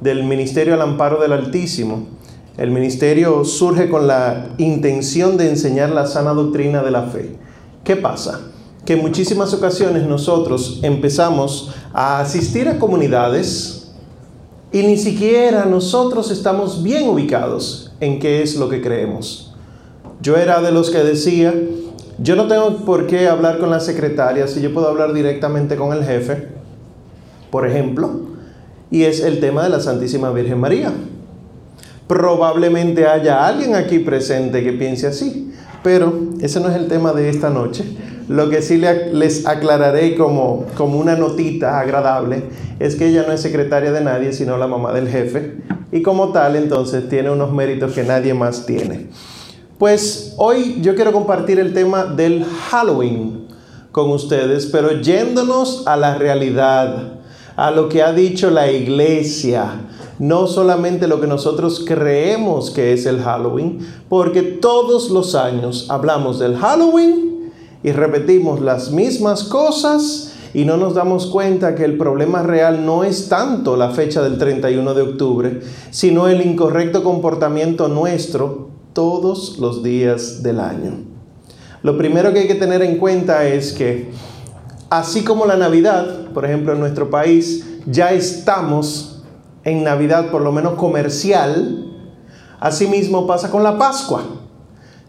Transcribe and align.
del 0.00 0.24
Ministerio 0.24 0.74
al 0.74 0.82
Amparo 0.82 1.20
del 1.20 1.32
Altísimo. 1.32 2.06
El 2.58 2.70
ministerio 2.70 3.44
surge 3.44 3.88
con 3.88 4.06
la 4.06 4.48
intención 4.58 5.36
de 5.36 5.48
enseñar 5.48 5.90
la 5.90 6.06
sana 6.06 6.32
doctrina 6.34 6.82
de 6.82 6.90
la 6.90 7.04
fe. 7.04 7.36
¿Qué 7.84 7.96
pasa? 7.96 8.40
Que 8.84 8.94
en 8.94 9.00
muchísimas 9.00 9.54
ocasiones 9.54 10.06
nosotros 10.06 10.80
empezamos 10.82 11.74
a 11.92 12.20
asistir 12.20 12.68
a 12.68 12.78
comunidades 12.78 13.92
y 14.72 14.82
ni 14.82 14.96
siquiera 14.96 15.64
nosotros 15.64 16.30
estamos 16.30 16.82
bien 16.82 17.08
ubicados 17.08 17.92
en 18.00 18.18
qué 18.18 18.42
es 18.42 18.56
lo 18.56 18.68
que 18.68 18.82
creemos. 18.82 19.54
Yo 20.20 20.36
era 20.36 20.60
de 20.60 20.70
los 20.70 20.90
que 20.90 20.98
decía, 20.98 21.54
yo 22.18 22.36
no 22.36 22.46
tengo 22.46 22.76
por 22.84 23.06
qué 23.06 23.28
hablar 23.28 23.58
con 23.58 23.70
la 23.70 23.80
secretaria 23.80 24.46
si 24.46 24.60
yo 24.60 24.74
puedo 24.74 24.88
hablar 24.88 25.14
directamente 25.14 25.76
con 25.76 25.96
el 25.96 26.04
jefe, 26.04 26.48
por 27.50 27.66
ejemplo, 27.66 28.29
y 28.90 29.04
es 29.04 29.20
el 29.20 29.40
tema 29.40 29.62
de 29.62 29.70
la 29.70 29.80
Santísima 29.80 30.30
Virgen 30.30 30.58
María. 30.58 30.92
Probablemente 32.06 33.06
haya 33.06 33.46
alguien 33.46 33.74
aquí 33.74 34.00
presente 34.00 34.64
que 34.64 34.72
piense 34.72 35.06
así, 35.06 35.52
pero 35.82 36.12
ese 36.40 36.60
no 36.60 36.68
es 36.68 36.76
el 36.76 36.88
tema 36.88 37.12
de 37.12 37.28
esta 37.28 37.50
noche. 37.50 37.84
Lo 38.28 38.48
que 38.48 38.62
sí 38.62 38.78
les 38.78 39.46
aclararé 39.46 40.16
como, 40.16 40.66
como 40.76 40.98
una 40.98 41.16
notita 41.16 41.80
agradable 41.80 42.44
es 42.78 42.96
que 42.96 43.08
ella 43.08 43.24
no 43.26 43.32
es 43.32 43.40
secretaria 43.40 43.92
de 43.92 44.02
nadie, 44.02 44.32
sino 44.32 44.56
la 44.56 44.66
mamá 44.66 44.92
del 44.92 45.08
jefe, 45.08 45.56
y 45.92 46.02
como 46.02 46.30
tal 46.30 46.56
entonces 46.56 47.08
tiene 47.08 47.30
unos 47.30 47.52
méritos 47.52 47.92
que 47.92 48.04
nadie 48.04 48.34
más 48.34 48.66
tiene. 48.66 49.08
Pues 49.78 50.34
hoy 50.36 50.78
yo 50.80 50.94
quiero 50.94 51.12
compartir 51.12 51.58
el 51.58 51.72
tema 51.72 52.04
del 52.04 52.44
Halloween 52.44 53.46
con 53.92 54.10
ustedes, 54.10 54.66
pero 54.66 55.00
yéndonos 55.00 55.86
a 55.86 55.96
la 55.96 56.16
realidad, 56.16 57.19
a 57.60 57.70
lo 57.70 57.90
que 57.90 58.02
ha 58.02 58.14
dicho 58.14 58.48
la 58.48 58.72
iglesia, 58.72 59.82
no 60.18 60.46
solamente 60.46 61.06
lo 61.06 61.20
que 61.20 61.26
nosotros 61.26 61.84
creemos 61.86 62.70
que 62.70 62.94
es 62.94 63.04
el 63.04 63.20
Halloween, 63.20 63.80
porque 64.08 64.40
todos 64.40 65.10
los 65.10 65.34
años 65.34 65.84
hablamos 65.90 66.38
del 66.38 66.56
Halloween 66.56 67.52
y 67.82 67.92
repetimos 67.92 68.62
las 68.62 68.92
mismas 68.92 69.44
cosas 69.44 70.32
y 70.54 70.64
no 70.64 70.78
nos 70.78 70.94
damos 70.94 71.26
cuenta 71.26 71.74
que 71.74 71.84
el 71.84 71.98
problema 71.98 72.42
real 72.42 72.86
no 72.86 73.04
es 73.04 73.28
tanto 73.28 73.76
la 73.76 73.90
fecha 73.90 74.22
del 74.22 74.38
31 74.38 74.94
de 74.94 75.02
octubre, 75.02 75.60
sino 75.90 76.28
el 76.28 76.40
incorrecto 76.40 77.04
comportamiento 77.04 77.88
nuestro 77.88 78.70
todos 78.94 79.58
los 79.58 79.82
días 79.82 80.42
del 80.42 80.60
año. 80.60 80.92
Lo 81.82 81.98
primero 81.98 82.32
que 82.32 82.40
hay 82.40 82.48
que 82.48 82.54
tener 82.54 82.80
en 82.80 82.96
cuenta 82.96 83.46
es 83.46 83.72
que, 83.72 84.08
así 84.90 85.24
como 85.24 85.46
la 85.46 85.56
Navidad, 85.56 86.26
por 86.34 86.44
ejemplo, 86.44 86.72
en 86.74 86.80
nuestro 86.80 87.08
país, 87.08 87.64
ya 87.86 88.12
estamos 88.12 89.22
en 89.64 89.84
Navidad, 89.84 90.30
por 90.30 90.42
lo 90.42 90.52
menos 90.52 90.74
comercial, 90.74 91.86
asimismo 92.58 93.26
pasa 93.26 93.50
con 93.50 93.62
la 93.62 93.78
Pascua, 93.78 94.22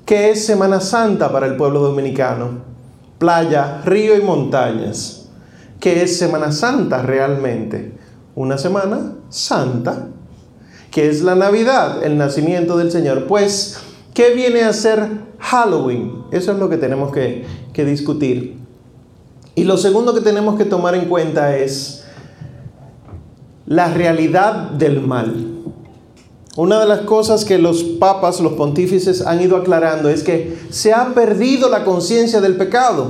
que 0.06 0.30
es 0.30 0.46
Semana 0.46 0.80
Santa 0.80 1.32
para 1.32 1.48
el 1.48 1.58
pueblo 1.58 1.82
dominicano, 1.82 2.64
playa, 3.18 3.82
río 3.84 4.16
y 4.16 4.22
montañas, 4.22 5.30
que 5.80 6.04
es 6.04 6.18
Semana 6.18 6.52
Santa 6.52 7.02
realmente, 7.02 7.98
una 8.36 8.58
semana 8.58 9.16
santa 9.30 10.08
que 10.92 11.08
es 11.08 11.22
la 11.22 11.36
Navidad, 11.36 12.04
el 12.04 12.18
nacimiento 12.18 12.78
del 12.78 12.92
Señor. 12.92 13.26
Pues, 13.26 13.80
¿qué 14.14 14.32
viene 14.32 14.64
a 14.64 14.74
ser 14.74 15.08
Halloween? 15.40 16.26
Eso 16.32 16.52
es 16.52 16.60
lo 16.60 16.70
que 16.70 16.78
tenemos 16.78 17.14
que, 17.14 17.46
que 17.74 17.86
discutir. 17.86 18.61
Y 19.62 19.64
lo 19.64 19.78
segundo 19.78 20.16
que 20.16 20.22
tenemos 20.22 20.58
que 20.58 20.66
tomar 20.66 20.96
en 20.96 21.06
cuenta 21.06 21.56
es 21.56 22.02
la 23.68 23.94
realidad 23.94 24.72
del 24.72 25.02
mal. 25.02 25.36
Una 26.58 26.80
de 26.80 26.88
las 26.88 27.02
cosas 27.02 27.46
que 27.46 27.60
los 27.60 27.84
papas, 27.84 28.40
los 28.40 28.54
pontífices 28.54 29.22
han 29.22 29.40
ido 29.40 29.56
aclarando 29.56 30.10
es 30.10 30.24
que 30.24 30.58
se 30.72 30.94
ha 30.94 31.14
perdido 31.14 31.70
la 31.70 31.86
conciencia 31.86 32.42
del 32.42 32.58
pecado. 32.58 33.06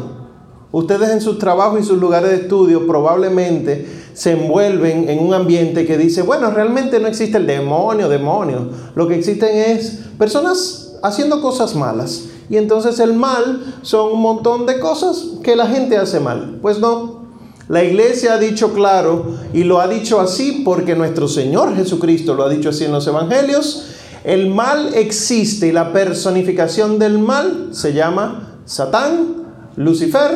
Ustedes 0.74 1.12
en 1.12 1.22
sus 1.22 1.40
trabajos 1.40 1.80
y 1.80 1.84
sus 1.86 1.98
lugares 1.98 2.32
de 2.32 2.36
estudio 2.36 2.86
probablemente 2.86 3.88
se 4.14 4.34
envuelven 4.34 5.10
en 5.10 5.20
un 5.20 5.34
ambiente 5.34 5.86
que 5.86 5.98
dice, 5.98 6.22
bueno, 6.22 6.52
realmente 6.52 7.00
no 7.00 7.08
existe 7.08 7.38
el 7.38 7.48
demonio, 7.48 8.10
demonio. 8.10 8.72
Lo 8.94 9.08
que 9.08 9.16
existen 9.16 9.56
es 9.56 10.02
personas 10.18 10.98
haciendo 11.02 11.40
cosas 11.40 11.76
malas. 11.76 12.26
Y 12.52 12.58
entonces 12.58 13.00
el 13.00 13.14
mal 13.14 13.78
son 13.82 14.12
un 14.12 14.22
montón 14.22 14.66
de 14.66 14.78
cosas 14.82 15.26
que 15.42 15.56
la 15.56 15.68
gente 15.68 15.98
hace 15.98 16.20
mal. 16.20 16.60
Pues 16.62 16.80
no. 16.80 17.22
La 17.70 17.82
iglesia 17.82 18.34
ha 18.34 18.38
dicho 18.38 18.74
claro 18.74 19.38
y 19.54 19.64
lo 19.64 19.80
ha 19.80 19.88
dicho 19.88 20.20
así 20.20 20.62
porque 20.66 20.94
nuestro 20.94 21.30
Señor 21.30 21.74
Jesucristo 21.78 22.34
lo 22.34 22.44
ha 22.44 22.50
dicho 22.50 22.68
así 22.68 22.84
en 22.84 22.92
los 22.92 23.08
evangelios. 23.08 23.86
El 24.26 24.50
mal 24.50 24.94
existe 24.96 25.68
y 25.68 25.72
la 25.72 25.94
personificación 25.94 27.00
del 27.00 27.20
mal 27.20 27.70
se 27.72 27.94
llama 27.94 28.60
Satán, 28.66 29.46
Lucifer 29.78 30.32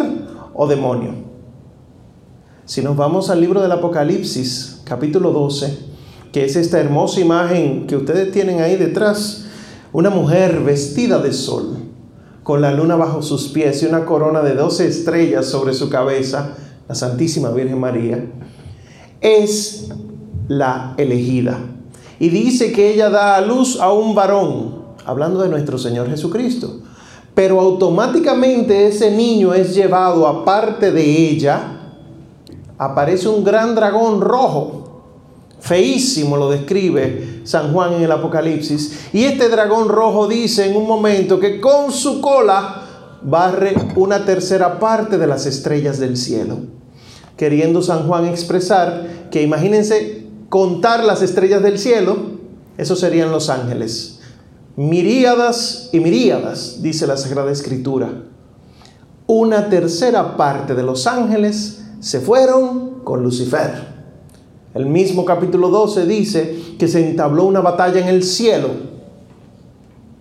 o 0.54 0.68
demonio. 0.68 1.16
Si 2.64 2.82
nos 2.82 2.96
vamos 2.96 3.30
al 3.30 3.42
libro 3.42 3.62
del 3.62 3.74
Apocalipsis, 3.74 4.80
capítulo 4.86 5.32
12, 5.32 5.78
que 6.32 6.46
es 6.46 6.56
esta 6.56 6.80
hermosa 6.80 7.20
imagen 7.20 7.88
que 7.88 7.98
ustedes 7.98 8.32
tienen 8.32 8.62
ahí 8.62 8.78
detrás, 8.78 9.48
una 9.92 10.10
mujer 10.10 10.62
vestida 10.62 11.20
de 11.20 11.34
sol, 11.34 11.85
con 12.46 12.62
la 12.62 12.72
luna 12.72 12.96
bajo 12.96 13.22
sus 13.22 13.50
pies 13.50 13.84
y 13.84 13.88
una 13.88 14.06
corona 14.06 14.42
de 14.42 14.54
12 14.54 14.88
estrellas 14.88 15.46
sobre 15.48 15.74
su 15.74 15.90
cabeza, 15.90 16.56
la 16.88 16.96
Santísima 16.96 17.50
Virgen 17.50 17.82
María, 17.82 18.24
es 19.20 19.90
la 20.48 20.94
elegida. 20.96 21.60
Y 22.20 22.30
dice 22.30 22.72
que 22.72 22.94
ella 22.94 23.10
da 23.10 23.36
a 23.36 23.42
luz 23.42 23.82
a 23.82 23.92
un 23.92 24.16
varón, 24.16 24.86
hablando 25.06 25.42
de 25.42 25.50
nuestro 25.50 25.78
Señor 25.78 26.10
Jesucristo 26.10 26.80
pero 27.36 27.60
automáticamente 27.60 28.88
ese 28.88 29.12
niño 29.12 29.54
es 29.54 29.76
llevado 29.76 30.26
aparte 30.26 30.92
de 30.92 31.04
ella, 31.04 31.82
aparece 32.78 33.28
un 33.28 33.44
gran 33.44 33.76
dragón 33.76 34.22
rojo, 34.22 34.85
feísimo 35.66 36.38
lo 36.38 36.52
describe 36.52 37.42
San 37.44 37.74
Juan 37.74 37.94
en 37.94 38.04
el 38.04 38.12
Apocalipsis, 38.12 39.08
y 39.14 39.24
este 39.24 39.50
dragón 39.50 39.90
rojo 39.90 40.28
dice 40.28 40.68
en 40.68 40.76
un 40.76 40.88
momento 40.88 41.40
que 41.40 41.60
con 41.60 41.92
su 41.92 42.22
cola 42.22 42.84
barre 43.24 43.76
una 43.96 44.24
tercera 44.26 44.80
parte 44.80 45.18
de 45.18 45.26
las 45.26 45.48
estrellas 45.48 45.98
del 45.98 46.18
cielo, 46.18 46.60
queriendo 47.36 47.82
San 47.82 48.08
Juan 48.08 48.26
expresar 48.26 49.28
que 49.32 49.42
imagínense 49.42 50.28
contar 50.50 51.04
las 51.04 51.24
estrellas 51.24 51.64
del 51.64 51.80
cielo, 51.80 52.16
esos 52.78 53.00
serían 53.00 53.32
los 53.32 53.50
ángeles 53.50 54.20
miríadas 54.76 55.90
y 55.94 56.00
miríadas, 56.00 56.82
dice 56.82 57.08
la 57.08 57.18
Sagrada 57.18 57.52
Escritura. 57.52 58.24
Una 59.26 59.70
tercera 59.70 60.38
parte 60.38 60.76
de 60.76 60.84
los 60.84 61.08
ángeles 61.08 61.82
se 62.02 62.20
fueron 62.20 63.00
con 63.04 63.24
Lucifer. 63.24 63.95
El 64.76 64.88
mismo 64.88 65.24
capítulo 65.24 65.70
12 65.70 66.06
dice 66.06 66.60
que 66.78 66.90
se 66.90 67.08
entabló 67.08 67.46
una 67.46 67.62
batalla 67.62 68.02
en 68.02 68.10
el 68.10 68.24
cielo 68.24 68.72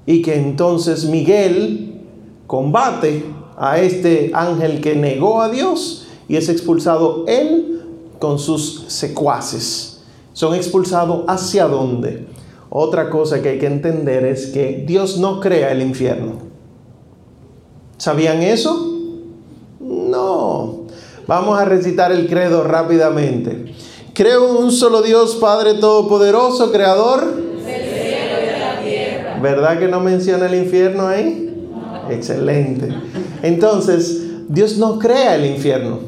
y 0.06 0.22
que 0.22 0.36
entonces 0.36 1.06
Miguel 1.06 2.02
combate 2.46 3.24
a 3.56 3.80
este 3.80 4.30
ángel 4.32 4.80
que 4.80 4.94
negó 4.94 5.42
a 5.42 5.48
Dios 5.48 6.06
y 6.28 6.36
es 6.36 6.48
expulsado 6.48 7.24
él 7.26 7.82
con 8.20 8.38
sus 8.38 8.84
secuaces. 8.86 10.02
Son 10.34 10.54
expulsados 10.54 11.24
hacia 11.26 11.66
dónde? 11.66 12.28
Otra 12.70 13.10
cosa 13.10 13.42
que 13.42 13.48
hay 13.48 13.58
que 13.58 13.66
entender 13.66 14.24
es 14.24 14.46
que 14.46 14.84
Dios 14.86 15.18
no 15.18 15.40
crea 15.40 15.72
el 15.72 15.82
infierno. 15.82 16.34
¿Sabían 17.96 18.40
eso? 18.40 19.00
No. 19.80 20.84
Vamos 21.26 21.58
a 21.58 21.64
recitar 21.64 22.12
el 22.12 22.28
credo 22.28 22.62
rápidamente. 22.62 23.74
Creo 24.14 24.58
un 24.58 24.70
solo 24.70 25.02
Dios, 25.02 25.34
Padre 25.40 25.74
Todopoderoso, 25.74 26.70
Creador. 26.70 27.42
¿Verdad 29.42 29.78
que 29.80 29.88
no 29.88 29.98
menciona 29.98 30.46
el 30.46 30.54
infierno 30.54 31.08
ahí? 31.08 31.52
Excelente. 32.08 32.88
Entonces, 33.42 34.22
Dios 34.48 34.78
no 34.78 35.00
crea 35.00 35.34
el 35.34 35.46
infierno. 35.46 35.98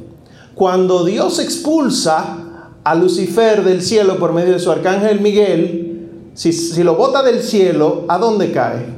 Cuando 0.54 1.04
Dios 1.04 1.40
expulsa 1.40 2.70
a 2.84 2.94
Lucifer 2.94 3.64
del 3.64 3.82
cielo 3.82 4.18
por 4.18 4.32
medio 4.32 4.52
de 4.52 4.60
su 4.60 4.70
arcángel 4.70 5.20
Miguel, 5.20 6.08
si, 6.34 6.82
lo 6.84 6.94
bota 6.94 7.24
del 7.24 7.42
cielo, 7.42 8.04
¿a 8.06 8.18
dónde 8.18 8.52
cae? 8.52 8.94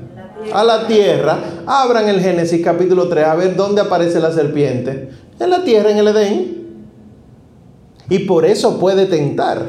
a 0.53 0.63
la 0.65 0.87
tierra. 0.87 1.39
Abran 1.67 2.09
el 2.09 2.21
Génesis 2.21 2.63
capítulo 2.63 3.09
3 3.09 3.25
a 3.25 3.35
ver 3.35 3.57
dónde 3.57 3.81
aparece 3.81 4.21
la 4.21 4.33
serpiente. 4.33 5.09
En 5.41 5.51
la 5.51 5.65
tierra, 5.65 5.91
en 5.91 5.97
el 5.97 6.09
Edén. 6.09 6.58
Y 8.09 8.21
por 8.21 8.45
eso 8.45 8.79
puede 8.79 9.07
tentar. 9.07 9.65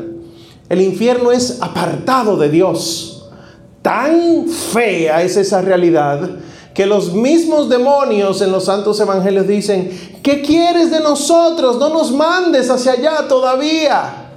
El 0.70 0.82
infierno 0.82 1.32
es 1.32 1.62
apartado 1.62 2.38
de 2.38 2.50
Dios. 2.50 3.30
Tan 3.82 4.48
fea 4.48 5.24
es 5.24 5.38
esa 5.38 5.62
realidad 5.62 6.30
que 6.74 6.86
los 6.86 7.14
mismos 7.14 7.68
demonios 7.70 8.42
en 8.42 8.52
los 8.52 8.66
santos 8.66 9.00
evangelios 9.00 9.48
dicen, 9.48 9.92
¿qué 10.24 10.42
quieres 10.42 10.92
de 10.92 11.02
nosotros? 11.02 11.78
No 11.78 11.90
nos 11.90 12.12
mandes 12.12 12.70
hacia 12.70 12.94
allá 12.94 13.28
todavía. 13.28 14.28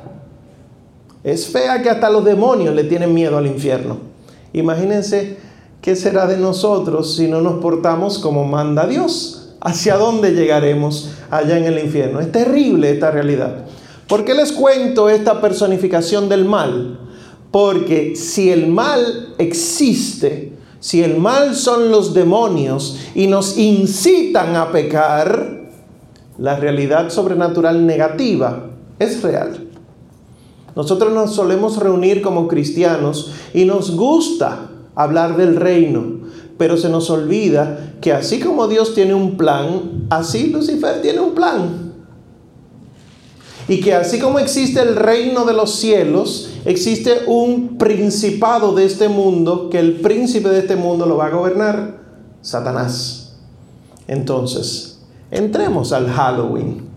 Es 1.22 1.46
fea 1.46 1.82
que 1.82 1.90
hasta 1.90 2.10
los 2.10 2.24
demonios 2.24 2.74
le 2.74 2.84
tienen 2.84 3.14
miedo 3.14 3.38
al 3.38 3.46
infierno. 3.46 3.98
Imagínense 4.52 5.36
qué 5.80 5.94
será 5.94 6.26
de 6.26 6.36
nosotros 6.36 7.14
si 7.14 7.28
no 7.28 7.40
nos 7.40 7.60
portamos 7.60 8.18
como 8.18 8.44
manda 8.44 8.86
Dios. 8.86 9.54
¿Hacia 9.60 9.96
dónde 9.96 10.32
llegaremos 10.32 11.12
allá 11.30 11.56
en 11.56 11.66
el 11.66 11.78
infierno? 11.78 12.18
Es 12.18 12.32
terrible 12.32 12.90
esta 12.90 13.12
realidad. 13.12 13.66
¿Por 14.12 14.26
qué 14.26 14.34
les 14.34 14.52
cuento 14.52 15.08
esta 15.08 15.40
personificación 15.40 16.28
del 16.28 16.44
mal? 16.44 16.98
Porque 17.50 18.14
si 18.14 18.50
el 18.50 18.66
mal 18.66 19.32
existe, 19.38 20.52
si 20.80 21.02
el 21.02 21.16
mal 21.16 21.54
son 21.54 21.90
los 21.90 22.12
demonios 22.12 22.98
y 23.14 23.26
nos 23.26 23.56
incitan 23.56 24.54
a 24.54 24.70
pecar, 24.70 25.62
la 26.36 26.56
realidad 26.56 27.08
sobrenatural 27.08 27.86
negativa 27.86 28.66
es 28.98 29.22
real. 29.22 29.66
Nosotros 30.76 31.10
nos 31.14 31.34
solemos 31.34 31.78
reunir 31.78 32.20
como 32.20 32.48
cristianos 32.48 33.32
y 33.54 33.64
nos 33.64 33.96
gusta 33.96 34.72
hablar 34.94 35.38
del 35.38 35.56
reino, 35.56 36.20
pero 36.58 36.76
se 36.76 36.90
nos 36.90 37.08
olvida 37.08 37.94
que 38.02 38.12
así 38.12 38.40
como 38.40 38.68
Dios 38.68 38.92
tiene 38.94 39.14
un 39.14 39.38
plan, 39.38 40.06
así 40.10 40.48
Lucifer 40.48 41.00
tiene 41.00 41.20
un 41.20 41.32
plan. 41.34 41.81
Y 43.68 43.80
que 43.80 43.94
así 43.94 44.18
como 44.18 44.38
existe 44.38 44.80
el 44.80 44.96
reino 44.96 45.44
de 45.44 45.52
los 45.52 45.76
cielos, 45.76 46.50
existe 46.64 47.22
un 47.26 47.78
principado 47.78 48.74
de 48.74 48.84
este 48.84 49.08
mundo, 49.08 49.70
que 49.70 49.78
el 49.78 50.00
príncipe 50.00 50.48
de 50.48 50.60
este 50.60 50.76
mundo 50.76 51.06
lo 51.06 51.16
va 51.16 51.26
a 51.26 51.30
gobernar, 51.30 52.00
Satanás. 52.40 53.36
Entonces, 54.08 55.00
entremos 55.30 55.92
al 55.92 56.10
Halloween. 56.10 56.88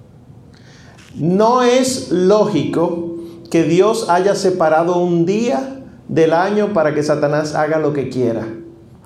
No 1.15 1.61
es 1.61 2.11
lógico 2.11 3.15
que 3.49 3.63
Dios 3.63 4.09
haya 4.09 4.35
separado 4.35 4.97
un 4.97 5.25
día 5.25 5.83
del 6.07 6.33
año 6.33 6.73
para 6.73 6.93
que 6.93 7.03
Satanás 7.03 7.55
haga 7.55 7.79
lo 7.79 7.93
que 7.93 8.09
quiera. 8.09 8.47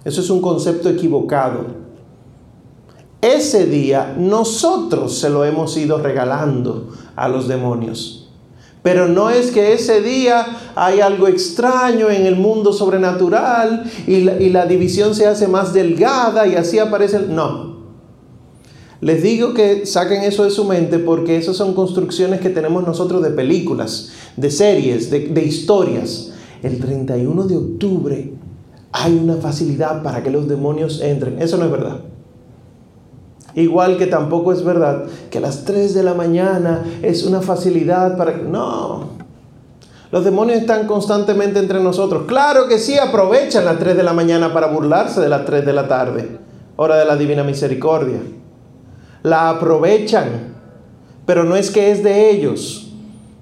Eso 0.05 0.21
es 0.21 0.29
un 0.29 0.41
concepto 0.41 0.89
equivocado. 0.89 1.88
Ese 3.21 3.65
día 3.65 4.15
nosotros 4.17 5.19
se 5.19 5.29
lo 5.29 5.43
hemos 5.43 5.75
ido 5.75 5.97
regalando 5.97 6.89
a 7.15 7.27
los 7.27 7.47
demonios. 7.47 8.19
Pero 8.81 9.09
no 9.09 9.29
es 9.29 9.51
que 9.51 9.73
ese 9.73 10.01
día 10.01 10.45
hay 10.75 11.01
algo 11.01 11.27
extraño 11.27 12.09
en 12.09 12.25
el 12.25 12.37
mundo 12.37 12.71
sobrenatural 12.71 13.83
y 14.07 14.21
la, 14.21 14.65
división 14.65 15.15
se 15.15 15.27
hace 15.27 15.49
más 15.49 15.73
delgada 15.73 16.47
y 16.47 16.55
así 16.55 16.79
aparece. 16.79 17.19
No, 17.27 17.79
les 19.01 19.21
digo 19.21 19.53
que 19.53 19.85
saquen 19.85 20.23
eso 20.23 20.45
de 20.45 20.51
su 20.51 20.63
mente 20.63 20.97
porque 20.97 21.35
esas 21.35 21.57
son 21.57 21.73
construcciones 21.73 22.39
que 22.39 22.49
tenemos 22.49 22.85
nosotros 22.85 23.21
de 23.21 23.31
películas, 23.31 24.11
de 24.37 24.49
series, 24.49 25.11
de, 25.11 25.43
historias. 25.43 26.31
El 26.63 26.79
31 26.79 27.43
de 27.43 27.57
octubre 27.57 28.33
hay 28.93 29.13
una 29.13 29.35
facilidad 29.35 30.03
para 30.03 30.23
que 30.23 30.31
los 30.31 30.47
demonios 30.47 31.01
entren. 31.01 31.41
Eso 31.41 31.57
no 31.57 31.65
es 31.65 31.71
verdad. 31.71 31.99
Igual 33.55 33.97
que 33.97 34.07
tampoco 34.07 34.53
es 34.53 34.63
verdad 34.63 35.05
que 35.29 35.39
a 35.39 35.41
las 35.41 35.65
3 35.65 35.93
de 35.93 36.03
la 36.03 36.13
mañana 36.13 36.83
es 37.01 37.23
una 37.23 37.41
facilidad 37.41 38.17
para. 38.17 38.37
No. 38.37 39.17
Los 40.11 40.25
demonios 40.25 40.59
están 40.59 40.87
constantemente 40.87 41.59
entre 41.59 41.79
nosotros. 41.79 42.23
Claro 42.27 42.67
que 42.67 42.79
sí, 42.79 42.97
aprovechan 42.97 43.65
las 43.65 43.77
3 43.77 43.95
de 43.95 44.03
la 44.03 44.13
mañana 44.13 44.53
para 44.53 44.67
burlarse 44.67 45.21
de 45.21 45.29
las 45.29 45.45
3 45.45 45.65
de 45.65 45.73
la 45.73 45.87
tarde, 45.87 46.39
hora 46.77 46.97
de 46.97 47.05
la 47.05 47.15
divina 47.15 47.43
misericordia 47.43 48.19
la 49.23 49.49
aprovechan, 49.49 50.53
pero 51.25 51.43
no 51.43 51.55
es 51.55 51.69
que 51.69 51.91
es 51.91 52.03
de 52.03 52.31
ellos. 52.31 52.93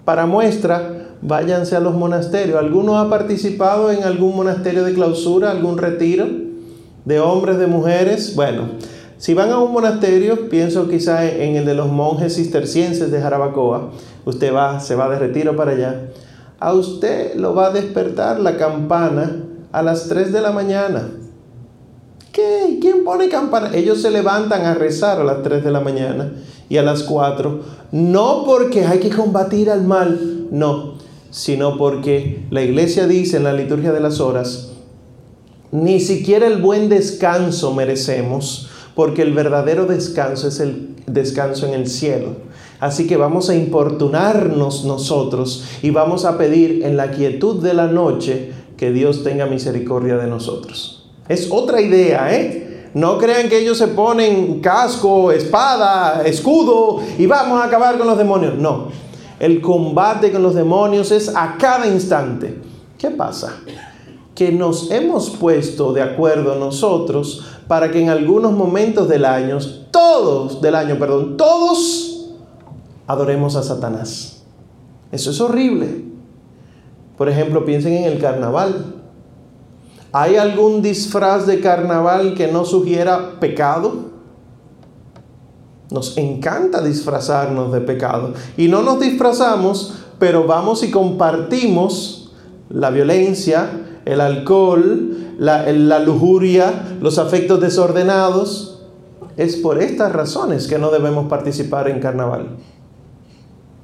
Para 0.06 0.26
muestra, 0.26 1.10
váyanse 1.22 1.76
a 1.76 1.80
los 1.80 1.94
monasterios. 1.94 2.58
¿Alguno 2.58 2.98
ha 2.98 3.10
participado 3.10 3.92
en 3.92 4.04
algún 4.04 4.36
monasterio 4.36 4.84
de 4.84 4.94
clausura, 4.94 5.52
algún 5.52 5.78
retiro 5.78 6.28
de 7.06 7.20
hombres, 7.20 7.58
de 7.58 7.68
mujeres? 7.68 8.36
Bueno, 8.36 8.70
si 9.18 9.34
van 9.34 9.50
a 9.50 9.60
un 9.60 9.72
monasterio, 9.72 10.48
pienso 10.50 10.88
quizá 10.88 11.26
en 11.26 11.56
el 11.56 11.66
de 11.66 11.74
los 11.74 11.92
monjes 11.92 12.36
cistercienses 12.36 13.12
de 13.12 13.20
Jarabacoa, 13.20 13.90
usted 14.26 14.54
va, 14.54 14.80
se 14.80 14.96
va 14.96 15.10
de 15.10 15.18
retiro 15.18 15.56
para 15.56 15.72
allá, 15.72 16.10
a 16.60 16.74
usted 16.74 17.36
lo 17.36 17.56
va 17.56 17.68
a 17.68 17.72
despertar 17.72 18.40
la 18.40 18.58
campana 18.58 19.44
a 19.72 19.82
las 19.82 20.08
3 20.08 20.32
de 20.32 20.42
la 20.42 20.52
mañana. 20.52 21.10
¿Qué? 22.32 22.78
¿Quién 22.80 23.04
pone 23.04 23.30
campana? 23.30 23.72
Ellos 23.74 24.02
se 24.02 24.12
levantan 24.12 24.66
a 24.66 24.76
rezar 24.76 25.20
a 25.20 25.24
las 25.24 25.42
3 25.42 25.64
de 25.64 25.72
la 25.72 25.80
mañana 25.80 26.32
y 26.70 26.78
a 26.78 26.84
las 26.84 27.04
4. 27.04 27.62
No 27.92 28.44
porque 28.46 28.86
hay 28.86 29.00
que 29.00 29.10
combatir 29.10 29.70
al 29.70 29.84
mal, 29.84 30.48
no, 30.52 30.96
sino 31.32 31.78
porque 31.78 32.46
la 32.52 32.62
iglesia 32.62 33.08
dice 33.08 33.38
en 33.38 33.44
la 33.44 33.54
liturgia 33.54 33.92
de 33.92 34.00
las 34.00 34.20
horas, 34.20 34.72
ni 35.72 36.00
siquiera 36.00 36.48
el 36.48 36.62
buen 36.62 36.90
descanso 36.90 37.74
merecemos, 37.74 38.70
porque 38.98 39.22
el 39.22 39.32
verdadero 39.32 39.86
descanso 39.86 40.48
es 40.48 40.60
el 40.60 40.96
descanso 41.06 41.68
en 41.68 41.76
el 41.76 41.88
cielo. 41.88 42.30
Así 42.80 43.06
que 43.06 43.16
vamos 43.16 43.48
a 43.48 43.54
importunarnos 43.54 44.86
nosotros 44.86 45.66
y 45.84 45.92
vamos 45.92 46.26
a 46.26 46.36
pedir 46.36 46.84
en 46.84 46.98
la 46.98 47.12
quietud 47.12 47.62
de 47.62 47.76
la 47.76 47.86
noche 47.86 48.54
que 48.76 48.92
Dios 48.92 49.24
tenga 49.24 49.46
misericordia 49.46 50.18
de 50.18 50.26
nosotros. 50.26 51.12
Es 51.30 51.48
otra 51.52 51.80
idea, 51.80 52.36
¿eh? 52.36 52.90
No 52.96 53.20
crean 53.20 53.50
que 53.50 53.60
ellos 53.60 53.78
se 53.78 53.90
ponen 53.90 54.62
casco, 54.62 55.32
espada, 55.32 56.24
escudo 56.26 57.00
y 57.20 57.28
vamos 57.28 57.62
a 57.62 57.66
acabar 57.66 58.00
con 58.00 58.08
los 58.08 58.18
demonios. 58.18 58.56
No, 58.56 58.88
el 59.40 59.62
combate 59.62 60.32
con 60.32 60.42
los 60.42 60.56
demonios 60.56 61.12
es 61.12 61.30
a 61.36 61.56
cada 61.60 61.86
instante. 61.86 62.60
¿Qué 62.98 63.12
pasa? 63.12 63.58
Que 64.34 64.52
nos 64.52 64.90
hemos 64.90 65.30
puesto 65.30 65.94
de 65.94 66.02
acuerdo 66.02 66.56
nosotros 66.56 67.57
para 67.68 67.92
que 67.92 68.02
en 68.02 68.10
algunos 68.10 68.54
momentos 68.54 69.10
del 69.10 69.26
año, 69.26 69.58
todos 69.92 70.62
del 70.62 70.76
año, 70.76 70.98
perdón, 70.98 71.38
todos 71.38 72.32
adoremos 73.08 73.56
a 73.56 73.64
Satanás. 73.64 74.44
Eso 75.12 75.32
es 75.32 75.42
horrible. 75.42 76.06
Por 77.18 77.30
ejemplo, 77.30 77.66
piensen 77.66 77.94
en 77.94 78.04
el 78.06 78.20
carnaval. 78.20 78.94
¿Hay 80.12 80.36
algún 80.36 80.82
disfraz 80.82 81.46
de 81.46 81.60
carnaval 81.60 82.36
que 82.36 82.48
no 82.48 82.64
sugiera 82.64 83.40
pecado? 83.40 84.08
Nos 85.90 86.18
encanta 86.18 86.82
disfrazarnos 86.82 87.72
de 87.72 87.82
pecado. 87.82 88.34
Y 88.56 88.68
no 88.68 88.82
nos 88.82 89.00
disfrazamos, 89.00 89.94
pero 90.20 90.46
vamos 90.46 90.84
y 90.84 90.92
compartimos 90.92 92.32
la 92.70 92.90
violencia, 92.90 93.70
el 94.06 94.22
alcohol, 94.22 95.27
la, 95.38 96.00
lujuria, 96.00 96.98
los 97.02 97.18
afectos 97.18 97.62
desordenados. 97.62 98.82
Es 99.38 99.56
por 99.56 99.82
estas 99.82 100.14
razones 100.14 100.68
que 100.68 100.80
no 100.80 100.90
debemos 100.90 101.28
participar 101.28 101.90
en 101.90 102.00
carnaval. 102.00 102.48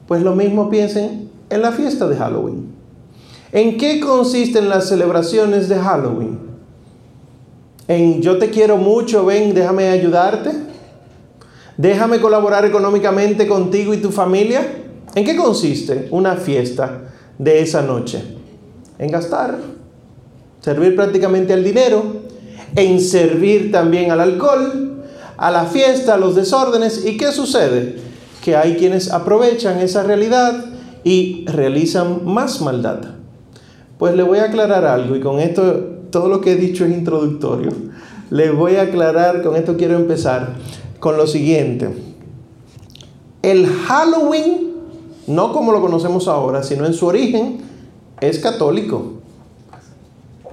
Pues 0.08 0.24
lo 0.24 0.36
mismo 0.36 0.70
piensen 0.70 1.30
en 1.50 1.62
la 1.62 1.72
fiesta 1.72 2.08
de 2.08 2.16
Halloween. 2.16 2.74
¿En 3.52 3.78
qué 3.78 4.00
consisten 4.00 4.68
las 4.68 4.88
celebraciones 4.88 5.70
de 5.70 5.78
Halloween? 5.78 6.40
En 7.88 8.22
yo 8.22 8.40
te 8.40 8.50
quiero 8.50 8.78
mucho, 8.78 9.26
ven, 9.26 9.54
déjame 9.54 9.90
ayudarte. 9.90 10.52
Déjame 11.78 12.20
colaborar 12.20 12.66
económicamente 12.66 13.48
contigo 13.48 13.94
y 13.94 13.98
tu 13.98 14.12
familia. 14.12 14.66
¿En 15.14 15.24
qué 15.24 15.36
consiste 15.36 16.08
una 16.10 16.36
fiesta 16.36 17.12
de 17.38 17.62
esa 17.62 17.84
noche? 17.84 18.24
En 18.98 19.12
gastar, 19.12 19.58
servir 20.64 20.96
prácticamente 20.96 21.52
al 21.52 21.64
dinero, 21.64 22.04
en 22.76 23.02
servir 23.02 23.72
también 23.72 24.12
al 24.12 24.22
alcohol, 24.22 25.04
a 25.36 25.52
la 25.52 25.66
fiesta, 25.66 26.14
a 26.14 26.18
los 26.18 26.36
desórdenes. 26.36 27.06
¿Y 27.06 27.18
qué 27.18 27.34
sucede? 27.34 27.98
Que 28.42 28.56
hay 28.56 28.76
quienes 28.76 29.12
aprovechan 29.12 29.80
esa 29.80 30.04
realidad 30.04 30.66
y 31.04 31.44
realizan 31.48 32.26
más 32.26 32.62
maldad. 32.62 33.00
Pues 33.98 34.16
le 34.16 34.24
voy 34.24 34.40
a 34.40 34.46
aclarar 34.46 34.86
algo 34.86 35.16
y 35.18 35.20
con 35.20 35.40
esto 35.40 35.64
todo 36.10 36.30
lo 36.30 36.40
que 36.40 36.54
he 36.54 36.56
dicho 36.56 36.86
es 36.86 36.92
introductorio. 36.92 37.72
Le 38.30 38.52
voy 38.52 38.78
a 38.78 38.84
aclarar, 38.84 39.44
con 39.44 39.58
esto 39.58 39.76
quiero 39.76 39.96
empezar 39.96 40.54
con 41.00 41.18
lo 41.18 41.28
siguiente. 41.28 41.90
El 43.42 43.68
Halloween, 43.68 44.72
no 45.28 45.52
como 45.52 45.74
lo 45.74 45.82
conocemos 45.82 46.30
ahora, 46.30 46.64
sino 46.64 46.86
en 46.86 46.94
su 46.94 47.06
origen, 47.06 47.60
es 48.22 48.40
católico. 48.40 49.23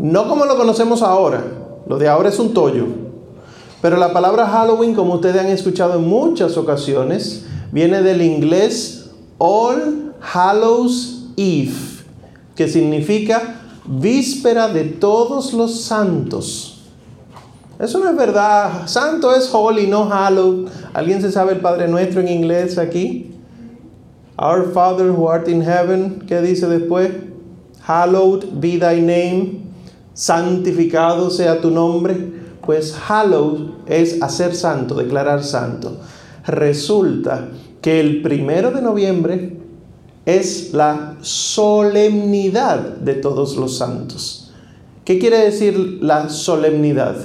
No 0.01 0.29
como 0.29 0.47
lo 0.47 0.57
conocemos 0.57 1.03
ahora. 1.03 1.45
Lo 1.87 1.99
de 1.99 2.09
ahora 2.09 2.29
es 2.29 2.39
un 2.39 2.55
tollo. 2.55 2.87
Pero 3.83 3.97
la 3.97 4.13
palabra 4.13 4.47
Halloween, 4.47 4.95
como 4.95 5.15
ustedes 5.15 5.41
han 5.41 5.47
escuchado 5.47 5.99
en 5.99 6.09
muchas 6.09 6.57
ocasiones, 6.57 7.47
viene 7.73 8.03
del 8.03 8.23
inglés 8.23 9.11
All 9.39 10.13
Hallows 10.21 11.29
Eve 11.37 12.01
que 12.61 12.69
significa 12.69 13.63
víspera 13.87 14.69
de 14.69 14.85
todos 14.85 15.55
los 15.55 15.81
santos. 15.81 16.83
Eso 17.79 17.99
no 17.99 18.11
es 18.11 18.17
verdad. 18.17 18.87
Santo 18.87 19.35
es 19.35 19.49
holy, 19.51 19.87
no 19.87 20.11
hallow. 20.11 20.67
¿Alguien 20.93 21.23
se 21.23 21.33
sabe 21.33 21.55
el 21.55 21.61
Padre 21.61 21.89
Nuestro 21.89 22.21
en 22.21 22.29
inglés 22.29 22.77
aquí? 22.77 23.35
Our 24.37 24.73
Father 24.75 25.11
who 25.11 25.31
art 25.31 25.49
in 25.49 25.63
heaven, 25.63 26.23
¿qué 26.27 26.43
dice 26.43 26.69
después? 26.69 27.11
Hallowed 27.81 28.61
be 28.61 28.79
thy 28.79 29.01
name, 29.01 29.63
santificado 30.21 31.31
sea 31.31 31.63
tu 31.63 31.71
nombre. 31.71 32.41
Pues 32.61 32.93
hallowed 32.93 33.71
es 33.87 34.23
hacer 34.23 34.55
santo, 34.55 34.95
declarar 34.95 35.43
santo. 35.43 35.97
Resulta 36.47 37.49
que 37.81 38.01
el 38.01 38.21
primero 38.21 38.71
de 38.71 38.83
noviembre 38.83 39.57
es 40.27 40.75
la 40.75 41.17
solemnidad 41.23 42.81
de 42.99 43.15
todos 43.15 43.57
los 43.57 43.79
santos. 43.79 44.53
¿Qué 45.07 45.19
quiere 45.19 45.39
decir 45.39 45.99
la 46.03 46.29
solemnidad? 46.29 47.17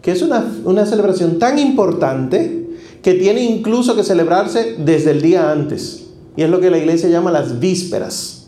Que 0.00 0.12
es 0.12 0.22
una, 0.22 0.46
una 0.64 0.86
celebración 0.86 1.40
tan 1.40 1.58
importante 1.58 2.68
que 3.02 3.14
tiene 3.14 3.42
incluso 3.42 3.96
que 3.96 4.04
celebrarse 4.04 4.76
desde 4.78 5.10
el 5.10 5.20
día 5.20 5.50
antes. 5.50 6.06
Y 6.36 6.42
es 6.42 6.50
lo 6.50 6.60
que 6.60 6.70
la 6.70 6.78
iglesia 6.78 7.08
llama 7.08 7.32
las 7.32 7.58
vísperas. 7.58 8.46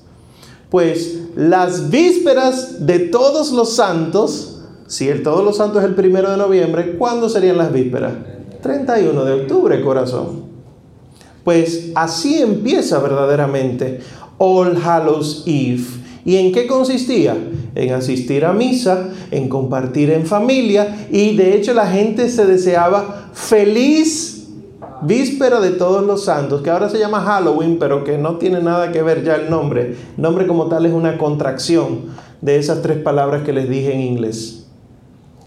Pues 0.71 1.26
las 1.37 1.91
vísperas 1.91 2.87
de 2.87 2.99
todos 2.99 3.53
los 3.53 3.77
santos, 3.77 4.63
si 4.87 5.09
el 5.09 5.23
todos 5.23 5.45
los 5.45 5.59
santos 5.59 5.83
es 5.83 5.89
el 5.89 5.95
primero 5.95 6.31
de 6.31 6.39
noviembre, 6.39 6.97
¿cuándo 6.97 7.29
serían 7.29 7.59
las 7.59 7.73
vísperas? 7.73 8.15
31 8.63 9.25
de 9.25 9.33
octubre, 9.43 9.83
corazón. 9.83 10.47
Pues 11.45 11.91
así 11.95 12.41
empieza 12.41 12.99
verdaderamente 13.01 14.01
All 14.39 14.77
Hallows 14.83 15.45
Eve. 15.47 15.85
¿Y 16.25 16.37
en 16.37 16.53
qué 16.53 16.67
consistía? 16.67 17.37
En 17.75 17.93
asistir 17.93 18.45
a 18.47 18.53
misa, 18.53 19.11
en 19.31 19.49
compartir 19.49 20.11
en 20.11 20.27
familia 20.27 21.07
y 21.13 21.37
de 21.37 21.55
hecho 21.55 21.75
la 21.75 21.87
gente 21.87 22.31
se 22.31 22.47
deseaba 22.47 23.29
feliz 23.33 24.36
víspera 25.03 25.61
de 25.61 25.71
todos 25.71 26.05
los 26.05 26.25
santos, 26.25 26.63
que 26.63 26.71
ahora 26.71 26.89
se 26.89 26.99
llama 26.99 27.21
Halloween, 27.21 27.79
pero 27.79 28.05
que 28.05 28.19
no 28.19 28.37
tiene 28.37 28.61
nada 28.61 28.93
que 28.93 29.03
ver 29.03 29.25
ya 29.25 29.37
el 29.37 29.51
nombre. 29.51 29.97
El 30.17 30.23
nombre 30.23 30.47
como 30.47 30.67
tal 30.67 30.87
es 30.87 30.93
una 30.93 31.19
contracción 31.19 32.07
de 32.41 32.59
esas 32.59 32.83
tres 32.83 32.99
palabras 32.99 33.43
que 33.43 33.53
les 33.53 33.69
dije 33.69 33.93
en 33.93 34.01
inglés. 34.01 34.67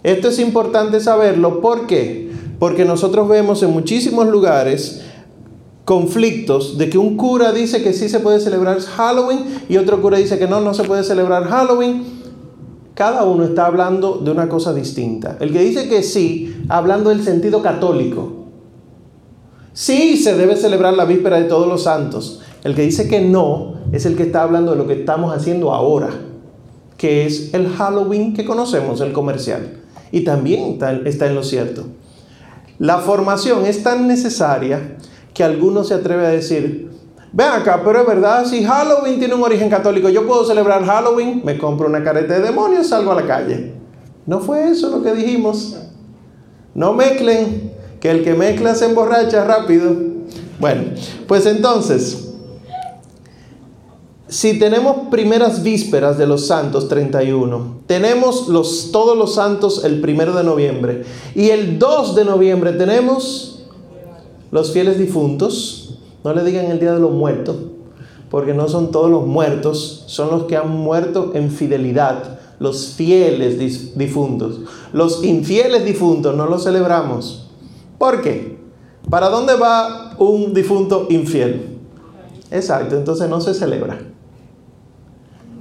Esto 0.03 0.29
es 0.29 0.39
importante 0.39 0.99
saberlo, 0.99 1.61
¿por 1.61 1.87
qué? 1.87 2.31
Porque 2.57 2.85
nosotros 2.85 3.27
vemos 3.27 3.63
en 3.63 3.71
muchísimos 3.71 4.27
lugares 4.27 5.01
conflictos 5.85 6.77
de 6.77 6.89
que 6.89 6.97
un 6.97 7.17
cura 7.17 7.51
dice 7.51 7.81
que 7.81 7.93
sí 7.93 8.09
se 8.09 8.19
puede 8.19 8.39
celebrar 8.39 8.79
Halloween 8.79 9.45
y 9.67 9.77
otro 9.77 10.01
cura 10.01 10.17
dice 10.17 10.37
que 10.37 10.47
no, 10.47 10.61
no 10.61 10.73
se 10.73 10.83
puede 10.83 11.03
celebrar 11.03 11.45
Halloween. 11.45 12.03
Cada 12.93 13.23
uno 13.23 13.45
está 13.45 13.65
hablando 13.65 14.17
de 14.17 14.29
una 14.29 14.49
cosa 14.49 14.73
distinta. 14.73 15.37
El 15.39 15.51
que 15.51 15.59
dice 15.59 15.89
que 15.89 16.03
sí, 16.03 16.63
hablando 16.69 17.09
del 17.09 17.23
sentido 17.23 17.61
católico. 17.61 18.38
Sí 19.79 20.17
se 20.17 20.35
debe 20.35 20.57
celebrar 20.57 20.95
la 20.95 21.05
víspera 21.05 21.37
de 21.39 21.45
todos 21.45 21.65
los 21.65 21.83
santos. 21.83 22.41
El 22.65 22.75
que 22.75 22.81
dice 22.81 23.07
que 23.07 23.21
no 23.21 23.75
es 23.93 24.05
el 24.05 24.17
que 24.17 24.23
está 24.23 24.43
hablando 24.43 24.71
de 24.71 24.77
lo 24.77 24.87
que 24.87 24.99
estamos 24.99 25.33
haciendo 25.33 25.73
ahora, 25.73 26.09
que 26.97 27.25
es 27.25 27.53
el 27.53 27.69
Halloween 27.69 28.33
que 28.33 28.43
conocemos, 28.43 28.99
el 28.99 29.13
comercial. 29.13 29.79
Y 30.11 30.25
también 30.25 30.77
está 31.05 31.27
en 31.27 31.33
lo 31.33 31.43
cierto. 31.43 31.85
La 32.77 32.97
formación 32.97 33.65
es 33.65 33.81
tan 33.81 34.05
necesaria 34.05 34.97
que 35.33 35.45
alguno 35.45 35.85
se 35.85 35.93
atreve 35.93 36.27
a 36.27 36.31
decir, 36.31 36.91
ven 37.31 37.47
acá, 37.47 37.81
pero 37.85 38.01
es 38.01 38.05
verdad, 38.05 38.45
si 38.47 38.65
Halloween 38.65 39.17
tiene 39.17 39.33
un 39.33 39.43
origen 39.43 39.69
católico, 39.69 40.09
yo 40.09 40.27
puedo 40.27 40.43
celebrar 40.43 40.83
Halloween, 40.83 41.41
me 41.45 41.57
compro 41.57 41.87
una 41.87 42.03
careta 42.03 42.33
de 42.33 42.41
demonios, 42.41 42.87
salgo 42.87 43.13
a 43.13 43.15
la 43.15 43.25
calle. 43.25 43.75
No 44.25 44.41
fue 44.41 44.71
eso 44.71 44.89
lo 44.89 45.01
que 45.01 45.13
dijimos. 45.13 45.77
No 46.75 46.91
mezclen, 46.91 47.78
que 47.99 48.11
el 48.11 48.23
que 48.23 48.33
mezcla 48.33 48.75
se 48.75 48.85
emborracha 48.85 49.43
rápido. 49.43 49.95
Bueno, 50.59 50.83
pues 51.27 51.45
entonces, 51.45 52.29
si 54.29 54.59
tenemos 54.59 55.07
primeras 55.09 55.63
vísperas 55.63 56.17
de 56.17 56.27
los 56.27 56.45
santos 56.45 56.87
31, 56.87 57.79
tenemos 57.87 58.47
los, 58.47 58.91
todos 58.91 59.17
los 59.17 59.35
santos 59.35 59.83
el 59.83 60.01
primero 60.01 60.35
de 60.35 60.43
noviembre 60.43 61.03
y 61.33 61.49
el 61.49 61.79
2 61.79 62.15
de 62.15 62.25
noviembre 62.25 62.73
tenemos 62.73 63.65
los 64.51 64.71
fieles 64.71 64.99
difuntos, 64.99 65.97
no 66.23 66.33
le 66.33 66.43
digan 66.43 66.65
el 66.65 66.79
día 66.79 66.93
de 66.93 66.99
los 66.99 67.11
muertos, 67.11 67.55
porque 68.29 68.53
no 68.53 68.67
son 68.67 68.91
todos 68.91 69.09
los 69.09 69.25
muertos, 69.25 70.03
son 70.05 70.29
los 70.29 70.43
que 70.43 70.57
han 70.57 70.69
muerto 70.69 71.31
en 71.33 71.49
fidelidad, 71.49 72.39
los 72.59 72.89
fieles 72.89 73.97
difuntos. 73.97 74.59
Los 74.93 75.23
infieles 75.23 75.85
difuntos 75.85 76.35
no 76.35 76.45
los 76.45 76.65
celebramos. 76.65 77.48
¿Por 77.99 78.21
qué? 78.21 78.57
¿Para 79.09 79.29
dónde 79.29 79.55
va 79.55 80.15
un 80.17 80.53
difunto 80.53 81.07
infiel? 81.09 81.77
Exacto, 82.49 82.95
entonces 82.95 83.29
no 83.29 83.41
se 83.41 83.53
celebra. 83.53 83.99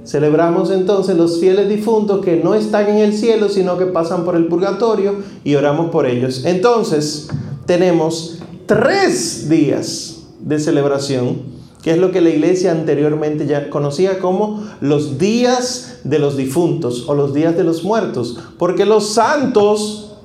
Celebramos 0.05 0.71
entonces 0.71 1.17
los 1.17 1.39
fieles 1.39 1.67
difuntos 1.67 2.23
que 2.23 2.37
no 2.37 2.55
están 2.55 2.87
en 2.87 2.97
el 2.97 3.13
cielo, 3.13 3.49
sino 3.49 3.77
que 3.77 3.85
pasan 3.87 4.23
por 4.23 4.37
el 4.37 4.47
purgatorio 4.47 5.15
y 5.43 5.53
oramos 5.55 5.91
por 5.91 6.05
ellos. 6.05 6.45
Entonces 6.45 7.27
tenemos 7.65 8.39
tres 8.65 9.49
días 9.49 10.23
de 10.39 10.59
celebración, 10.59 11.41
que 11.83 11.91
es 11.91 11.97
lo 11.97 12.11
que 12.11 12.21
la 12.21 12.29
iglesia 12.29 12.71
anteriormente 12.71 13.47
ya 13.47 13.69
conocía 13.69 14.19
como 14.19 14.63
los 14.79 15.17
días 15.17 15.99
de 16.05 16.19
los 16.19 16.37
difuntos 16.37 17.03
o 17.09 17.13
los 17.13 17.33
días 17.33 17.57
de 17.57 17.65
los 17.65 17.83
muertos, 17.83 18.39
porque 18.57 18.85
los 18.85 19.09
santos 19.09 20.15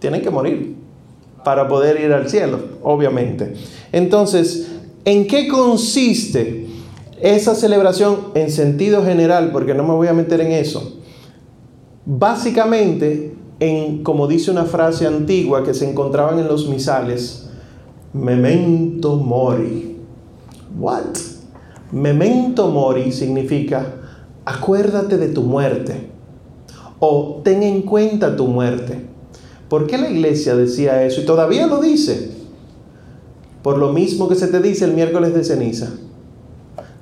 tienen 0.00 0.22
que 0.22 0.30
morir 0.30 0.81
para 1.44 1.68
poder 1.68 2.00
ir 2.00 2.12
al 2.12 2.28
cielo, 2.28 2.58
obviamente. 2.82 3.54
Entonces, 3.92 4.68
¿en 5.04 5.26
qué 5.26 5.48
consiste 5.48 6.66
esa 7.20 7.54
celebración 7.54 8.16
en 8.34 8.50
sentido 8.50 9.04
general? 9.04 9.50
Porque 9.52 9.74
no 9.74 9.84
me 9.84 9.94
voy 9.94 10.08
a 10.08 10.12
meter 10.12 10.40
en 10.40 10.52
eso. 10.52 10.98
Básicamente, 12.04 13.34
en, 13.60 14.02
como 14.02 14.26
dice 14.26 14.50
una 14.50 14.64
frase 14.64 15.06
antigua 15.06 15.62
que 15.64 15.74
se 15.74 15.88
encontraban 15.88 16.38
en 16.38 16.48
los 16.48 16.68
misales, 16.68 17.42
Memento 18.12 19.16
mori. 19.16 19.96
What? 20.78 21.16
Memento 21.92 22.68
mori 22.68 23.10
significa 23.10 23.86
acuérdate 24.44 25.16
de 25.16 25.28
tu 25.28 25.42
muerte 25.42 26.10
o 26.98 27.40
ten 27.42 27.62
en 27.62 27.82
cuenta 27.82 28.36
tu 28.36 28.46
muerte. 28.48 29.11
¿Por 29.72 29.86
qué 29.86 29.96
la 29.96 30.10
iglesia 30.10 30.54
decía 30.54 31.02
eso? 31.02 31.22
Y 31.22 31.24
todavía 31.24 31.66
lo 31.66 31.80
dice. 31.80 32.28
Por 33.62 33.78
lo 33.78 33.90
mismo 33.90 34.28
que 34.28 34.34
se 34.34 34.48
te 34.48 34.60
dice 34.60 34.84
el 34.84 34.92
miércoles 34.92 35.32
de 35.32 35.42
ceniza. 35.44 35.94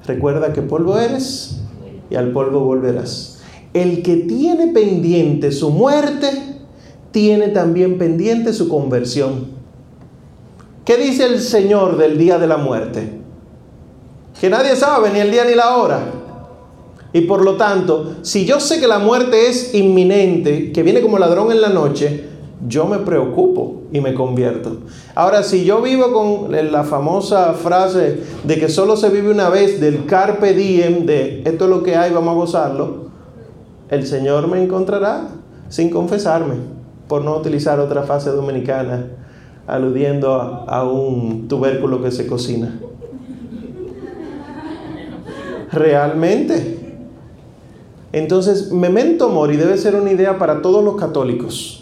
Recuerda 0.06 0.52
que 0.52 0.62
polvo 0.62 0.96
eres 0.96 1.62
y 2.10 2.14
al 2.14 2.30
polvo 2.30 2.60
volverás. 2.60 3.40
El 3.74 4.02
que 4.02 4.18
tiene 4.18 4.68
pendiente 4.68 5.50
su 5.50 5.70
muerte, 5.70 6.30
tiene 7.10 7.48
también 7.48 7.98
pendiente 7.98 8.52
su 8.52 8.68
conversión. 8.68 9.48
¿Qué 10.84 10.96
dice 10.96 11.26
el 11.26 11.40
Señor 11.40 11.98
del 11.98 12.18
día 12.18 12.38
de 12.38 12.46
la 12.46 12.56
muerte? 12.56 13.18
Que 14.40 14.48
nadie 14.48 14.76
sabe 14.76 15.10
ni 15.10 15.18
el 15.18 15.32
día 15.32 15.44
ni 15.44 15.56
la 15.56 15.74
hora. 15.76 16.12
Y 17.12 17.22
por 17.22 17.44
lo 17.44 17.56
tanto, 17.56 18.18
si 18.22 18.44
yo 18.44 18.60
sé 18.60 18.78
que 18.78 18.86
la 18.86 19.00
muerte 19.00 19.48
es 19.48 19.74
inminente, 19.74 20.70
que 20.70 20.84
viene 20.84 21.02
como 21.02 21.18
ladrón 21.18 21.50
en 21.50 21.62
la 21.62 21.70
noche, 21.70 22.29
yo 22.66 22.86
me 22.86 22.98
preocupo 22.98 23.82
y 23.92 24.00
me 24.00 24.14
convierto. 24.14 24.78
Ahora, 25.14 25.42
si 25.42 25.64
yo 25.64 25.80
vivo 25.80 26.12
con 26.12 26.52
la 26.72 26.84
famosa 26.84 27.54
frase 27.54 28.20
de 28.44 28.58
que 28.58 28.68
solo 28.68 28.96
se 28.96 29.08
vive 29.08 29.30
una 29.30 29.48
vez, 29.48 29.80
del 29.80 30.06
carpe 30.06 30.52
diem, 30.54 31.06
de 31.06 31.42
esto 31.44 31.64
es 31.64 31.70
lo 31.70 31.82
que 31.82 31.96
hay, 31.96 32.12
vamos 32.12 32.32
a 32.32 32.34
gozarlo, 32.34 33.10
el 33.88 34.06
Señor 34.06 34.46
me 34.48 34.62
encontrará 34.62 35.28
sin 35.68 35.90
confesarme, 35.90 36.56
por 37.08 37.24
no 37.24 37.36
utilizar 37.36 37.80
otra 37.80 38.02
frase 38.02 38.30
dominicana 38.30 39.06
aludiendo 39.66 40.34
a, 40.34 40.84
un 40.84 41.46
tubérculo 41.48 42.02
que 42.02 42.10
se 42.10 42.26
cocina. 42.26 42.78
Realmente. 45.72 46.78
Entonces, 48.12 48.72
memento 48.72 49.28
mori 49.28 49.56
debe 49.56 49.78
ser 49.78 49.94
una 49.94 50.10
idea 50.10 50.38
para 50.38 50.62
todos 50.62 50.84
los 50.84 50.96
católicos. 50.96 51.79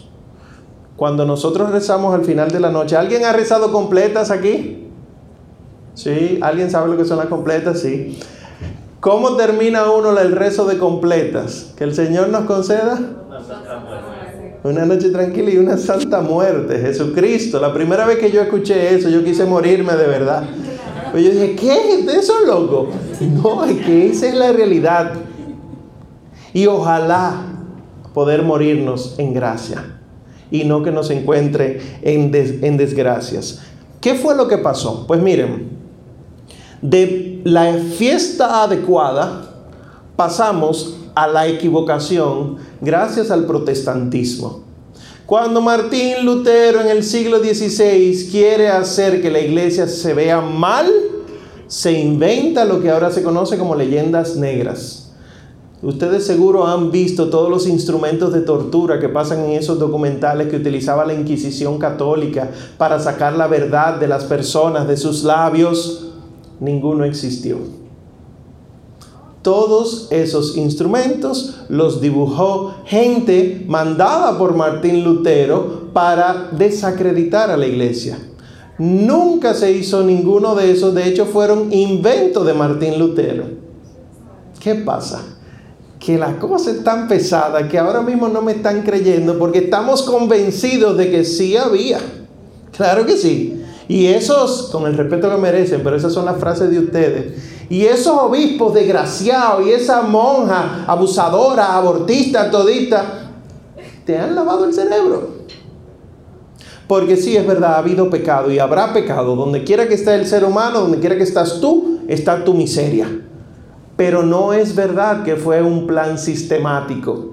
Cuando 0.99 1.25
nosotros 1.25 1.71
rezamos 1.71 2.13
al 2.13 2.25
final 2.25 2.51
de 2.51 2.59
la 2.59 2.71
noche, 2.71 2.97
¿alguien 2.97 3.23
ha 3.23 3.31
rezado 3.31 3.71
completas 3.71 4.31
aquí? 4.31 4.89
¿Sí? 5.93 6.39
¿Alguien 6.41 6.69
sabe 6.69 6.89
lo 6.91 6.97
que 6.97 7.05
son 7.05 7.19
las 7.19 7.27
completas? 7.27 7.79
Sí. 7.79 8.19
¿Cómo 8.99 9.37
termina 9.37 9.89
uno 9.89 10.19
el 10.19 10.33
rezo 10.33 10.65
de 10.65 10.77
completas? 10.77 11.73
Que 11.77 11.85
el 11.85 11.95
Señor 11.95 12.27
nos 12.27 12.41
conceda 12.41 12.99
una 14.63 14.85
noche 14.85 15.09
tranquila 15.09 15.49
y 15.49 15.57
una 15.57 15.77
santa 15.77 16.19
muerte. 16.19 16.77
Jesucristo. 16.79 17.61
La 17.61 17.73
primera 17.73 18.05
vez 18.05 18.17
que 18.17 18.29
yo 18.29 18.41
escuché 18.41 18.93
eso, 18.93 19.07
yo 19.07 19.23
quise 19.23 19.45
morirme 19.45 19.93
de 19.93 20.05
verdad. 20.05 20.43
Pues 21.13 21.23
yo 21.23 21.31
dije, 21.31 21.55
¿qué? 21.55 21.99
¿Ustedes 22.01 22.27
son 22.27 22.45
locos? 22.45 22.89
No, 23.21 23.63
es 23.63 23.85
que 23.85 24.09
esa 24.09 24.27
es 24.27 24.35
la 24.35 24.51
realidad. 24.51 25.13
Y 26.51 26.67
ojalá 26.67 27.35
poder 28.13 28.43
morirnos 28.43 29.17
en 29.17 29.33
gracia 29.33 29.98
y 30.51 30.63
no 30.63 30.83
que 30.83 30.91
nos 30.91 31.09
encuentre 31.09 31.79
en, 32.01 32.31
en 32.33 32.77
desgracias. 32.77 33.59
¿Qué 34.01 34.15
fue 34.15 34.35
lo 34.35 34.47
que 34.47 34.57
pasó? 34.57 35.05
Pues 35.07 35.21
miren, 35.21 35.69
De 36.81 37.41
la 37.43 37.73
fiesta 37.73 38.63
adecuada 38.63 39.53
pasamos 40.15 40.95
a 41.15 41.27
la 41.27 41.47
equivocación 41.47 42.57
gracias 42.81 43.31
al 43.31 43.45
protestantismo. 43.45 44.63
Cuando 45.25 45.61
Martín 45.61 46.25
Lutero 46.25 46.81
en 46.81 46.87
el 46.87 47.03
siglo 47.03 47.39
XVI 47.39 48.29
quiere 48.31 48.69
hacer 48.69 49.21
que 49.21 49.29
la 49.29 49.39
iglesia 49.39 49.87
se 49.87 50.13
vea 50.13 50.41
mal, 50.41 50.91
se 51.67 51.91
inventa 51.91 52.65
lo 52.65 52.81
que 52.81 52.89
ahora 52.89 53.11
se 53.11 53.21
conoce 53.21 53.57
como 53.57 53.75
leyendas 53.75 54.35
negras. 54.35 55.08
Ustedes 55.81 56.25
seguro 56.25 56.67
han 56.67 56.91
visto 56.91 57.29
todos 57.29 57.49
los 57.49 57.65
instrumentos 57.65 58.33
de 58.33 58.41
tortura 58.41 58.99
que 58.99 59.07
pasan 59.07 59.45
en 59.45 59.51
esos 59.51 59.79
documentales 59.79 60.49
que 60.49 60.57
utilizaba 60.57 61.05
la 61.05 61.13
Inquisición 61.13 61.77
católica 61.77 62.51
para 62.77 62.99
sacar 62.99 63.33
la 63.37 63.47
verdad 63.47 63.97
de 63.97 64.09
las 64.09 64.25
personas 64.25 64.89
de 64.89 64.97
sus 64.97 65.23
labios. 65.23 66.09
Ninguno 66.59 67.05
existió. 67.05 67.59
Todos 69.41 70.09
esos 70.11 70.57
instrumentos 70.57 71.61
los 71.69 72.01
dibujó 72.01 72.75
gente 72.83 73.63
mandada 73.65 74.37
por 74.37 74.53
Martín 74.55 75.05
Lutero 75.05 75.91
para 75.93 76.49
desacreditar 76.51 77.49
a 77.49 77.55
la 77.55 77.67
iglesia. 77.67 78.19
Nunca 78.77 79.53
se 79.53 79.71
hizo 79.71 80.03
ninguno 80.03 80.55
de 80.55 80.71
esos, 80.71 80.93
de 80.93 81.07
hecho 81.07 81.25
fueron 81.25 81.71
inventos 81.71 82.45
de 82.45 82.53
Martín 82.53 82.99
Lutero. 82.99 83.45
¿Qué 84.59 84.75
pasa? 84.75 85.38
Que 85.99 86.17
la 86.17 86.39
cosa 86.39 86.71
es 86.71 86.83
tan 86.83 87.07
pesada 87.07 87.67
que 87.67 87.77
ahora 87.77 88.01
mismo 88.01 88.29
no 88.29 88.41
me 88.41 88.53
están 88.53 88.83
creyendo 88.83 89.37
porque 89.37 89.59
estamos 89.59 90.03
convencidos 90.03 90.97
de 90.97 91.11
que 91.11 91.25
sí 91.25 91.57
había. 91.57 91.99
Claro 92.75 93.05
que 93.05 93.17
sí. 93.17 93.61
Y 93.89 94.05
esos, 94.05 94.69
con 94.71 94.85
el 94.85 94.95
respeto 94.95 95.29
que 95.29 95.37
merecen, 95.37 95.81
pero 95.83 95.95
esas 95.95 96.13
son 96.13 96.25
las 96.25 96.39
frases 96.39 96.69
de 96.69 96.79
ustedes, 96.79 97.33
y 97.69 97.85
esos 97.85 98.17
obispos 98.17 98.73
desgraciados 98.73 99.65
y 99.65 99.71
esa 99.71 100.01
monja 100.03 100.85
abusadora, 100.87 101.75
abortista, 101.75 102.49
todita, 102.49 103.31
te 104.05 104.17
han 104.17 104.35
lavado 104.35 104.65
el 104.65 104.73
cerebro. 104.73 105.39
Porque 106.87 107.17
sí, 107.17 107.37
es 107.37 107.45
verdad, 107.45 107.75
ha 107.75 107.77
habido 107.77 108.09
pecado 108.09 108.51
y 108.51 108.57
habrá 108.57 108.93
pecado. 108.93 109.35
Donde 109.35 109.63
quiera 109.63 109.87
que 109.87 109.93
esté 109.93 110.15
el 110.15 110.25
ser 110.25 110.43
humano, 110.43 110.81
donde 110.81 110.99
quiera 110.99 111.15
que 111.15 111.23
estás 111.23 111.59
tú, 111.61 111.99
está 112.07 112.43
tu 112.43 112.55
miseria. 112.55 113.07
Pero 113.99 114.23
no 114.23 114.53
es 114.53 114.77
verdad 114.77 115.23
que 115.23 115.35
fue 115.35 115.61
un 115.61 115.85
plan 115.85 116.17
sistemático. 116.17 117.31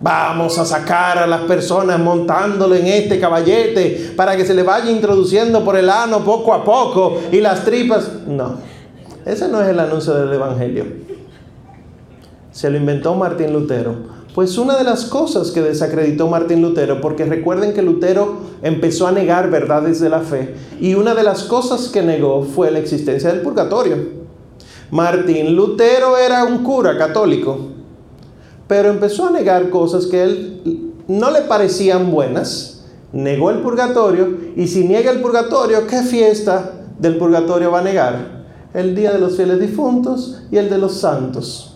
Vamos 0.00 0.58
a 0.58 0.64
sacar 0.64 1.18
a 1.18 1.26
las 1.26 1.42
personas 1.42 2.00
montándole 2.00 2.80
en 2.80 2.86
este 2.86 3.20
caballete 3.20 4.14
para 4.16 4.34
que 4.34 4.46
se 4.46 4.54
le 4.54 4.62
vaya 4.62 4.90
introduciendo 4.90 5.62
por 5.62 5.76
el 5.76 5.90
ano 5.90 6.24
poco 6.24 6.54
a 6.54 6.64
poco 6.64 7.18
y 7.30 7.42
las 7.42 7.66
tripas. 7.66 8.12
No. 8.26 8.54
Ese 9.26 9.46
no 9.48 9.60
es 9.60 9.68
el 9.68 9.78
anuncio 9.78 10.14
del 10.14 10.32
Evangelio. 10.32 10.86
Se 12.50 12.70
lo 12.70 12.78
inventó 12.78 13.14
Martín 13.14 13.52
Lutero. 13.52 13.94
Pues 14.34 14.56
una 14.56 14.78
de 14.78 14.84
las 14.84 15.04
cosas 15.04 15.50
que 15.50 15.60
desacreditó 15.60 16.28
Martín 16.28 16.62
Lutero, 16.62 17.02
porque 17.02 17.26
recuerden 17.26 17.74
que 17.74 17.82
Lutero 17.82 18.38
empezó 18.62 19.06
a 19.06 19.12
negar 19.12 19.50
verdades 19.50 20.00
de 20.00 20.08
la 20.08 20.20
fe, 20.20 20.54
y 20.80 20.94
una 20.94 21.14
de 21.14 21.24
las 21.24 21.42
cosas 21.42 21.88
que 21.88 22.00
negó 22.00 22.42
fue 22.42 22.70
la 22.70 22.78
existencia 22.78 23.30
del 23.30 23.42
purgatorio. 23.42 24.19
Martín 24.90 25.54
Lutero 25.54 26.16
era 26.16 26.44
un 26.44 26.62
cura 26.64 26.96
católico, 26.98 27.58
pero 28.66 28.90
empezó 28.90 29.28
a 29.28 29.30
negar 29.30 29.70
cosas 29.70 30.06
que 30.06 30.22
él 30.22 30.92
no 31.06 31.30
le 31.30 31.42
parecían 31.42 32.10
buenas, 32.10 32.84
negó 33.12 33.50
el 33.50 33.58
purgatorio, 33.58 34.36
y 34.56 34.66
si 34.66 34.84
niega 34.84 35.10
el 35.10 35.20
purgatorio, 35.20 35.86
¿qué 35.86 36.02
fiesta 36.02 36.72
del 36.98 37.16
purgatorio 37.16 37.70
va 37.70 37.80
a 37.80 37.84
negar? 37.84 38.40
el 38.74 38.94
día 38.94 39.12
de 39.12 39.18
los 39.18 39.36
fieles 39.36 39.60
difuntos 39.60 40.42
y 40.50 40.56
el 40.56 40.70
de 40.70 40.78
los 40.78 40.94
santos. 40.94 41.74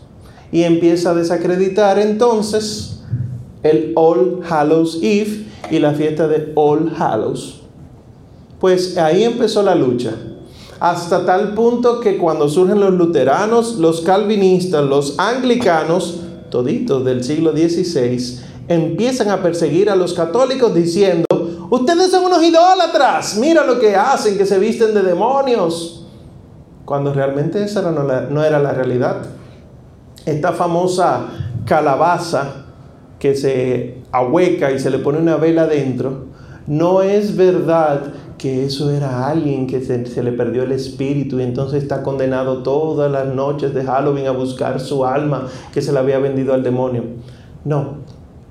Y 0.52 0.62
empieza 0.62 1.11
a 1.11 1.14
desacreditar 1.14 1.99
entonces 1.99 3.00
el 3.62 3.92
All 3.97 4.40
Hallows 4.49 4.99
Eve 5.02 5.47
y 5.71 5.78
la 5.78 5.95
fiesta 5.95 6.28
de 6.28 6.52
All 6.54 6.93
Hallows. 6.97 7.62
Pues 8.60 8.97
ahí 8.97 9.25
empezó 9.25 9.62
la 9.62 9.75
lucha. 9.75 10.15
Hasta 10.80 11.25
tal 11.25 11.54
punto 11.54 12.00
que 12.00 12.19
cuando 12.19 12.49
surgen 12.49 12.80
los 12.80 12.93
luteranos, 12.95 13.76
los 13.76 14.00
calvinistas, 14.00 14.84
los 14.84 15.19
anglicanos, 15.19 16.21
toditos 16.50 17.04
del 17.04 17.23
siglo 17.25 17.52
XVI, 17.52 18.41
empiezan 18.69 19.30
a 19.30 19.43
perseguir 19.43 19.91
a 19.91 19.97
los 19.97 20.15
católicos 20.15 20.75
diciendo, 20.75 21.26
ustedes 21.71 22.10
son 22.10 22.25
unos 22.25 22.43
idólatras, 22.43 23.37
mira 23.37 23.65
lo 23.65 23.78
que 23.78 23.97
hacen, 23.97 24.37
que 24.37 24.47
se 24.47 24.58
visten 24.58 24.95
de 24.95 25.02
demonios 25.02 26.04
cuando 26.84 27.15
realmente 27.15 27.63
esa 27.63 27.82
no, 27.91 28.45
era 28.45 28.58
la 28.58 28.73
realidad. 28.73 29.23
Esta 30.26 30.52
famosa 30.52 31.26
calabaza 31.65 32.65
que 33.19 33.34
se 33.34 34.02
ahueca 34.13 34.71
y 34.71 34.78
se 34.78 34.91
le 34.91 34.99
pone 34.99 35.19
una 35.19 35.37
vela 35.37 35.67
dentro, 35.67 36.26
no 36.67 37.02
es 37.02 37.37
verdad 37.37 38.13
que 38.45 38.67
eso 38.67 38.91
era 38.91 39.26
alguien 39.26 39.67
que 39.67 39.80
se, 39.80 40.23
le 40.23 40.30
perdió 40.33 40.65
el 40.65 40.73
espíritu 40.73 41.41
y 41.41 41.45
entonces 41.45 41.83
está 41.83 42.02
condenado 42.02 42.63
todas 42.63 43.11
las 43.11 43.35
noches 43.35 43.73
de 43.73 43.83
Halloween 43.85 44.26
a 44.26 44.33
buscar 44.33 44.80
su 44.80 45.07
alma 45.07 45.47
que 45.73 45.80
se 45.80 45.95
le 45.95 45.99
había 45.99 46.19
vendido 46.19 46.52
al 46.52 46.63
demonio. 46.63 47.04
No, 47.65 48.00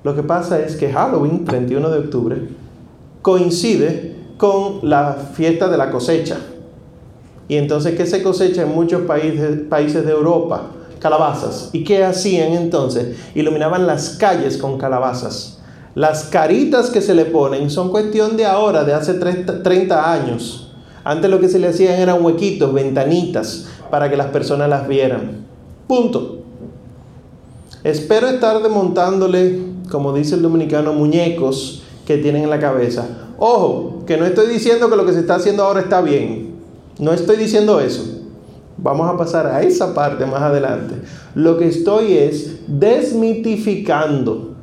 lo 0.02 0.16
que 0.16 0.24
pasa 0.24 0.58
es 0.58 0.74
que 0.74 0.90
Halloween, 0.92 1.44
31 1.44 1.90
de 1.90 1.98
octubre, 2.00 2.48
coincide 3.22 4.16
con 4.36 4.80
la 4.82 5.12
fiesta 5.12 5.68
de 5.68 5.78
la 5.78 5.92
cosecha. 5.92 6.38
Y 7.46 7.54
entonces, 7.54 7.94
¿qué 7.94 8.04
se 8.04 8.20
cosecha 8.20 8.62
en 8.62 8.74
muchos 8.74 9.02
países 9.02 10.04
de 10.04 10.10
Europa? 10.10 10.72
Calabazas. 10.98 11.70
¿Y 11.72 11.84
qué 11.84 12.02
hacían 12.02 12.50
entonces? 12.54 13.16
Iluminaban 13.36 13.86
las 13.86 14.16
calles 14.16 14.58
con 14.58 14.76
calabazas. 14.76 15.53
Las 15.94 16.24
caritas 16.24 16.90
que 16.90 17.00
se 17.00 17.14
le 17.14 17.24
ponen 17.24 17.70
son 17.70 17.90
cuestión 17.90 18.36
de 18.36 18.46
ahora, 18.46 18.82
de 18.82 18.94
hace 18.94 19.14
30 19.14 20.12
años. 20.12 20.72
Antes 21.04 21.30
lo 21.30 21.38
que 21.38 21.48
se 21.48 21.60
le 21.60 21.68
hacían 21.68 22.00
eran 22.00 22.24
huequitos, 22.24 22.72
ventanitas, 22.74 23.68
para 23.90 24.10
que 24.10 24.16
las 24.16 24.28
personas 24.28 24.68
las 24.68 24.88
vieran. 24.88 25.44
Punto. 25.86 26.38
Espero 27.84 28.26
estar 28.26 28.60
desmontándole, 28.60 29.60
como 29.90 30.12
dice 30.12 30.34
el 30.34 30.42
dominicano, 30.42 30.94
muñecos 30.94 31.84
que 32.06 32.18
tienen 32.18 32.42
en 32.42 32.50
la 32.50 32.58
cabeza. 32.58 33.06
Ojo, 33.38 34.02
que 34.06 34.16
no 34.16 34.24
estoy 34.24 34.48
diciendo 34.48 34.90
que 34.90 34.96
lo 34.96 35.06
que 35.06 35.12
se 35.12 35.20
está 35.20 35.36
haciendo 35.36 35.62
ahora 35.62 35.80
está 35.80 36.00
bien. 36.00 36.54
No 36.98 37.12
estoy 37.12 37.36
diciendo 37.36 37.78
eso. 37.80 38.02
Vamos 38.78 39.08
a 39.08 39.16
pasar 39.16 39.46
a 39.46 39.62
esa 39.62 39.94
parte 39.94 40.26
más 40.26 40.42
adelante. 40.42 40.96
Lo 41.34 41.56
que 41.56 41.68
estoy 41.68 42.16
es 42.16 42.62
desmitificando 42.66 44.53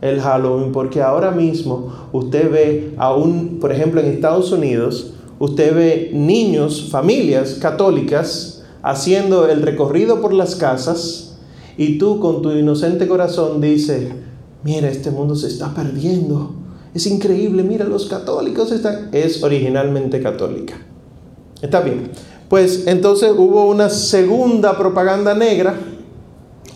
el 0.00 0.20
Halloween, 0.20 0.72
porque 0.72 1.02
ahora 1.02 1.30
mismo 1.30 1.92
usted 2.12 2.50
ve 2.50 2.94
aún, 2.98 3.58
por 3.60 3.72
ejemplo, 3.72 4.00
en 4.00 4.06
Estados 4.06 4.52
Unidos, 4.52 5.14
usted 5.38 5.74
ve 5.74 6.10
niños, 6.12 6.88
familias 6.90 7.54
católicas 7.54 8.62
haciendo 8.82 9.48
el 9.48 9.62
recorrido 9.62 10.20
por 10.20 10.32
las 10.32 10.54
casas 10.54 11.36
y 11.76 11.98
tú 11.98 12.20
con 12.20 12.42
tu 12.42 12.52
inocente 12.52 13.08
corazón 13.08 13.60
dices, 13.60 14.08
mira, 14.62 14.88
este 14.88 15.10
mundo 15.10 15.34
se 15.34 15.48
está 15.48 15.74
perdiendo. 15.74 16.54
Es 16.94 17.06
increíble, 17.06 17.62
mira, 17.62 17.84
los 17.84 18.06
católicos 18.06 18.72
están... 18.72 19.10
Es 19.12 19.42
originalmente 19.42 20.22
católica. 20.22 20.74
Está 21.60 21.80
bien. 21.80 22.10
Pues 22.48 22.86
entonces 22.86 23.32
hubo 23.36 23.68
una 23.68 23.90
segunda 23.90 24.78
propaganda 24.78 25.34
negra, 25.34 25.74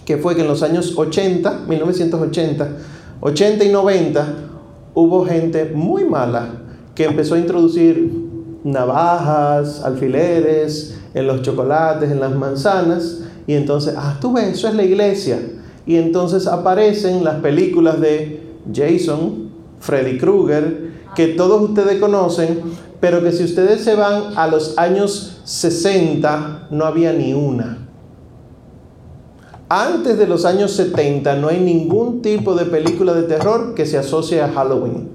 que 0.05 0.19
fue 0.19 0.35
que 0.35 0.43
en 0.43 0.49
los 0.49 0.63
años 0.63 0.95
80, 0.97 1.65
1980, 1.69 2.69
80 3.21 3.65
y 3.65 3.69
90, 3.71 4.35
hubo 4.95 5.27
gente 5.27 5.71
muy 5.75 6.05
mala 6.05 6.49
que 6.95 7.05
empezó 7.05 7.35
a 7.35 7.39
introducir 7.39 8.11
navajas, 8.65 9.83
alfileres 9.83 10.99
en 11.15 11.27
los 11.27 11.43
chocolates, 11.43 12.11
en 12.11 12.21
las 12.21 12.35
manzanas, 12.35 13.21
y 13.47 13.55
entonces, 13.55 13.95
ah, 13.97 14.17
tú 14.21 14.33
ves, 14.33 14.49
eso 14.49 14.69
es 14.69 14.75
la 14.75 14.85
iglesia. 14.85 15.39
Y 15.87 15.97
entonces 15.97 16.47
aparecen 16.47 17.25
las 17.25 17.37
películas 17.37 18.01
de 18.01 18.43
Jason, 18.73 19.51
Freddy 19.81 20.19
Krueger, 20.19 20.91
que 21.15 21.29
todos 21.29 21.63
ustedes 21.63 21.99
conocen, 21.99 22.61
pero 23.01 23.23
que 23.23 23.33
si 23.33 23.45
ustedes 23.45 23.83
se 23.83 23.97
van 23.97 24.37
a 24.37 24.47
los 24.47 24.79
años 24.79 25.41
60, 25.45 26.69
no 26.71 26.85
había 26.85 27.13
ni 27.13 27.35
una. 27.35 27.89
Antes 29.73 30.19
de 30.19 30.27
los 30.27 30.45
años 30.47 30.73
70 30.73 31.37
no 31.37 31.47
hay 31.47 31.61
ningún 31.61 32.23
tipo 32.23 32.57
de 32.57 32.65
película 32.65 33.15
de 33.15 33.23
terror 33.23 33.73
que 33.73 33.87
se 33.87 33.99
asocie 33.99 34.43
a 34.43 34.49
Halloween. 34.49 35.11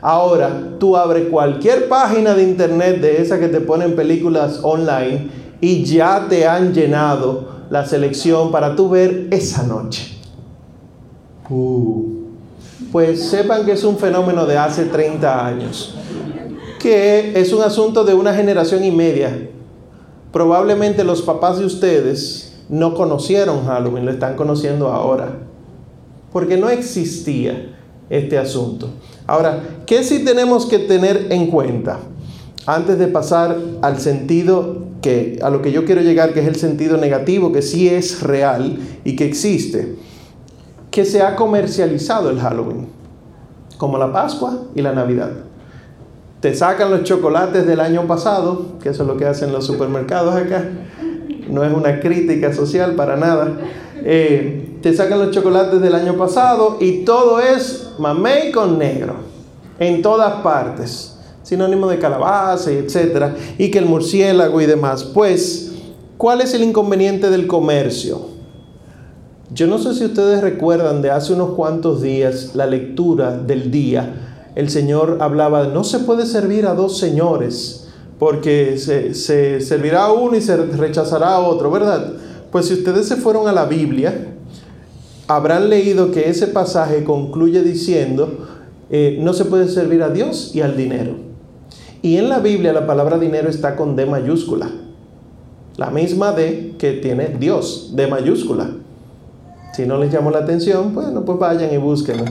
Ahora, 0.00 0.76
tú 0.78 0.96
abres 0.96 1.28
cualquier 1.28 1.88
página 1.88 2.34
de 2.34 2.44
internet 2.44 3.00
de 3.00 3.20
esas 3.20 3.40
que 3.40 3.48
te 3.48 3.60
ponen 3.60 3.96
películas 3.96 4.60
online 4.62 5.28
y 5.60 5.82
ya 5.82 6.26
te 6.28 6.46
han 6.46 6.72
llenado 6.72 7.48
la 7.68 7.84
selección 7.84 8.52
para 8.52 8.76
tú 8.76 8.90
ver 8.90 9.26
esa 9.32 9.64
noche. 9.64 10.18
Uh. 11.48 12.04
pues 12.92 13.28
sepan 13.28 13.64
que 13.64 13.72
es 13.72 13.82
un 13.82 13.98
fenómeno 13.98 14.46
de 14.46 14.56
hace 14.56 14.84
30 14.84 15.46
años 15.46 15.96
que 16.78 17.32
es 17.34 17.52
un 17.52 17.60
asunto 17.60 18.04
de 18.04 18.14
una 18.14 18.32
generación 18.32 18.84
y 18.84 18.92
media. 18.92 19.48
probablemente 20.30 21.02
los 21.02 21.22
papás 21.22 21.58
de 21.58 21.64
ustedes 21.64 22.49
no 22.70 22.94
conocieron 22.94 23.66
Halloween, 23.66 24.06
lo 24.06 24.12
están 24.12 24.36
conociendo 24.36 24.88
ahora. 24.88 25.38
Porque 26.32 26.56
no 26.56 26.70
existía 26.70 27.74
este 28.08 28.38
asunto. 28.38 28.88
Ahora, 29.26 29.60
¿qué 29.86 30.04
sí 30.04 30.24
tenemos 30.24 30.66
que 30.66 30.78
tener 30.78 31.26
en 31.30 31.48
cuenta? 31.48 31.98
Antes 32.66 32.98
de 32.98 33.08
pasar 33.08 33.56
al 33.82 33.98
sentido 34.00 34.84
que 35.02 35.38
a 35.42 35.50
lo 35.50 35.62
que 35.62 35.72
yo 35.72 35.84
quiero 35.84 36.02
llegar, 36.02 36.32
que 36.32 36.40
es 36.40 36.46
el 36.46 36.56
sentido 36.56 36.96
negativo, 36.96 37.52
que 37.52 37.62
sí 37.62 37.88
es 37.88 38.22
real 38.22 38.78
y 39.04 39.16
que 39.16 39.24
existe, 39.24 39.96
que 40.90 41.04
se 41.04 41.22
ha 41.22 41.34
comercializado 41.36 42.30
el 42.30 42.38
Halloween, 42.38 42.88
como 43.78 43.98
la 43.98 44.12
Pascua 44.12 44.62
y 44.74 44.82
la 44.82 44.92
Navidad. 44.92 45.30
Te 46.40 46.54
sacan 46.54 46.90
los 46.90 47.02
chocolates 47.02 47.66
del 47.66 47.80
año 47.80 48.06
pasado, 48.06 48.66
que 48.82 48.90
eso 48.90 49.02
es 49.02 49.08
lo 49.08 49.16
que 49.16 49.26
hacen 49.26 49.52
los 49.52 49.66
supermercados 49.66 50.34
acá, 50.34 50.64
no 51.50 51.64
es 51.64 51.72
una 51.72 52.00
crítica 52.00 52.52
social 52.52 52.94
para 52.94 53.16
nada. 53.16 53.52
Eh, 54.02 54.78
te 54.82 54.94
sacan 54.94 55.18
los 55.18 55.30
chocolates 55.30 55.80
del 55.80 55.94
año 55.94 56.14
pasado 56.14 56.78
y 56.80 57.04
todo 57.04 57.40
es 57.40 57.90
mamey 57.98 58.50
con 58.50 58.78
negro, 58.78 59.14
en 59.78 60.00
todas 60.00 60.40
partes 60.42 61.10
sinónimo 61.50 61.88
de 61.88 61.98
calabaza 61.98 62.70
y 62.70 62.76
etcétera, 62.76 63.34
y 63.58 63.72
que 63.72 63.78
el 63.78 63.86
murciélago 63.86 64.60
y 64.60 64.66
demás. 64.66 65.02
Pues, 65.02 65.72
¿cuál 66.16 66.40
es 66.40 66.54
el 66.54 66.62
inconveniente 66.62 67.28
del 67.28 67.48
comercio? 67.48 68.20
Yo 69.52 69.66
no 69.66 69.78
sé 69.78 69.94
si 69.94 70.04
ustedes 70.04 70.42
recuerdan 70.42 71.02
de 71.02 71.10
hace 71.10 71.32
unos 71.32 71.56
cuantos 71.56 72.02
días 72.02 72.54
la 72.54 72.66
lectura 72.66 73.36
del 73.36 73.72
día. 73.72 74.48
El 74.54 74.70
Señor 74.70 75.18
hablaba, 75.20 75.66
no 75.66 75.82
se 75.82 75.98
puede 75.98 76.24
servir 76.24 76.66
a 76.66 76.74
dos 76.74 76.98
señores, 76.98 77.79
porque 78.20 78.76
se, 78.76 79.14
se 79.14 79.62
servirá 79.62 80.04
a 80.04 80.12
uno 80.12 80.36
y 80.36 80.42
se 80.42 80.54
rechazará 80.54 81.30
a 81.30 81.40
otro, 81.40 81.70
¿verdad? 81.70 82.12
Pues 82.52 82.66
si 82.66 82.74
ustedes 82.74 83.08
se 83.08 83.16
fueron 83.16 83.48
a 83.48 83.52
la 83.52 83.64
Biblia, 83.64 84.34
habrán 85.26 85.70
leído 85.70 86.10
que 86.10 86.28
ese 86.28 86.46
pasaje 86.46 87.02
concluye 87.02 87.62
diciendo, 87.62 88.46
eh, 88.90 89.16
no 89.22 89.32
se 89.32 89.46
puede 89.46 89.68
servir 89.68 90.02
a 90.02 90.10
Dios 90.10 90.54
y 90.54 90.60
al 90.60 90.76
dinero. 90.76 91.14
Y 92.02 92.18
en 92.18 92.28
la 92.28 92.40
Biblia 92.40 92.74
la 92.74 92.86
palabra 92.86 93.18
dinero 93.18 93.48
está 93.48 93.74
con 93.74 93.96
D 93.96 94.04
mayúscula. 94.04 94.70
La 95.78 95.90
misma 95.90 96.32
D 96.32 96.74
que 96.78 96.92
tiene 96.92 97.36
Dios, 97.38 97.92
D 97.94 98.06
mayúscula. 98.06 98.68
Si 99.72 99.86
no 99.86 99.96
les 99.96 100.12
llamó 100.12 100.30
la 100.30 100.40
atención, 100.40 100.92
bueno, 100.94 101.24
pues 101.24 101.38
vayan 101.38 101.72
y 101.72 101.78
búsquenlo. 101.78 102.24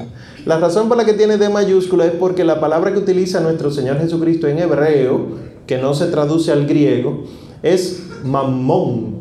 La 0.46 0.60
razón 0.60 0.88
por 0.88 0.98
la 0.98 1.06
que 1.06 1.14
tiene 1.14 1.38
D 1.38 1.50
mayúscula 1.50 2.06
es 2.06 2.12
porque 2.12 2.44
la 2.44 2.60
palabra 2.60 2.94
que 2.94 3.00
utiliza 3.00 3.40
nuestro 3.40 3.72
Señor 3.72 3.98
Jesucristo 3.98 4.48
en 4.48 4.60
hebreo, 4.60 5.49
que 5.70 5.78
no 5.78 5.94
se 5.94 6.08
traduce 6.08 6.52
al 6.52 6.66
griego, 6.66 7.26
es 7.62 8.02
mamón. 8.24 9.20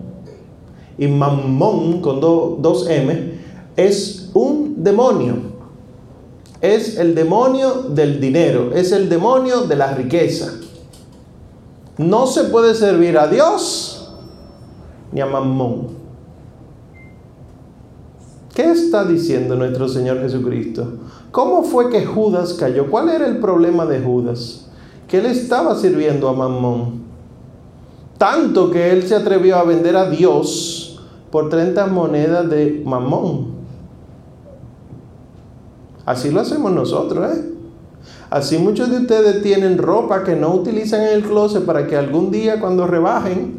Y 0.97 1.07
mamón 1.07 2.01
con 2.01 2.21
dos 2.21 2.89
M 2.89 3.35
es 3.77 4.31
un 4.33 4.83
demonio 4.83 5.59
es 6.61 6.97
el 6.99 7.15
demonio 7.15 7.83
del 7.91 8.21
dinero, 8.21 8.73
es 8.75 8.91
el 8.93 9.09
demonio 9.09 9.63
de 9.63 9.77
la 9.77 9.95
riqueza. 9.95 10.55
No 11.97 12.27
se 12.27 12.45
puede 12.45 12.75
servir 12.75 13.17
a 13.19 13.29
Dios 13.29 14.13
ni 15.13 15.21
a 15.21 15.27
Mamón. 15.27 15.99
¿Qué 18.55 18.71
está 18.73 19.05
diciendo 19.05 19.55
nuestro 19.55 19.89
Señor 19.89 20.21
Jesucristo? 20.21 20.85
¿Cómo 21.31 21.63
fue 21.63 21.91
que 21.91 22.05
Judas 22.05 22.55
cayó? 22.55 22.91
¿Cuál 22.91 23.11
era 23.11 23.27
el 23.27 23.39
problema 23.39 23.87
de 23.87 24.01
Judas? 24.01 24.68
Que 25.09 25.19
él 25.19 25.27
estaba 25.27 25.75
sirviendo 25.75 26.29
a 26.29 26.35
Mamón. 26.35 27.03
Tanto 28.19 28.71
que 28.71 28.91
él 28.91 29.05
se 29.05 29.15
atrevió 29.15 29.57
a 29.57 29.65
vender 29.65 29.97
a 29.97 30.09
Dios 30.09 31.01
por 31.31 31.49
30 31.49 31.87
monedas 31.87 32.49
de 32.49 32.83
Mamón. 32.85 33.59
Así 36.05 36.31
lo 36.31 36.41
hacemos 36.41 36.73
nosotros, 36.73 37.37
¿eh? 37.37 37.45
Así 38.31 38.59
muchos 38.59 38.91
de 38.91 38.99
ustedes 38.99 39.43
tienen 39.43 39.79
ropa 39.79 40.23
que 40.23 40.37
no 40.37 40.55
utilizan 40.55 41.03
en 41.03 41.09
el 41.09 41.23
closet 41.23 41.65
para 41.65 41.87
que 41.87 41.97
algún 41.97 42.31
día 42.31 42.61
cuando 42.61 42.87
rebajen 42.87 43.57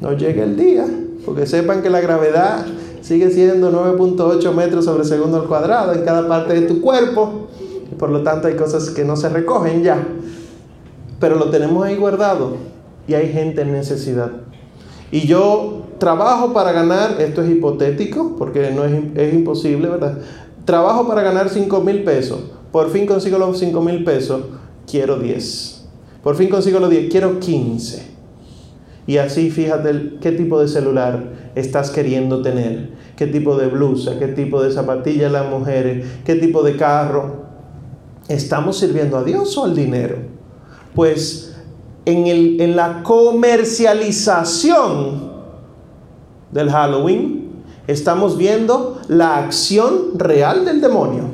no 0.00 0.12
llegue 0.12 0.42
el 0.42 0.56
día, 0.56 0.86
porque 1.24 1.46
sepan 1.46 1.82
que 1.82 1.90
la 1.90 2.00
gravedad 2.00 2.64
sigue 3.00 3.30
siendo 3.30 3.72
9.8 3.72 4.52
metros 4.54 4.84
sobre 4.84 5.04
segundo 5.04 5.38
al 5.38 5.46
cuadrado 5.46 5.92
en 5.92 6.04
cada 6.04 6.28
parte 6.28 6.54
de 6.54 6.62
tu 6.62 6.80
cuerpo, 6.80 7.48
y 7.90 7.94
por 7.96 8.10
lo 8.10 8.22
tanto 8.22 8.48
hay 8.48 8.54
cosas 8.54 8.90
que 8.90 9.04
no 9.04 9.16
se 9.16 9.28
recogen 9.28 9.82
ya, 9.82 10.04
pero 11.20 11.36
lo 11.36 11.50
tenemos 11.50 11.84
ahí 11.84 11.96
guardado 11.96 12.56
y 13.06 13.14
hay 13.14 13.32
gente 13.32 13.62
en 13.62 13.72
necesidad. 13.72 14.30
Y 15.10 15.26
yo 15.26 15.84
trabajo 15.98 16.52
para 16.52 16.72
ganar, 16.72 17.20
esto 17.20 17.42
es 17.42 17.50
hipotético, 17.50 18.34
porque 18.36 18.70
no 18.70 18.84
es, 18.84 18.94
es 19.14 19.34
imposible, 19.34 19.88
¿verdad? 19.88 20.18
Trabajo 20.64 21.06
para 21.06 21.22
ganar 21.22 21.50
5 21.50 21.80
mil 21.82 22.04
pesos. 22.04 22.40
Por 22.72 22.90
fin 22.90 23.06
consigo 23.06 23.38
los 23.38 23.58
5 23.58 23.80
mil 23.82 24.02
pesos. 24.02 24.42
Quiero 24.90 25.18
10. 25.18 25.86
Por 26.22 26.36
fin 26.36 26.48
consigo 26.48 26.80
los 26.80 26.90
10. 26.90 27.10
Quiero 27.10 27.38
15. 27.38 28.14
Y 29.06 29.18
así 29.18 29.50
fíjate 29.50 30.14
qué 30.20 30.32
tipo 30.32 30.58
de 30.60 30.68
celular 30.68 31.52
estás 31.54 31.90
queriendo 31.90 32.42
tener. 32.42 32.90
Qué 33.16 33.26
tipo 33.26 33.56
de 33.56 33.68
blusa. 33.68 34.18
Qué 34.18 34.28
tipo 34.28 34.62
de 34.62 34.72
zapatillas 34.72 35.30
las 35.30 35.48
mujeres. 35.48 36.06
Qué 36.24 36.34
tipo 36.34 36.62
de 36.62 36.76
carro. 36.76 37.44
¿Estamos 38.28 38.78
sirviendo 38.78 39.18
a 39.18 39.22
Dios 39.22 39.56
o 39.58 39.64
al 39.64 39.76
dinero? 39.76 40.16
Pues 40.94 41.54
en, 42.04 42.26
el, 42.26 42.60
en 42.60 42.76
la 42.76 43.02
comercialización 43.02 45.32
del 46.50 46.70
Halloween 46.70 47.64
estamos 47.86 48.36
viendo 48.36 49.00
la 49.08 49.38
acción 49.38 50.18
real 50.18 50.64
del 50.64 50.80
demonio. 50.80 51.24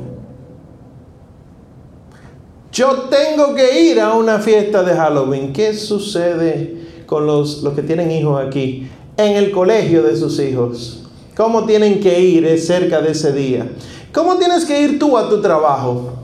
Yo 2.72 3.08
tengo 3.10 3.54
que 3.54 3.90
ir 3.90 4.00
a 4.00 4.14
una 4.14 4.38
fiesta 4.38 4.82
de 4.82 4.94
Halloween. 4.94 5.52
¿Qué 5.52 5.74
sucede 5.74 7.04
con 7.06 7.26
los, 7.26 7.62
los 7.62 7.74
que 7.74 7.82
tienen 7.82 8.10
hijos 8.10 8.42
aquí? 8.44 8.88
En 9.16 9.36
el 9.36 9.50
colegio 9.50 10.02
de 10.02 10.16
sus 10.16 10.38
hijos. 10.38 11.04
¿Cómo 11.36 11.66
tienen 11.66 12.00
que 12.00 12.20
ir 12.20 12.58
cerca 12.58 13.00
de 13.00 13.10
ese 13.10 13.32
día? 13.32 13.70
¿Cómo 14.12 14.36
tienes 14.36 14.64
que 14.64 14.82
ir 14.82 14.98
tú 14.98 15.18
a 15.18 15.28
tu 15.28 15.40
trabajo? 15.40 16.19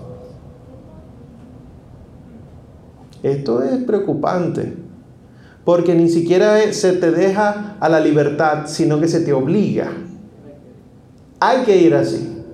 Esto 3.27 3.61
es 3.61 3.83
preocupante, 3.83 4.73
porque 5.65 5.97
ni 5.97 6.09
siquiera 6.09 6.73
se 6.73 6.93
te 6.93 7.11
deja 7.11 7.77
a 7.81 7.89
la 7.89 7.99
libertad, 7.99 8.67
sino 8.67 9.01
que 9.01 9.09
se 9.09 9.19
te 9.19 9.33
obliga. 9.33 9.89
Hay 11.41 11.65
que 11.65 11.77
ir 11.77 11.97
así. 11.97 12.45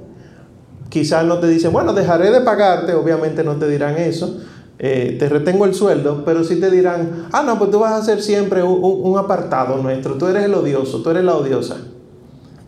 Quizás 0.88 1.26
no 1.26 1.40
te 1.40 1.48
dicen, 1.48 1.72
bueno, 1.72 1.92
dejaré 1.92 2.30
de 2.30 2.40
pagarte, 2.40 2.94
obviamente 2.94 3.44
no 3.44 3.56
te 3.56 3.68
dirán 3.68 3.98
eso, 3.98 4.40
eh, 4.78 5.16
te 5.18 5.28
retengo 5.28 5.66
el 5.66 5.74
sueldo, 5.74 6.22
pero 6.24 6.42
sí 6.42 6.56
te 6.56 6.70
dirán, 6.70 7.26
ah, 7.32 7.42
no, 7.42 7.58
pues 7.58 7.70
tú 7.70 7.78
vas 7.78 7.92
a 7.92 8.02
ser 8.02 8.22
siempre 8.22 8.62
un, 8.62 9.18
apartado 9.18 9.76
nuestro, 9.76 10.14
tú 10.14 10.26
eres 10.26 10.44
el 10.44 10.54
odioso, 10.54 11.02
tú 11.02 11.10
eres 11.10 11.24
la 11.24 11.36
odiosa. 11.36 11.76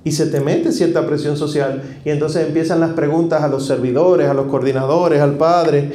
Y 0.04 0.12
se 0.12 0.26
te 0.26 0.40
mete 0.40 0.72
cierta 0.72 1.06
presión 1.06 1.38
social 1.38 1.82
y 2.04 2.10
entonces 2.10 2.46
empiezan 2.46 2.80
las 2.80 2.90
preguntas 2.90 3.42
a 3.42 3.48
los 3.48 3.66
servidores, 3.66 4.28
a 4.28 4.34
los 4.34 4.46
coordinadores, 4.46 5.22
al 5.22 5.38
padre. 5.38 5.90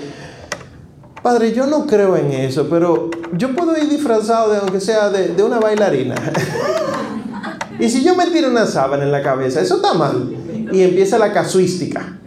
Padre, 1.22 1.52
yo 1.54 1.66
no 1.66 1.86
creo 1.86 2.16
en 2.16 2.32
eso, 2.32 2.68
pero 2.70 3.10
yo 3.34 3.54
puedo 3.54 3.78
ir 3.78 3.90
disfrazado 3.90 4.52
de, 4.52 4.60
aunque 4.60 4.80
sea 4.80 5.10
de, 5.10 5.42
una 5.44 5.60
bailarina. 5.60 6.16
Y 7.82 7.88
si 7.88 8.04
yo 8.04 8.14
me 8.14 8.26
tiro 8.28 8.50
una 8.50 8.66
sábana 8.66 9.06
en 9.06 9.12
la 9.14 9.24
cabeza, 9.24 9.62
eso 9.62 9.78
está 9.78 9.94
mal. 9.94 10.36
Y 10.70 10.82
empieza 10.82 11.18
la 11.18 11.32
casuística. 11.32 12.20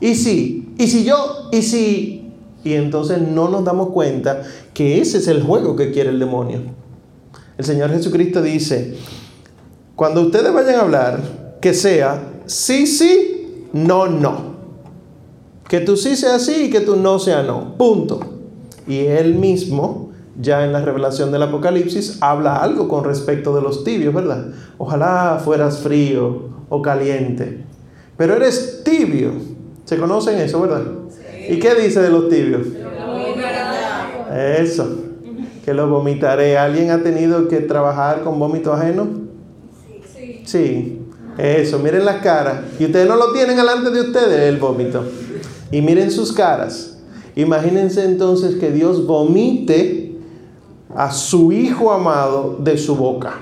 Y 0.00 0.14
si, 0.14 0.72
y 0.78 0.86
si 0.86 1.04
yo, 1.04 1.50
y 1.52 1.60
si, 1.60 2.32
y 2.64 2.72
entonces 2.72 3.20
no 3.20 3.50
nos 3.50 3.62
damos 3.62 3.90
cuenta 3.90 4.40
que 4.72 5.02
ese 5.02 5.18
es 5.18 5.28
el 5.28 5.42
juego 5.42 5.76
que 5.76 5.92
quiere 5.92 6.08
el 6.08 6.18
demonio. 6.18 6.60
El 7.58 7.64
Señor 7.66 7.90
Jesucristo 7.90 8.40
dice, 8.40 8.96
cuando 9.94 10.22
ustedes 10.22 10.50
vayan 10.50 10.76
a 10.76 10.80
hablar, 10.80 11.20
que 11.60 11.74
sea 11.74 12.32
sí, 12.46 12.86
sí, 12.86 13.66
no, 13.72 14.06
no. 14.06 14.55
Que 15.68 15.80
tú 15.80 15.96
sí 15.96 16.16
sea 16.16 16.38
sí 16.38 16.64
y 16.64 16.70
que 16.70 16.80
tú 16.80 16.96
no 16.96 17.18
sea 17.18 17.42
no. 17.42 17.76
Punto. 17.76 18.20
Y 18.86 19.00
Él 19.00 19.34
mismo 19.34 20.06
ya 20.40 20.64
en 20.64 20.72
la 20.72 20.80
revelación 20.80 21.32
del 21.32 21.42
Apocalipsis 21.42 22.18
habla 22.20 22.56
algo 22.56 22.88
con 22.88 23.04
respecto 23.04 23.54
de 23.54 23.62
los 23.62 23.84
tibios, 23.84 24.14
¿verdad? 24.14 24.48
Ojalá 24.78 25.40
fueras 25.42 25.78
frío 25.78 26.50
o 26.68 26.82
caliente, 26.82 27.64
pero 28.16 28.34
eres 28.34 28.82
tibio. 28.84 29.32
¿Se 29.84 29.96
conocen 29.96 30.38
eso, 30.38 30.60
verdad? 30.60 30.82
¿Y 31.48 31.58
qué 31.58 31.74
dice 31.74 32.02
de 32.02 32.10
los 32.10 32.28
tibios? 32.28 32.66
Eso, 34.34 34.96
que 35.64 35.72
lo 35.72 35.88
vomitaré. 35.88 36.58
¿Alguien 36.58 36.90
ha 36.90 37.02
tenido 37.02 37.48
que 37.48 37.60
trabajar 37.60 38.22
con 38.22 38.38
vómito 38.38 38.72
ajeno? 38.72 39.06
Sí. 40.12 40.42
Sí. 40.44 41.02
Eso, 41.38 41.78
miren 41.78 42.04
las 42.04 42.16
caras. 42.16 42.60
Y 42.78 42.86
ustedes 42.86 43.08
no 43.08 43.16
lo 43.16 43.32
tienen 43.32 43.56
delante 43.56 43.90
de 43.90 44.00
ustedes, 44.00 44.40
el 44.48 44.56
vómito. 44.56 45.04
Y 45.70 45.82
miren 45.82 46.10
sus 46.10 46.32
caras. 46.32 46.98
Imagínense 47.34 48.04
entonces 48.04 48.56
que 48.56 48.70
Dios 48.70 49.06
vomite 49.06 50.16
a 50.94 51.12
su 51.12 51.52
hijo 51.52 51.92
amado 51.92 52.56
de 52.60 52.78
su 52.78 52.96
boca. 52.96 53.34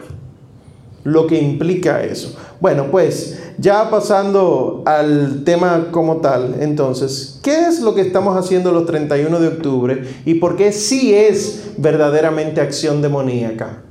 Lo 1.04 1.26
que 1.26 1.40
implica 1.40 2.02
eso. 2.02 2.34
Bueno, 2.60 2.86
pues 2.90 3.38
ya 3.58 3.90
pasando 3.90 4.82
al 4.86 5.44
tema 5.44 5.88
como 5.90 6.16
tal, 6.16 6.56
entonces, 6.60 7.38
¿qué 7.42 7.66
es 7.68 7.80
lo 7.80 7.94
que 7.94 8.00
estamos 8.00 8.36
haciendo 8.36 8.72
los 8.72 8.86
31 8.86 9.38
de 9.38 9.48
octubre 9.48 10.04
y 10.24 10.34
por 10.34 10.56
qué 10.56 10.72
sí 10.72 11.14
es 11.14 11.72
verdaderamente 11.76 12.60
acción 12.60 13.02
demoníaca? 13.02 13.82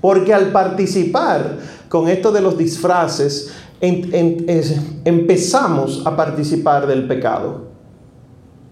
Porque 0.00 0.32
al 0.32 0.50
participar 0.50 1.58
con 1.88 2.08
esto 2.08 2.32
de 2.32 2.40
los 2.40 2.56
disfraces, 2.56 3.50
empezamos 3.80 6.06
a 6.06 6.16
participar 6.16 6.86
del 6.86 7.06
pecado. 7.06 7.68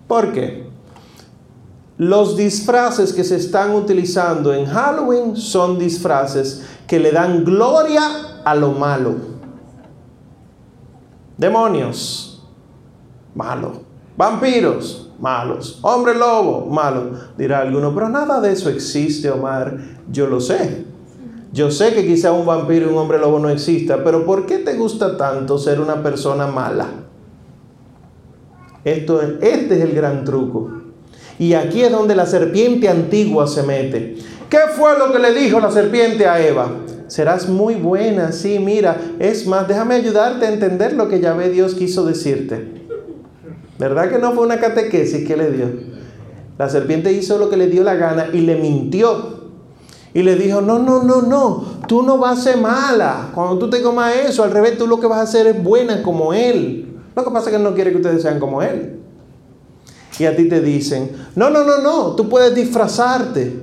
¿Por 0.06 0.32
qué? 0.32 0.68
Los 1.96 2.36
disfraces 2.36 3.12
que 3.12 3.24
se 3.24 3.36
están 3.36 3.74
utilizando 3.74 4.54
en 4.54 4.66
Halloween 4.66 5.36
son 5.36 5.78
disfraces 5.78 6.64
que 6.86 7.00
le 7.00 7.10
dan 7.10 7.44
gloria 7.44 8.02
a 8.44 8.54
lo 8.54 8.72
malo. 8.72 9.16
Demonios, 11.36 12.46
malo. 13.34 13.88
Vampiros, 14.16 15.10
malos. 15.18 15.78
Hombre 15.82 16.14
lobo, 16.14 16.66
malo. 16.66 17.12
Dirá 17.36 17.60
alguno, 17.60 17.94
pero 17.94 18.08
nada 18.08 18.40
de 18.40 18.52
eso 18.52 18.68
existe, 18.68 19.30
Omar. 19.30 19.76
Yo 20.10 20.26
lo 20.26 20.40
sé. 20.40 20.86
Yo 21.52 21.70
sé 21.70 21.94
que 21.94 22.06
quizá 22.06 22.32
un 22.32 22.46
vampiro 22.46 22.87
y 22.87 22.92
un 22.92 22.98
hombre 22.98 23.18
lobo 23.18 23.38
no 23.38 23.48
exista, 23.48 24.04
pero 24.04 24.26
¿por 24.26 24.46
qué 24.46 24.58
te 24.58 24.74
gusta 24.74 25.16
tanto 25.16 25.58
ser 25.58 25.80
una 25.80 26.02
persona 26.02 26.46
mala? 26.46 26.87
Esto, 28.84 29.20
este 29.22 29.76
es 29.76 29.80
el 29.80 29.94
gran 29.94 30.24
truco. 30.24 30.70
Y 31.38 31.54
aquí 31.54 31.82
es 31.82 31.90
donde 31.90 32.16
la 32.16 32.26
serpiente 32.26 32.88
antigua 32.88 33.46
se 33.46 33.62
mete. 33.62 34.16
¿Qué 34.50 34.58
fue 34.76 34.98
lo 34.98 35.12
que 35.12 35.18
le 35.18 35.32
dijo 35.32 35.61
la 35.61 35.70
serpiente 35.70 36.26
a 36.26 36.44
Eva? 36.44 36.70
Serás 37.06 37.48
muy 37.48 37.74
buena, 37.74 38.32
sí, 38.32 38.58
mira. 38.58 38.96
Es 39.18 39.46
más, 39.46 39.66
déjame 39.68 39.94
ayudarte 39.94 40.46
a 40.46 40.52
entender 40.52 40.92
lo 40.92 41.08
que 41.08 41.18
ve 41.18 41.48
Dios 41.48 41.74
quiso 41.74 42.04
decirte. 42.04 42.78
¿Verdad 43.78 44.11
que 44.11 44.18
no 44.18 44.32
fue 44.32 44.44
una 44.44 44.58
catequesis 44.58 45.26
que 45.26 45.37
le 45.37 45.50
dio? 45.50 45.66
La 46.58 46.68
serpiente 46.68 47.12
hizo 47.12 47.38
lo 47.38 47.48
que 47.48 47.56
le 47.56 47.68
dio 47.68 47.84
la 47.84 47.94
gana 47.94 48.28
y 48.32 48.40
le 48.40 48.56
mintió. 48.56 49.38
Y 50.14 50.22
le 50.22 50.36
dijo, 50.36 50.60
no, 50.60 50.78
no, 50.78 51.02
no, 51.02 51.22
no, 51.22 51.64
tú 51.86 52.02
no 52.02 52.18
vas 52.18 52.38
a 52.38 52.42
ser 52.42 52.56
mala. 52.58 53.30
Cuando 53.34 53.58
tú 53.58 53.70
te 53.70 53.82
comas 53.82 54.14
eso, 54.16 54.42
al 54.42 54.50
revés, 54.50 54.78
tú 54.78 54.86
lo 54.86 54.98
que 54.98 55.06
vas 55.06 55.18
a 55.18 55.22
hacer 55.22 55.46
es 55.46 55.62
buena 55.62 56.02
como 56.02 56.32
Él. 56.32 56.96
Lo 57.14 57.24
que 57.24 57.30
pasa 57.30 57.46
es 57.46 57.50
que 57.50 57.56
Él 57.56 57.62
no 57.62 57.74
quiere 57.74 57.90
que 57.90 57.98
ustedes 57.98 58.22
sean 58.22 58.40
como 58.40 58.62
Él 58.62 58.98
y 60.18 60.26
a 60.26 60.34
ti 60.34 60.48
te 60.48 60.60
dicen, 60.60 61.10
no, 61.36 61.48
no, 61.50 61.64
no, 61.64 61.78
no, 61.78 62.16
tú 62.16 62.28
puedes 62.28 62.54
disfrazarte 62.54 63.60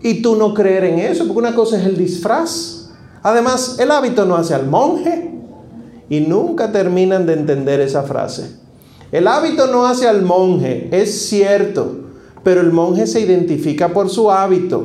y 0.00 0.22
tú 0.22 0.36
no 0.36 0.52
creer 0.52 0.84
en 0.84 0.98
eso, 0.98 1.24
porque 1.24 1.38
una 1.38 1.54
cosa 1.54 1.78
es 1.78 1.86
el 1.86 1.96
disfraz. 1.96 2.90
Además, 3.22 3.78
el 3.78 3.90
hábito 3.90 4.24
no 4.24 4.36
hace 4.36 4.54
al 4.54 4.66
monje 4.66 5.30
y 6.08 6.20
nunca 6.20 6.72
terminan 6.72 7.26
de 7.26 7.34
entender 7.34 7.80
esa 7.80 8.02
frase. 8.02 8.56
El 9.12 9.26
hábito 9.28 9.68
no 9.68 9.86
hace 9.86 10.08
al 10.08 10.22
monje, 10.22 10.88
es 10.92 11.28
cierto, 11.28 11.96
pero 12.42 12.60
el 12.60 12.72
monje 12.72 13.06
se 13.06 13.20
identifica 13.20 13.88
por 13.88 14.10
su 14.10 14.30
hábito. 14.30 14.84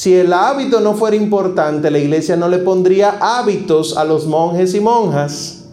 Si 0.00 0.14
el 0.14 0.32
hábito 0.32 0.80
no 0.80 0.94
fuera 0.94 1.14
importante, 1.14 1.90
la 1.90 1.98
iglesia 1.98 2.34
no 2.34 2.48
le 2.48 2.56
pondría 2.56 3.18
hábitos 3.20 3.98
a 3.98 4.04
los 4.04 4.26
monjes 4.26 4.74
y 4.74 4.80
monjas. 4.80 5.68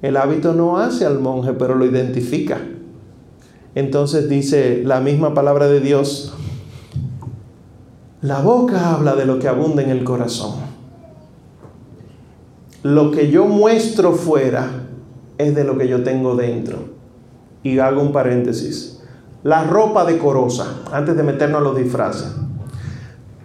El 0.00 0.16
hábito 0.16 0.52
no 0.52 0.78
hace 0.78 1.04
al 1.04 1.18
monje, 1.18 1.54
pero 1.54 1.74
lo 1.74 1.84
identifica. 1.84 2.60
Entonces 3.74 4.28
dice 4.28 4.82
la 4.84 5.00
misma 5.00 5.34
palabra 5.34 5.66
de 5.66 5.80
Dios, 5.80 6.34
la 8.22 8.38
boca 8.38 8.94
habla 8.94 9.16
de 9.16 9.26
lo 9.26 9.40
que 9.40 9.48
abunda 9.48 9.82
en 9.82 9.90
el 9.90 10.04
corazón. 10.04 10.54
Lo 12.84 13.10
que 13.10 13.28
yo 13.28 13.46
muestro 13.46 14.12
fuera 14.12 14.70
es 15.36 15.52
de 15.56 15.64
lo 15.64 15.76
que 15.76 15.88
yo 15.88 16.04
tengo 16.04 16.36
dentro. 16.36 16.78
Y 17.64 17.80
hago 17.80 18.00
un 18.00 18.12
paréntesis. 18.12 18.95
La 19.46 19.64
ropa 19.64 20.04
decorosa, 20.04 20.82
antes 20.92 21.16
de 21.16 21.22
meternos 21.22 21.60
a 21.60 21.64
los 21.64 21.76
disfraces. 21.76 22.32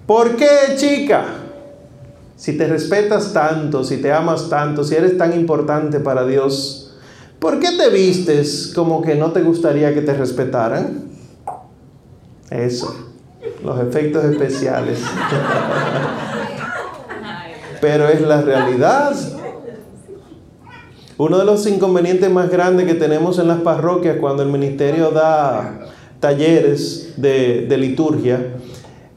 ¿Por 0.06 0.36
qué, 0.36 0.76
chica? 0.76 1.42
si 2.42 2.58
te 2.58 2.66
respetas 2.66 3.34
tanto, 3.34 3.84
si 3.84 3.98
te 3.98 4.12
amas 4.12 4.50
tanto, 4.50 4.84
si 4.84 4.96
eres 4.96 5.16
tan 5.16 5.40
importante 5.40 6.00
para 6.00 6.26
Dios, 6.26 6.92
¿por 7.38 7.60
qué 7.60 7.68
te 7.78 7.90
vistes 7.90 8.72
como 8.74 9.04
que 9.04 9.14
no 9.14 9.32
te 9.32 9.44
gustaría 9.44 9.94
que 9.94 10.02
te 10.02 10.16
respetaran? 10.16 11.04
Eso, 12.50 13.12
los 13.64 13.80
efectos 13.80 14.26
especiales. 14.26 15.04
Pero 17.80 18.10
es 18.10 18.22
la 18.22 18.42
realidad. 18.42 19.14
Uno 21.17 21.38
de 21.38 21.45
los 21.45 21.67
inconvenientes 21.67 22.30
más 22.32 22.50
grandes 22.50 22.86
que 22.86 22.95
tenemos 22.95 23.38
en 23.39 23.47
las 23.47 23.62
parroquias 23.62 24.17
cuando 24.19 24.43
el 24.43 24.50
ministerio 24.50 25.12
da 25.12 25.88
talleres 26.19 27.13
de, 27.17 27.76
liturgia 27.78 28.56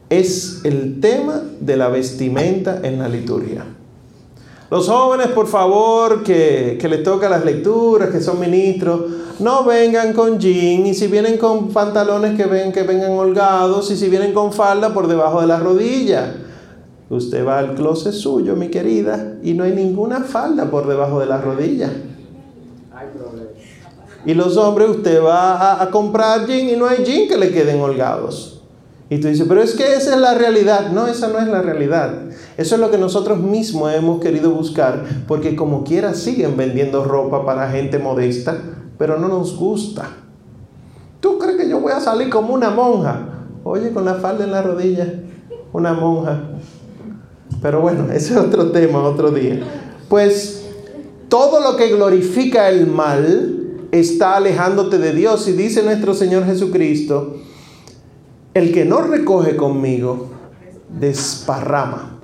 es 0.09 0.61
el 0.65 0.99
tema 0.99 1.41
de 1.59 1.77
la 1.77 1.87
vestimenta 1.87 2.79
en 2.83 2.99
la 2.99 3.07
liturgia. 3.07 3.65
Los 4.69 4.87
jóvenes, 4.89 5.27
por 5.27 5.47
favor, 5.47 6.23
que, 6.23 6.77
les 6.81 7.03
toca 7.03 7.29
las 7.29 7.45
lecturas, 7.45 8.09
que 8.09 8.19
son 8.19 8.39
ministros, 8.39 9.01
no 9.39 9.63
vengan 9.63 10.13
con 10.13 10.39
jean 10.39 10.85
y 10.85 10.93
si 10.93 11.07
vienen 11.07 11.37
con 11.37 11.69
pantalones 11.69 12.35
que 12.35 12.45
ven 12.45 12.71
que 12.71 12.83
vengan 12.83 13.11
holgados 13.11 13.91
y 13.91 13.97
si 13.97 14.09
vienen 14.09 14.33
con 14.33 14.51
falda 14.51 14.93
por 14.93 15.07
debajo 15.07 15.41
de 15.41 15.47
la 15.47 15.59
rodilla. 15.59 16.33
Usted 17.09 17.45
va 17.45 17.59
al 17.59 17.75
closet 17.75 18.13
suyo, 18.13 18.55
mi 18.55 18.69
querida, 18.69 19.37
y 19.43 19.53
no 19.53 19.63
hay 19.63 19.73
ninguna 19.73 20.21
falda 20.21 20.71
por 20.71 20.87
debajo 20.87 21.19
de 21.19 21.27
la 21.27 21.39
rodilla. 21.39 21.91
Y 24.25 24.33
los 24.33 24.57
hombres, 24.57 24.89
usted 24.89 25.23
va 25.23 25.55
a, 25.55 25.83
a 25.83 25.91
comprar 25.91 26.47
jean 26.47 26.67
y 26.69 26.75
no 26.75 26.87
hay 26.87 27.03
jean 27.03 27.27
que 27.27 27.37
le 27.37 27.51
queden 27.51 27.79
holgados. 27.79 28.55
Y 29.07 29.19
tú 29.19 29.27
dices, 29.27 29.45
pero 29.47 29.61
es 29.61 29.75
que 29.75 29.93
esa 29.93 30.15
es 30.15 30.19
la 30.19 30.33
realidad. 30.33 30.89
No, 30.91 31.05
esa 31.05 31.27
no 31.27 31.37
es 31.37 31.47
la 31.47 31.61
realidad. 31.61 32.11
Eso 32.57 32.75
es 32.75 32.81
lo 32.81 32.89
que 32.89 32.97
nosotros 32.97 33.37
mismos 33.37 33.93
hemos 33.93 34.19
querido 34.19 34.49
buscar, 34.51 35.03
porque 35.27 35.55
como 35.55 35.83
quiera 35.83 36.15
siguen 36.15 36.57
vendiendo 36.57 37.03
ropa 37.03 37.45
para 37.45 37.69
gente 37.69 37.99
modesta, 37.99 38.57
pero 38.97 39.19
no 39.19 39.27
nos 39.27 39.55
gusta. 39.57 40.09
¿Tú 41.19 41.37
crees 41.37 41.57
que 41.57 41.69
yo 41.69 41.79
voy 41.79 41.91
a 41.91 41.99
salir 41.99 42.29
como 42.29 42.53
una 42.53 42.71
monja? 42.71 43.19
Oye, 43.63 43.91
con 43.91 44.05
la 44.05 44.15
falda 44.15 44.43
en 44.43 44.51
la 44.51 44.61
rodilla, 44.61 45.13
una 45.71 45.93
monja. 45.93 46.39
Pero 47.65 47.81
bueno, 47.81 48.05
ese 48.13 48.33
es 48.33 48.39
otro 48.39 48.71
tema, 48.71 49.01
otro 49.01 49.31
día. 49.31 49.59
Pues 50.07 50.61
todo 51.29 51.59
lo 51.59 51.75
que 51.75 51.87
glorifica 51.87 52.69
el 52.69 52.85
mal 52.85 53.87
está 53.91 54.35
alejándote 54.35 54.99
de 54.99 55.13
Dios. 55.13 55.47
Y 55.47 55.53
dice 55.53 55.81
nuestro 55.81 56.13
Señor 56.13 56.45
Jesucristo, 56.45 57.37
el 58.53 58.71
que 58.71 58.85
no 58.85 59.01
recoge 59.01 59.55
conmigo, 59.55 60.29
desparrama. 60.99 62.19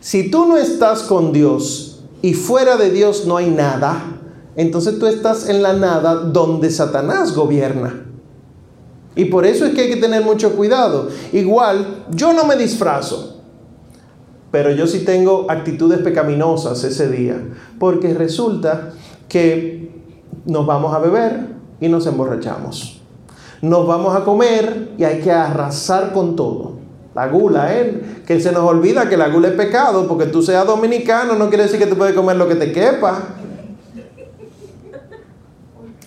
Si 0.00 0.30
tú 0.30 0.44
no 0.44 0.58
estás 0.58 1.04
con 1.04 1.32
Dios 1.32 2.04
y 2.20 2.34
fuera 2.34 2.76
de 2.76 2.90
Dios 2.90 3.24
no 3.26 3.38
hay 3.38 3.48
nada, 3.48 4.20
entonces 4.54 4.98
tú 4.98 5.06
estás 5.06 5.48
en 5.48 5.62
la 5.62 5.72
nada 5.72 6.16
donde 6.16 6.70
Satanás 6.70 7.34
gobierna. 7.34 8.04
Y 9.16 9.26
por 9.26 9.46
eso 9.46 9.66
es 9.66 9.74
que 9.74 9.82
hay 9.82 9.88
que 9.88 9.96
tener 9.96 10.24
mucho 10.24 10.54
cuidado. 10.56 11.08
Igual, 11.32 12.04
yo 12.10 12.32
no 12.32 12.44
me 12.44 12.56
disfrazo, 12.56 13.40
pero 14.50 14.70
yo 14.70 14.86
sí 14.86 15.00
tengo 15.00 15.46
actitudes 15.48 16.00
pecaminosas 16.00 16.82
ese 16.84 17.08
día, 17.08 17.40
porque 17.78 18.12
resulta 18.14 18.92
que 19.28 19.90
nos 20.44 20.66
vamos 20.66 20.94
a 20.94 20.98
beber 20.98 21.46
y 21.80 21.88
nos 21.88 22.06
emborrachamos 22.06 23.00
nos 23.64 23.86
vamos 23.86 24.14
a 24.14 24.24
comer 24.24 24.90
y 24.98 25.04
hay 25.04 25.20
que 25.20 25.32
arrasar 25.32 26.12
con 26.12 26.36
todo. 26.36 26.74
La 27.14 27.28
gula, 27.28 27.74
¿eh? 27.74 28.20
Que 28.26 28.38
se 28.38 28.52
nos 28.52 28.62
olvida 28.64 29.08
que 29.08 29.16
la 29.16 29.28
gula 29.28 29.48
es 29.48 29.54
pecado, 29.54 30.06
porque 30.06 30.26
tú 30.26 30.42
seas 30.42 30.66
dominicano 30.66 31.34
no 31.34 31.48
quiere 31.48 31.64
decir 31.64 31.78
que 31.78 31.86
tú 31.86 31.96
puedes 31.96 32.14
comer 32.14 32.36
lo 32.36 32.46
que 32.46 32.56
te 32.56 32.72
quepa. 32.72 33.22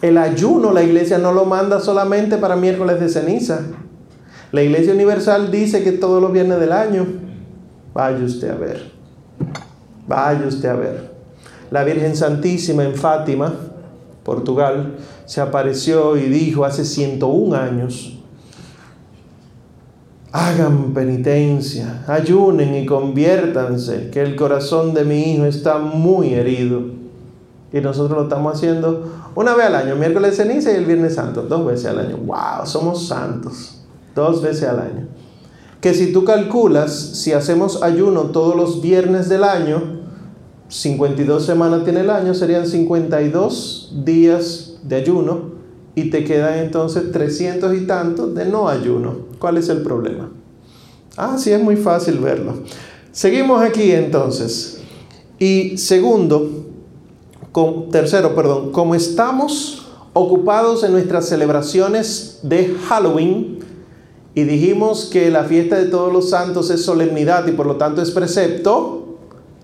El 0.02 0.18
ayuno 0.18 0.72
la 0.72 0.84
iglesia 0.84 1.18
no 1.18 1.34
lo 1.34 1.46
manda 1.46 1.80
solamente 1.80 2.38
para 2.38 2.56
miércoles 2.56 3.00
de 3.00 3.10
ceniza. 3.10 3.62
La 4.52 4.62
iglesia 4.62 4.94
universal 4.94 5.52
dice 5.52 5.84
que 5.84 5.92
todos 5.92 6.22
los 6.22 6.32
viernes 6.32 6.60
del 6.60 6.72
año. 6.72 7.06
Vaya 7.94 8.24
usted 8.24 8.52
a 8.52 8.56
ver. 8.56 8.92
Vaya 10.08 10.46
usted 10.48 10.70
a 10.70 10.76
ver. 10.76 11.12
La 11.72 11.84
Virgen 11.84 12.16
Santísima 12.16 12.84
en 12.84 12.96
Fátima, 12.96 13.54
Portugal, 14.24 14.96
se 15.26 15.42
apareció 15.42 16.16
y 16.16 16.30
dijo 16.30 16.64
hace 16.64 16.86
101 16.86 17.56
años, 17.56 18.18
hagan 20.32 20.94
penitencia, 20.94 22.04
ayunen 22.08 22.76
y 22.76 22.86
conviértanse, 22.86 24.10
que 24.12 24.22
el 24.22 24.36
corazón 24.36 24.94
de 24.94 25.04
mi 25.04 25.34
hijo 25.34 25.46
está 25.46 25.80
muy 25.80 26.34
herido. 26.34 26.84
Y 27.74 27.82
nosotros 27.82 28.18
lo 28.18 28.24
estamos 28.24 28.56
haciendo 28.56 29.12
una 29.38 29.54
vez 29.54 29.68
al 29.68 29.76
año, 29.76 29.96
miércoles 29.96 30.36
ceniza 30.36 30.72
y 30.72 30.78
el 30.78 30.86
viernes 30.86 31.14
santo, 31.14 31.44
dos 31.44 31.64
veces 31.64 31.86
al 31.86 32.00
año. 32.00 32.18
¡Wow! 32.18 32.66
Somos 32.66 33.08
santos, 33.08 33.84
dos 34.16 34.42
veces 34.42 34.64
al 34.64 34.80
año. 34.80 35.08
Que 35.80 35.94
si 35.94 36.12
tú 36.12 36.26
calculas, 36.26 36.92
si 36.92 37.34
hacemos 37.34 37.84
ayuno 37.84 38.32
todos 38.32 38.56
los 38.56 38.82
viernes 38.82 39.30
del 39.30 39.44
año, 39.44 40.02
52 40.70 41.46
semanas 41.46 41.84
tiene 41.84 42.00
el 42.00 42.10
año, 42.10 42.34
serían 42.34 42.66
52 42.66 44.02
días 44.04 44.80
de 44.82 44.96
ayuno 44.96 45.52
y 45.94 46.10
te 46.10 46.24
quedan 46.24 46.58
entonces 46.58 47.12
300 47.12 47.76
y 47.76 47.82
tantos 47.82 48.34
de 48.34 48.46
no 48.46 48.68
ayuno. 48.68 49.18
¿Cuál 49.38 49.58
es 49.58 49.70
el 49.70 49.84
problema? 49.84 50.32
Ah, 51.16 51.38
sí, 51.38 51.52
es 51.52 51.62
muy 51.62 51.76
fácil 51.76 52.18
verlo. 52.18 52.56
Seguimos 53.12 53.62
aquí 53.62 53.92
entonces. 53.92 54.80
Y 55.38 55.78
segundo, 55.78 56.67
tercero, 57.92 58.36
perdón, 58.36 58.72
como 58.72 58.94
estamos 58.94 59.88
ocupados 60.14 60.84
en 60.84 60.92
nuestras 60.92 61.28
celebraciones 61.28 62.40
de 62.44 62.76
Halloween 62.88 63.60
y 64.36 64.44
dijimos 64.44 65.10
que 65.12 65.32
la 65.32 65.44
fiesta 65.44 65.78
de 65.78 65.86
todos 65.86 66.14
los 66.14 66.30
santos 66.30 66.70
es 66.70 66.86
solemnidad 66.86 67.48
y 67.48 67.54
por 67.54 67.66
lo 67.66 67.78
tanto 67.78 68.02
es 68.02 68.12
precepto, 68.12 69.18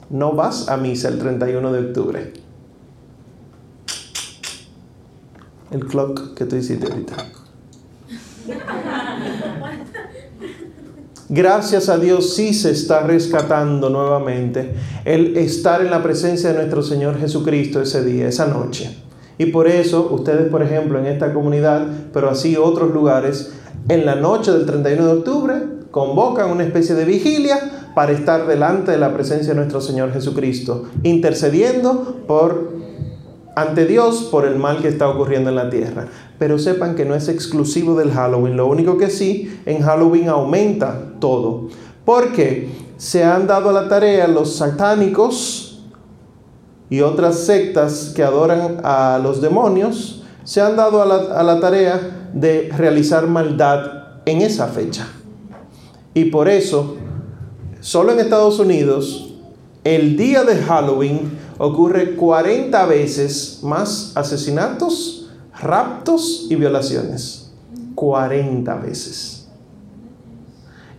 no 0.10 0.34
vas 0.34 0.70
a 0.70 0.78
misa 0.78 1.10
el 1.10 1.20
31 1.20 1.72
de 1.72 1.80
octubre. 1.80 2.34
El 5.70 5.86
clock 5.86 6.34
que 6.34 6.46
tú 6.46 6.56
hiciste 6.56 6.88
ahorita. 6.88 7.16
Gracias 11.36 11.90
a 11.90 11.98
Dios 11.98 12.36
sí 12.36 12.54
se 12.54 12.70
está 12.70 13.00
rescatando 13.00 13.90
nuevamente 13.90 14.76
el 15.04 15.36
estar 15.36 15.82
en 15.82 15.90
la 15.90 16.04
presencia 16.04 16.52
de 16.52 16.58
nuestro 16.58 16.84
Señor 16.84 17.20
Jesucristo 17.20 17.82
ese 17.82 18.06
día, 18.06 18.28
esa 18.28 18.46
noche. 18.46 18.96
Y 19.40 19.48
por 19.48 19.68
eso 19.68 20.10
ustedes, 20.12 20.48
por 20.52 20.62
ejemplo, 20.62 21.00
en 21.00 21.08
esta 21.08 21.34
comunidad, 21.34 21.88
pero 22.14 22.30
así 22.30 22.56
otros 22.56 22.94
lugares, 22.94 23.52
en 23.90 24.06
la 24.06 24.14
noche 24.14 24.52
del 24.52 24.68
31 24.68 25.08
de 25.08 25.12
octubre 25.12 25.56
convocan 25.90 26.52
una 26.52 26.66
especie 26.66 26.94
de 26.94 27.04
vigilia 27.04 27.90
para 27.96 28.12
estar 28.12 28.46
delante 28.46 28.92
de 28.92 29.00
la 29.00 29.12
presencia 29.12 29.54
de 29.54 29.56
nuestro 29.56 29.82
Señor 29.82 30.14
Jesucristo, 30.14 30.84
intercediendo 31.02 32.20
por 32.28 32.74
ante 33.56 33.86
Dios 33.86 34.28
por 34.32 34.46
el 34.46 34.58
mal 34.58 34.82
que 34.82 34.88
está 34.88 35.08
ocurriendo 35.10 35.50
en 35.50 35.56
la 35.56 35.70
tierra. 35.70 36.08
Pero 36.40 36.58
sepan 36.58 36.96
que 36.96 37.06
no 37.06 37.16
es 37.16 37.28
exclusivo 37.30 37.96
del 37.96 38.12
Halloween. 38.12 38.58
Lo 38.58 38.68
único 38.68 38.98
que 38.98 39.10
sí, 39.10 39.60
en 39.66 39.82
Halloween 39.82 40.30
aumenta 40.30 41.14
todo. 41.20 41.70
Porque 42.06 42.70
se 42.98 43.24
han 43.24 43.48
dado 43.48 43.70
a 43.70 43.74
la 43.74 43.88
tarea 43.88 44.28
los 44.28 44.56
satánicos 44.56 45.84
y 46.90 47.02
otras 47.02 47.40
sectas 47.40 48.14
que 48.16 48.24
adoran 48.24 48.82
a 48.84 49.20
los 49.22 49.42
demonios, 49.42 50.24
se 50.44 50.62
han 50.62 50.76
dado 50.76 51.02
a 51.02 51.06
la, 51.06 51.16
a 51.40 51.44
la 51.44 51.60
tarea 51.60 52.30
de 52.34 52.70
realizar 52.76 53.28
maldad 53.28 54.04
en 54.26 54.42
esa 54.42 54.68
fecha. 54.68 55.08
Y 56.14 56.26
por 56.26 56.50
eso, 56.50 56.98
solo 57.80 58.12
en 58.12 58.20
Estados 58.20 58.60
Unidos, 58.60 59.34
el 59.84 60.16
día 60.16 60.44
de 60.44 60.56
Halloween 60.58 61.32
ocurre 61.64 62.16
40 62.16 62.86
veces 62.88 63.60
más 63.64 64.12
asesinatos, 64.16 65.30
raptos 65.62 66.48
y 66.50 66.56
violaciones. 66.56 67.52
40 67.96 68.76
veces. 68.76 69.48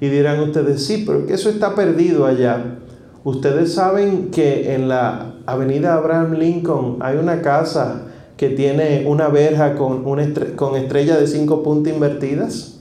Y 0.01 0.09
dirán 0.09 0.41
ustedes, 0.41 0.85
sí, 0.85 1.05
pero 1.07 1.27
que 1.27 1.35
eso 1.35 1.51
está 1.51 1.75
perdido 1.75 2.25
allá. 2.25 2.79
Ustedes 3.25 3.75
saben 3.75 4.31
que 4.31 4.75
en 4.75 4.89
la 4.89 5.35
avenida 5.45 5.95
Abraham 5.95 6.35
Lincoln 6.35 6.97
hay 7.01 7.19
una 7.19 7.43
casa 7.43 8.03
que 8.39 8.49
tiene 8.49 9.05
una 9.07 9.29
verja 9.29 9.75
con, 9.77 10.07
una 10.07 10.27
con 10.57 10.77
estrella 10.77 11.19
de 11.19 11.27
cinco 11.27 11.63
puntas 11.63 11.93
invertidas. 11.93 12.77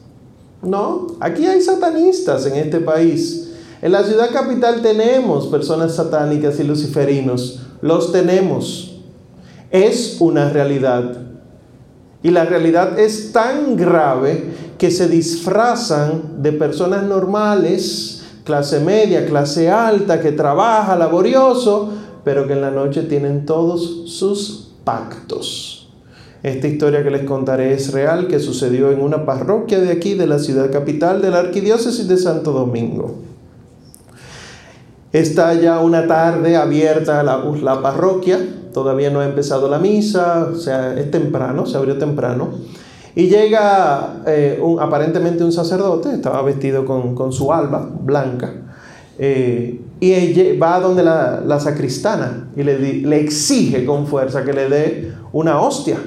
No, 0.61 1.07
aquí 1.19 1.45
hay 1.47 1.61
satanistas 1.61 2.45
en 2.45 2.55
este 2.55 2.79
país. 2.79 3.51
En 3.81 3.91
la 3.91 4.03
ciudad 4.03 4.31
capital 4.31 4.81
tenemos 4.81 5.47
personas 5.47 5.95
satánicas 5.95 6.57
y 6.61 6.63
luciferinos 6.63 7.62
los 7.83 8.13
tenemos. 8.13 8.95
Es 9.69 10.15
una 10.21 10.49
realidad. 10.49 11.17
Y 12.23 12.31
la 12.31 12.45
realidad 12.45 12.97
es 12.97 13.33
tan 13.33 13.75
grave 13.75 14.45
que 14.77 14.89
se 14.89 15.09
disfrazan 15.09 16.41
de 16.41 16.53
personas 16.53 17.03
normales, 17.03 18.23
clase 18.45 18.79
media, 18.79 19.25
clase 19.25 19.69
alta, 19.69 20.21
que 20.21 20.31
trabaja 20.31 20.95
laborioso, 20.95 21.89
pero 22.23 22.47
que 22.47 22.53
en 22.53 22.61
la 22.61 22.71
noche 22.71 23.03
tienen 23.03 23.45
todos 23.45 24.09
sus 24.09 24.71
pactos. 24.85 25.89
Esta 26.41 26.69
historia 26.69 27.03
que 27.03 27.11
les 27.11 27.23
contaré 27.25 27.73
es 27.73 27.91
real, 27.91 28.27
que 28.27 28.39
sucedió 28.39 28.93
en 28.93 29.01
una 29.01 29.25
parroquia 29.25 29.81
de 29.81 29.91
aquí, 29.91 30.13
de 30.13 30.27
la 30.27 30.39
ciudad 30.39 30.71
capital 30.71 31.21
de 31.21 31.31
la 31.31 31.39
arquidiócesis 31.39 32.07
de 32.07 32.15
Santo 32.15 32.53
Domingo. 32.53 33.32
Está 35.13 35.53
ya 35.53 35.79
una 35.79 36.07
tarde 36.07 36.57
abierta 36.57 37.21
la, 37.21 37.81
parroquia, 37.83 38.39
todavía 38.73 39.11
no 39.11 39.19
ha 39.19 39.25
empezado 39.25 39.69
la 39.69 39.77
misa, 39.77 40.49
o 40.51 40.55
sea, 40.55 40.97
es 40.97 41.11
temprano, 41.11 41.67
se 41.67 41.77
abrió 41.77 41.99
temprano. 41.99 42.49
Y 43.13 43.27
llega 43.27 44.23
eh, 44.25 44.59
un, 44.59 44.79
aparentemente 44.79 45.43
un 45.43 45.51
sacerdote, 45.51 46.11
estaba 46.11 46.41
vestido 46.41 46.83
con, 46.83 47.31
su 47.31 47.53
alba 47.53 47.87
blanca, 48.01 48.55
eh, 49.19 49.79
y 49.99 50.57
va 50.57 50.77
a 50.77 50.79
donde 50.79 51.03
la, 51.03 51.59
sacristana 51.59 52.49
y 52.55 52.63
le, 52.63 52.79
le, 52.79 53.19
exige 53.19 53.85
con 53.85 54.07
fuerza 54.07 54.43
que 54.43 54.51
le 54.51 54.67
dé 54.67 55.13
una 55.31 55.61
hostia, 55.61 55.97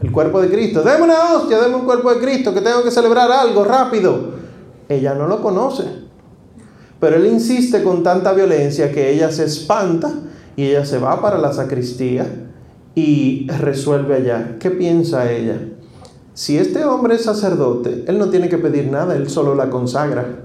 el 0.00 0.10
cuerpo 0.10 0.40
de 0.40 0.48
Cristo. 0.48 0.80
Deme 0.80 1.02
una 1.02 1.34
hostia, 1.34 1.60
deme 1.60 1.74
un 1.74 1.84
cuerpo 1.84 2.10
de 2.14 2.20
Cristo, 2.20 2.54
que 2.54 2.62
tengo 2.62 2.82
que 2.82 2.90
celebrar 2.90 3.30
algo 3.30 3.64
rápido. 3.64 4.34
Ella 4.88 5.12
no 5.12 5.26
lo 5.26 5.42
conoce. 5.42 6.05
Pero 7.00 7.16
él 7.16 7.26
insiste 7.26 7.82
con 7.82 8.02
tanta 8.02 8.32
violencia 8.32 8.90
que 8.92 9.12
ella 9.12 9.30
se 9.30 9.44
espanta 9.44 10.12
y 10.56 10.64
ella 10.64 10.84
se 10.86 10.98
va 10.98 11.20
para 11.20 11.38
la 11.38 11.52
sacristía 11.52 12.26
y 12.94 13.46
resuelve 13.48 14.14
allá. 14.14 14.56
¿Qué 14.58 14.70
piensa 14.70 15.30
ella? 15.30 15.60
Si 16.32 16.58
este 16.58 16.84
hombre 16.84 17.16
es 17.16 17.24
sacerdote, 17.24 18.04
él 18.06 18.18
no 18.18 18.30
tiene 18.30 18.48
que 18.48 18.58
pedir 18.58 18.90
nada, 18.90 19.14
él 19.14 19.28
solo 19.28 19.54
la 19.54 19.70
consagra. 19.70 20.44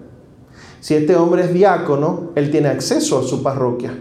Si 0.81 0.95
este 0.95 1.15
hombre 1.15 1.43
es 1.43 1.53
diácono, 1.53 2.31
él 2.35 2.51
tiene 2.51 2.69
acceso 2.69 3.19
a 3.19 3.23
su 3.23 3.41
parroquia. 3.43 3.97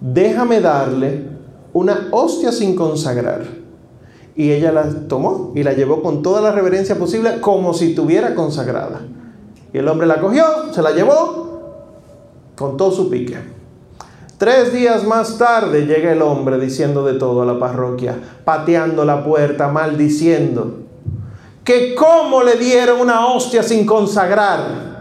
Déjame 0.00 0.60
darle 0.60 1.28
una 1.72 2.08
hostia 2.10 2.52
sin 2.52 2.74
consagrar. 2.74 3.44
Y 4.34 4.50
ella 4.50 4.72
la 4.72 4.88
tomó 5.06 5.52
y 5.54 5.62
la 5.62 5.74
llevó 5.74 6.02
con 6.02 6.22
toda 6.22 6.40
la 6.40 6.52
reverencia 6.52 6.98
posible 6.98 7.40
como 7.40 7.74
si 7.74 7.90
estuviera 7.90 8.34
consagrada. 8.34 9.02
Y 9.72 9.78
el 9.78 9.88
hombre 9.88 10.06
la 10.06 10.20
cogió, 10.20 10.44
se 10.72 10.82
la 10.82 10.90
llevó 10.90 11.42
con 12.56 12.76
todo 12.76 12.92
su 12.92 13.08
pique. 13.08 13.38
Tres 14.38 14.72
días 14.72 15.04
más 15.04 15.38
tarde 15.38 15.86
llega 15.86 16.12
el 16.12 16.20
hombre 16.20 16.58
diciendo 16.58 17.04
de 17.04 17.14
todo 17.14 17.42
a 17.42 17.46
la 17.46 17.58
parroquia, 17.58 18.18
pateando 18.44 19.04
la 19.04 19.24
puerta, 19.24 19.68
maldiciendo, 19.68 20.80
que 21.62 21.94
cómo 21.94 22.42
le 22.42 22.56
dieron 22.56 23.00
una 23.00 23.26
hostia 23.26 23.62
sin 23.62 23.86
consagrar. 23.86 24.92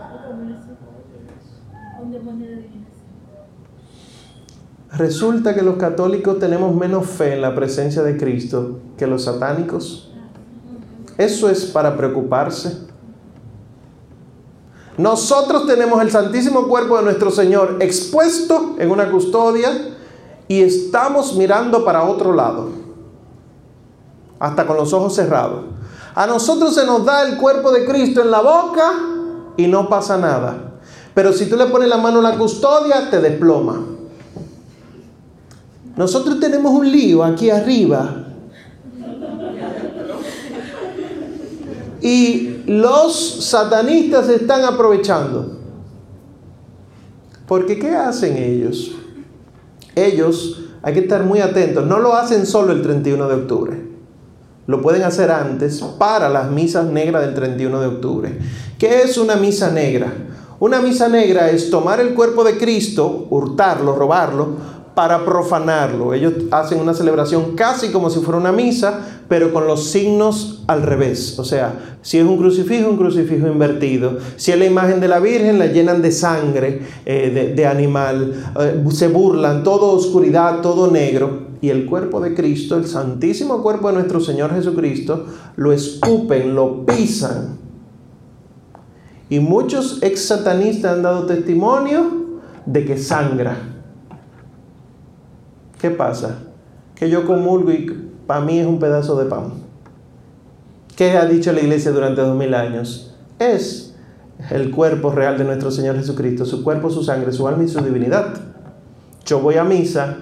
Resulta 4.93 5.55
que 5.55 5.63
los 5.63 5.77
católicos 5.77 6.38
tenemos 6.38 6.75
menos 6.75 7.07
fe 7.07 7.34
en 7.34 7.41
la 7.41 7.55
presencia 7.55 8.03
de 8.03 8.17
Cristo 8.17 8.79
que 8.97 9.07
los 9.07 9.23
satánicos. 9.23 10.12
Eso 11.17 11.49
es 11.49 11.65
para 11.65 11.97
preocuparse. 11.97 12.90
Nosotros 15.01 15.65
tenemos 15.65 15.99
el 15.99 16.11
Santísimo 16.11 16.67
Cuerpo 16.67 16.97
de 16.97 17.03
nuestro 17.03 17.31
Señor 17.31 17.77
expuesto 17.79 18.75
en 18.77 18.91
una 18.91 19.09
custodia 19.09 19.95
y 20.47 20.61
estamos 20.61 21.35
mirando 21.35 21.83
para 21.83 22.03
otro 22.03 22.33
lado, 22.33 22.69
hasta 24.37 24.67
con 24.67 24.77
los 24.77 24.93
ojos 24.93 25.15
cerrados. 25.15 25.63
A 26.13 26.27
nosotros 26.27 26.75
se 26.75 26.85
nos 26.85 27.04
da 27.04 27.27
el 27.27 27.37
cuerpo 27.37 27.71
de 27.71 27.83
Cristo 27.83 28.21
en 28.21 28.29
la 28.29 28.41
boca 28.41 28.91
y 29.58 29.65
no 29.65 29.89
pasa 29.89 30.19
nada. 30.19 30.73
Pero 31.15 31.33
si 31.33 31.47
tú 31.47 31.58
le 31.58 31.65
pones 31.65 31.89
la 31.89 31.97
mano 31.97 32.17
en 32.19 32.23
la 32.23 32.37
custodia, 32.37 33.10
te 33.10 33.19
desploma. 33.19 33.83
Nosotros 35.95 36.39
tenemos 36.39 36.71
un 36.71 36.91
lío 36.91 37.23
aquí 37.23 37.49
arriba 37.49 38.21
Y 42.02 42.50
los 42.67 43.45
satanistas 43.45 44.29
están 44.29 44.63
aprovechando. 44.63 45.59
Porque 47.47 47.77
¿qué 47.79 47.89
hacen 47.95 48.37
ellos? 48.37 48.91
Ellos, 49.95 50.63
hay 50.81 50.93
que 50.93 51.01
estar 51.01 51.23
muy 51.23 51.39
atentos, 51.39 51.85
no 51.85 51.99
lo 51.99 52.15
hacen 52.15 52.45
solo 52.45 52.71
el 52.71 52.81
31 52.81 53.27
de 53.27 53.35
octubre. 53.35 53.91
Lo 54.67 54.81
pueden 54.81 55.03
hacer 55.03 55.31
antes 55.31 55.81
para 55.81 56.29
las 56.29 56.49
misas 56.49 56.85
negras 56.85 57.25
del 57.25 57.33
31 57.33 57.81
de 57.81 57.87
octubre. 57.87 58.39
¿Qué 58.77 59.01
es 59.01 59.17
una 59.17 59.35
misa 59.35 59.69
negra? 59.71 60.13
Una 60.59 60.79
misa 60.79 61.09
negra 61.09 61.49
es 61.49 61.69
tomar 61.71 61.99
el 61.99 62.13
cuerpo 62.13 62.43
de 62.43 62.57
Cristo, 62.57 63.27
hurtarlo, 63.29 63.95
robarlo, 63.95 64.49
para 64.94 65.23
profanarlo. 65.23 66.13
Ellos 66.13 66.33
hacen 66.52 66.79
una 66.79 66.94
celebración 66.94 67.56
casi 67.56 67.89
como 67.89 68.10
si 68.10 68.19
fuera 68.19 68.39
una 68.39 68.52
misa, 68.52 69.00
pero 69.27 69.54
con 69.54 69.65
los 69.65 69.85
signos 69.85 70.63
al 70.67 70.81
revés. 70.83 71.39
O 71.39 71.46
sea, 71.46 71.98
si 72.02 72.17
es 72.17 72.25
un 72.25 72.37
crucifijo, 72.37 72.89
un 72.89 72.98
crucifijo 72.98 73.48
invertido. 73.48 74.17
Si 74.35 74.52
es 74.52 74.60
la 74.60 74.65
imagen 74.65 75.00
de 75.00 75.08
la 75.08 75.19
Virgen, 75.19 75.60
la 75.60 75.67
llenan 75.67 76.02
de 76.02 76.12
sangre 76.12 76.81
eh, 77.06 77.54
de, 77.56 77.65
animal. 77.65 78.33
Eh, 78.60 78.83
se 78.92 79.08
burlan, 79.08 79.63
todo 79.63 79.92
oscuridad, 79.92 80.62
todo 80.62 80.92
negro. 80.92 81.52
Y 81.62 81.69
el 81.69 81.85
cuerpo 81.85 82.19
de 82.19 82.33
Cristo, 82.33 82.75
el 82.75 82.87
santísimo 82.87 83.62
cuerpo 83.62 83.87
de 83.87 83.94
nuestro 83.94 84.19
Señor 84.19 84.54
Jesucristo, 84.54 85.25
lo 85.56 85.71
escupen, 85.71 86.54
lo 86.56 86.85
pisan. 86.85 87.60
Y 89.29 89.39
muchos 89.39 90.00
ex 90.02 90.25
satanistas 90.25 90.96
han 90.98 91.04
dado 91.04 91.25
testimonio 91.25 92.42
de 92.65 92.83
que 92.83 92.98
sangra 92.98 93.71
¿Qué 95.82 95.90
pasa? 95.90 96.38
Que 96.94 97.10
yo 97.10 97.25
comulgo 97.25 97.71
y 97.71 97.88
para 98.27 98.42
mí 98.42 98.60
es 98.60 98.67
un 98.67 98.77
pedazo 98.77 99.15
de 99.15 99.25
pan. 99.25 99.54
¿Qué 100.96 101.17
ha 101.17 101.25
dicho 101.25 101.52
la 101.52 101.60
iglesia 101.60 101.90
durante 101.92 102.21
dos 102.21 102.38
mil 102.38 102.54
años? 102.54 103.15
Es 103.40 103.96
el 104.52 104.69
cuerpo 104.69 105.10
real 105.10 105.40
de 105.40 105.44
nuestro 105.44 105.71
Señor 105.71 105.96
Jesucristo, 105.96 106.46
su 106.46 106.63
cuerpo, 106.63 106.92
su 106.92 107.04
sangre, 107.04 107.32
su 107.32 107.48
alma 107.48 107.63
y 107.63 107.67
su 107.67 107.82
divinidad. 107.82 108.32
Yo 109.25 109.40
voy 109.40 109.56
a 109.56 109.63
misa 109.63 110.17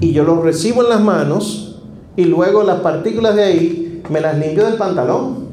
y 0.00 0.12
yo 0.12 0.24
lo 0.24 0.42
recibo 0.42 0.82
en 0.82 0.90
las 0.90 1.00
manos 1.00 1.80
y 2.14 2.26
luego 2.26 2.62
las 2.62 2.80
partículas 2.80 3.36
de 3.36 3.44
ahí 3.44 4.02
me 4.10 4.20
las 4.20 4.36
limpio 4.36 4.66
del 4.66 4.74
pantalón. 4.74 5.48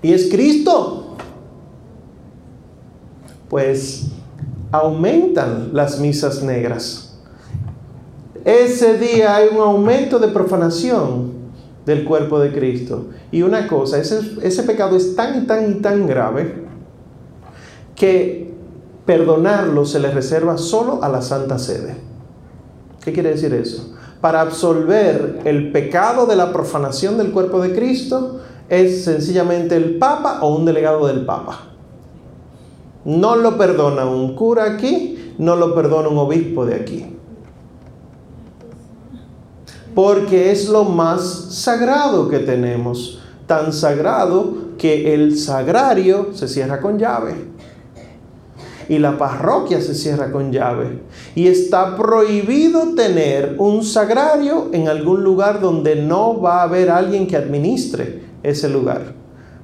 Y 0.00 0.12
es 0.12 0.30
Cristo. 0.30 1.16
Pues 3.48 4.12
aumentan 4.72 5.70
las 5.72 5.98
misas 5.98 6.42
negras. 6.42 7.18
Ese 8.44 8.98
día 8.98 9.36
hay 9.36 9.48
un 9.48 9.60
aumento 9.60 10.18
de 10.18 10.28
profanación 10.28 11.32
del 11.84 12.04
cuerpo 12.04 12.38
de 12.38 12.52
Cristo. 12.52 13.06
Y 13.30 13.42
una 13.42 13.66
cosa, 13.68 13.98
ese, 13.98 14.20
ese 14.42 14.62
pecado 14.62 14.96
es 14.96 15.14
tan 15.14 15.46
tan 15.46 15.82
tan 15.82 16.06
grave 16.06 16.64
que 17.94 18.54
perdonarlo 19.04 19.84
se 19.84 20.00
le 20.00 20.10
reserva 20.10 20.56
solo 20.56 21.02
a 21.02 21.08
la 21.08 21.20
Santa 21.20 21.58
Sede. 21.58 21.96
¿Qué 23.04 23.12
quiere 23.12 23.30
decir 23.30 23.52
eso? 23.54 23.94
Para 24.20 24.40
absolver 24.42 25.40
el 25.44 25.72
pecado 25.72 26.26
de 26.26 26.36
la 26.36 26.52
profanación 26.52 27.18
del 27.18 27.32
cuerpo 27.32 27.60
de 27.60 27.74
Cristo 27.74 28.40
es 28.68 29.04
sencillamente 29.04 29.76
el 29.76 29.98
Papa 29.98 30.38
o 30.42 30.54
un 30.54 30.64
delegado 30.64 31.06
del 31.06 31.24
Papa. 31.24 31.69
No 33.04 33.36
lo 33.36 33.56
perdona 33.56 34.04
un 34.04 34.34
cura 34.34 34.64
aquí, 34.64 35.34
no 35.38 35.56
lo 35.56 35.74
perdona 35.74 36.08
un 36.08 36.18
obispo 36.18 36.66
de 36.66 36.74
aquí. 36.74 37.06
Porque 39.94 40.52
es 40.52 40.68
lo 40.68 40.84
más 40.84 41.22
sagrado 41.22 42.28
que 42.28 42.40
tenemos. 42.40 43.20
Tan 43.46 43.72
sagrado 43.72 44.54
que 44.78 45.14
el 45.14 45.36
sagrario 45.36 46.28
se 46.32 46.46
cierra 46.46 46.80
con 46.80 46.98
llave. 46.98 47.34
Y 48.88 48.98
la 48.98 49.16
parroquia 49.16 49.80
se 49.80 49.94
cierra 49.94 50.30
con 50.30 50.52
llave. 50.52 51.00
Y 51.34 51.46
está 51.46 51.96
prohibido 51.96 52.94
tener 52.94 53.56
un 53.58 53.82
sagrario 53.82 54.68
en 54.72 54.88
algún 54.88 55.24
lugar 55.24 55.60
donde 55.60 55.96
no 55.96 56.40
va 56.40 56.60
a 56.60 56.64
haber 56.64 56.90
alguien 56.90 57.26
que 57.26 57.36
administre 57.36 58.22
ese 58.42 58.68
lugar. 58.68 59.19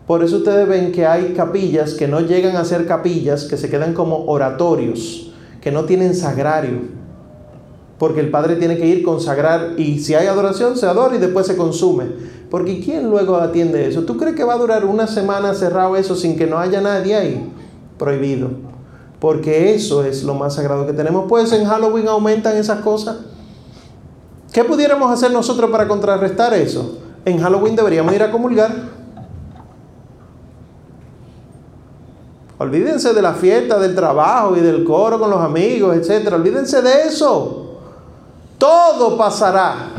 Por 0.07 0.23
eso 0.23 0.37
ustedes 0.37 0.69
ven 0.69 0.93
que 0.93 1.05
hay 1.05 1.33
capillas 1.35 1.95
que 1.95 2.07
no 2.07 2.21
llegan 2.21 2.57
a 2.57 2.65
ser 2.65 2.87
capillas, 2.87 3.45
que 3.45 3.57
se 3.57 3.69
quedan 3.69 3.93
como 3.93 4.25
oratorios, 4.27 5.33
que 5.61 5.73
no 5.73 5.85
tienen 5.85 6.15
sagrario. 6.15 6.83
Porque 7.99 8.21
el 8.21 8.31
Padre 8.31 8.57
tiene 8.57 8.77
que 8.77 8.87
ir 8.87 9.03
consagrar 9.03 9.75
y 9.79 9.99
si 9.99 10.15
hay 10.15 10.27
adoración 10.27 10.77
se 10.77 10.87
adora 10.87 11.17
y 11.17 11.19
después 11.19 11.47
se 11.47 11.57
consume. 11.57 12.05
Porque 12.51 12.81
¿quién 12.81 13.11
luego 13.11 13.37
atiende 13.37 13.89
eso? 13.89 14.05
¿Tú 14.05 14.17
crees 14.17 14.37
que 14.37 14.45
va 14.45 14.55
a 14.55 14.59
durar 14.59 14.85
una 14.85 15.09
semana 15.09 15.55
cerrado 15.55 15.97
eso 15.97 16.15
sin 16.15 16.37
que 16.37 16.47
no 16.47 16.59
haya 16.59 16.81
nadie 16.81 17.17
ahí? 17.17 17.53
Prohibido. 17.99 18.51
Porque 19.19 19.75
eso 19.75 20.05
es 20.05 20.23
lo 20.23 20.35
más 20.35 20.55
sagrado 20.55 20.87
que 20.87 20.93
tenemos. 20.93 21.25
Pues 21.29 21.51
en 21.53 21.65
Halloween 21.65 22.07
aumentan 22.07 22.57
esas 22.57 22.81
cosas. 22.81 23.17
¿Qué 24.53 24.63
pudiéramos 24.63 25.11
hacer 25.11 25.33
nosotros 25.33 25.71
para 25.71 25.89
contrarrestar 25.89 26.55
eso? 26.55 26.99
En 27.25 27.39
Halloween 27.41 27.75
deberíamos 27.75 28.15
ir 28.15 28.23
a 28.23 28.31
comulgar. 28.31 28.96
Olvídense 32.59 33.13
de 33.13 33.21
la 33.21 33.35
fiesta, 33.35 33.79
del 33.79 33.95
trabajo 33.95 34.57
y 34.57 34.61
del 34.61 34.83
coro 34.83 35.19
con 35.19 35.31
los 35.31 35.41
amigos, 35.41 35.97
etc. 35.97 36.33
Olvídense 36.33 36.81
de 36.81 37.03
eso. 37.03 37.81
Todo 38.59 39.19
pasará. 39.19 39.91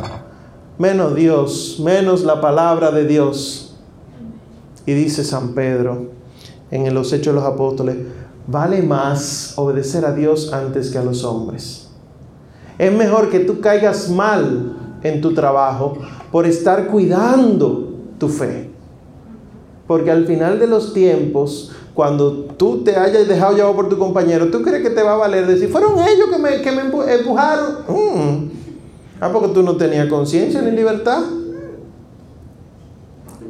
Menos 0.80 1.16
Dios, 1.16 1.80
menos 1.84 2.24
la 2.24 2.42
palabra 2.42 2.92
de 2.92 3.06
Dios. 3.06 3.76
Y 4.86 4.94
dice 4.94 5.24
San 5.24 5.54
Pedro 5.54 6.08
en 6.72 6.94
los 6.94 7.14
Hechos 7.14 7.34
de 7.34 7.42
los 7.42 7.50
Apóstoles, 7.50 7.98
vale 8.48 8.82
más 8.82 9.54
obedecer 9.58 10.06
a 10.06 10.14
Dios 10.14 10.54
antes 10.54 10.92
que 10.92 10.98
a 10.98 11.04
los 11.04 11.24
hombres. 11.24 11.90
Es 12.78 12.94
mejor 12.94 13.30
que 13.30 13.40
tú 13.40 13.60
caigas 13.60 14.10
mal 14.10 14.76
en 15.04 15.22
tu 15.22 15.34
trabajo 15.34 15.98
por 16.32 16.46
estar 16.46 16.88
cuidando 16.88 17.94
tu 18.18 18.30
fe. 18.30 18.70
Porque 19.88 20.12
al 20.12 20.26
final 20.26 20.60
de 20.60 20.68
los 20.68 20.94
tiempos 20.94 21.72
cuando 21.98 22.32
tú 22.32 22.84
te 22.84 22.96
hayas 22.96 23.28
dejado 23.28 23.56
llevar 23.56 23.74
por 23.74 23.90
tu 23.90 23.98
compañero, 23.98 24.52
¿tú 24.52 24.62
crees 24.62 24.84
que 24.84 24.92
te 24.92 25.02
va 25.02 25.14
a 25.14 25.18
valer 25.18 25.48
decir, 25.48 25.68
fueron 25.68 25.94
ellos 25.98 26.28
que 26.32 26.38
me, 26.38 26.62
que 26.62 26.72
me 26.72 26.82
empujaron? 26.82 27.78
Mm. 27.88 28.52
Ah, 29.20 29.32
porque 29.34 29.48
tú 29.48 29.64
no 29.64 29.78
tenías 29.78 30.08
conciencia 30.08 30.62
ni 30.62 30.70
libertad. 30.70 31.24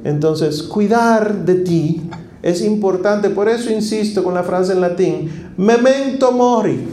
Entonces, 0.06 0.64
cuidar 0.64 1.44
de 1.44 1.56
ti 1.56 2.10
es 2.42 2.62
importante. 2.62 3.30
Por 3.32 3.50
eso 3.50 3.70
insisto 3.70 4.24
con 4.24 4.34
la 4.34 4.44
frase 4.44 4.72
en 4.72 4.80
latín, 4.80 5.52
memento 5.58 6.32
mori. 6.32 6.88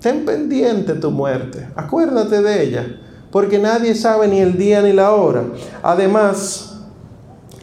Ten 0.00 0.24
pendiente 0.24 0.92
tu 0.94 1.10
muerte. 1.10 1.66
Acuérdate 1.74 2.40
de 2.40 2.62
ella. 2.62 3.00
Porque 3.32 3.58
nadie 3.58 3.96
sabe 3.96 4.28
ni 4.28 4.38
el 4.38 4.56
día 4.56 4.80
ni 4.80 4.92
la 4.92 5.10
hora. 5.10 5.42
Además, 5.82 6.76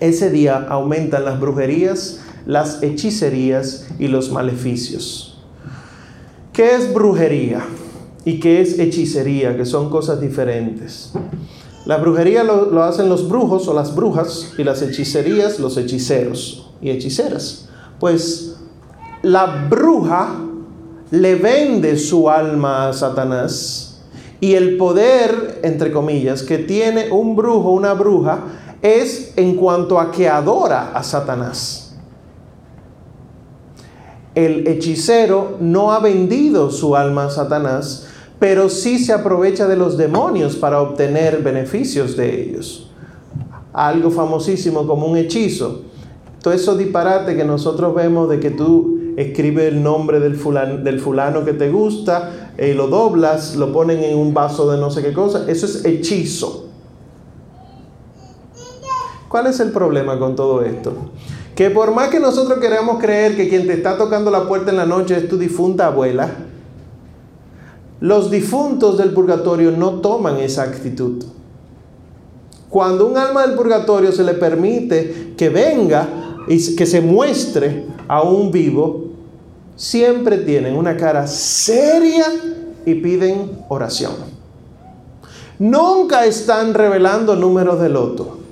ese 0.01 0.29
día 0.29 0.65
aumentan 0.67 1.23
las 1.23 1.39
brujerías, 1.39 2.19
las 2.45 2.83
hechicerías 2.83 3.87
y 3.99 4.07
los 4.07 4.31
maleficios. 4.31 5.37
¿Qué 6.51 6.75
es 6.75 6.93
brujería? 6.93 7.65
¿Y 8.25 8.39
qué 8.39 8.61
es 8.61 8.79
hechicería? 8.79 9.57
Que 9.57 9.65
son 9.65 9.89
cosas 9.89 10.21
diferentes. 10.21 11.11
La 11.85 11.97
brujería 11.97 12.43
lo, 12.43 12.83
hacen 12.83 13.09
los 13.09 13.27
brujos 13.27 13.67
o 13.67 13.73
las 13.73 13.95
brujas 13.95 14.53
y 14.57 14.63
las 14.63 14.81
hechicerías 14.81 15.59
los 15.59 15.75
hechiceros 15.77 16.69
y 16.81 16.91
hechiceras. 16.91 17.67
Pues 17.99 18.55
la 19.21 19.67
bruja 19.69 20.35
le 21.11 21.35
vende 21.35 21.97
su 21.97 22.29
alma 22.29 22.89
a 22.89 22.93
Satanás 22.93 24.01
y 24.39 24.53
el 24.53 24.77
poder, 24.77 25.59
entre 25.63 25.91
comillas, 25.91 26.43
que 26.43 26.57
tiene 26.57 27.11
un 27.11 27.35
brujo, 27.35 27.71
una 27.71 27.93
bruja, 27.93 28.39
es 28.81 29.33
en 29.37 29.55
cuanto 29.55 29.99
a 29.99 30.11
que 30.11 30.27
adora 30.27 30.91
a 30.93 31.03
Satanás 31.03 31.82
el 34.35 34.67
hechicero 34.67 35.57
no 35.59 35.91
ha 35.91 35.99
vendido 35.99 36.71
su 36.71 36.95
alma 36.95 37.25
a 37.25 37.29
Satanás, 37.29 38.07
pero 38.39 38.67
sí 38.69 38.99
se 38.99 39.13
aprovecha 39.13 39.67
de 39.67 39.77
los 39.77 39.97
demonios 39.97 40.55
para 40.55 40.81
obtener 40.81 41.41
beneficios 41.43 42.17
de 42.17 42.41
ellos. 42.41 42.89
Algo 43.71 44.11
famosísimo 44.11 44.85
como 44.87 45.07
un 45.07 45.17
hechizo. 45.17 45.83
Todo 46.41 46.53
eso 46.53 46.75
disparate 46.75 47.35
que 47.35 47.45
nosotros 47.45 47.95
vemos 47.95 48.29
de 48.29 48.39
que 48.39 48.51
tú 48.51 49.13
escribes 49.15 49.71
el 49.71 49.83
nombre 49.83 50.19
del 50.19 50.35
fulano, 50.35 50.77
del 50.77 50.99
fulano 50.99 51.45
que 51.45 51.53
te 51.53 51.69
gusta, 51.69 52.51
eh, 52.57 52.73
lo 52.73 52.87
doblas, 52.87 53.55
lo 53.55 53.71
ponen 53.71 54.03
en 54.03 54.17
un 54.17 54.33
vaso 54.33 54.69
de 54.69 54.77
no 54.77 54.89
sé 54.89 55.01
qué 55.01 55.13
cosa, 55.13 55.49
eso 55.49 55.65
es 55.65 55.85
hechizo. 55.85 56.65
¿Cuál 59.29 59.47
es 59.47 59.59
el 59.59 59.71
problema 59.71 60.19
con 60.19 60.35
todo 60.35 60.61
esto? 60.63 60.93
Que 61.55 61.69
por 61.69 61.93
más 61.93 62.09
que 62.09 62.19
nosotros 62.19 62.59
queramos 62.59 62.99
creer 62.99 63.35
que 63.35 63.47
quien 63.47 63.67
te 63.67 63.73
está 63.73 63.97
tocando 63.97 64.31
la 64.31 64.47
puerta 64.47 64.71
en 64.71 64.77
la 64.77 64.85
noche 64.85 65.15
es 65.15 65.29
tu 65.29 65.37
difunta 65.37 65.87
abuela, 65.87 66.29
los 67.99 68.31
difuntos 68.31 68.97
del 68.97 69.13
purgatorio 69.13 69.71
no 69.71 70.01
toman 70.01 70.37
esa 70.37 70.63
actitud. 70.63 71.23
Cuando 72.69 73.05
un 73.07 73.17
alma 73.17 73.45
del 73.45 73.55
purgatorio 73.55 74.11
se 74.11 74.23
le 74.23 74.33
permite 74.33 75.35
que 75.37 75.49
venga 75.49 76.09
y 76.47 76.75
que 76.75 76.85
se 76.85 77.01
muestre 77.01 77.85
a 78.07 78.23
un 78.23 78.51
vivo, 78.51 79.05
siempre 79.75 80.39
tienen 80.39 80.75
una 80.75 80.97
cara 80.97 81.27
seria 81.27 82.25
y 82.85 82.95
piden 82.95 83.63
oración. 83.69 84.13
Nunca 85.59 86.25
están 86.25 86.73
revelando 86.73 87.35
números 87.35 87.79
de 87.79 87.89
loto. 87.89 88.42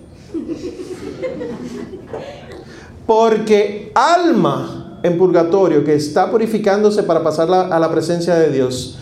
Porque 3.12 3.92
alma 3.94 5.00
en 5.04 5.18
purgatorio, 5.18 5.84
que 5.84 5.96
está 5.96 6.32
purificándose 6.32 7.04
para 7.04 7.22
pasar 7.22 7.52
a 7.52 7.78
la 7.78 7.92
presencia 7.92 8.36
de 8.36 8.50
Dios, 8.52 9.00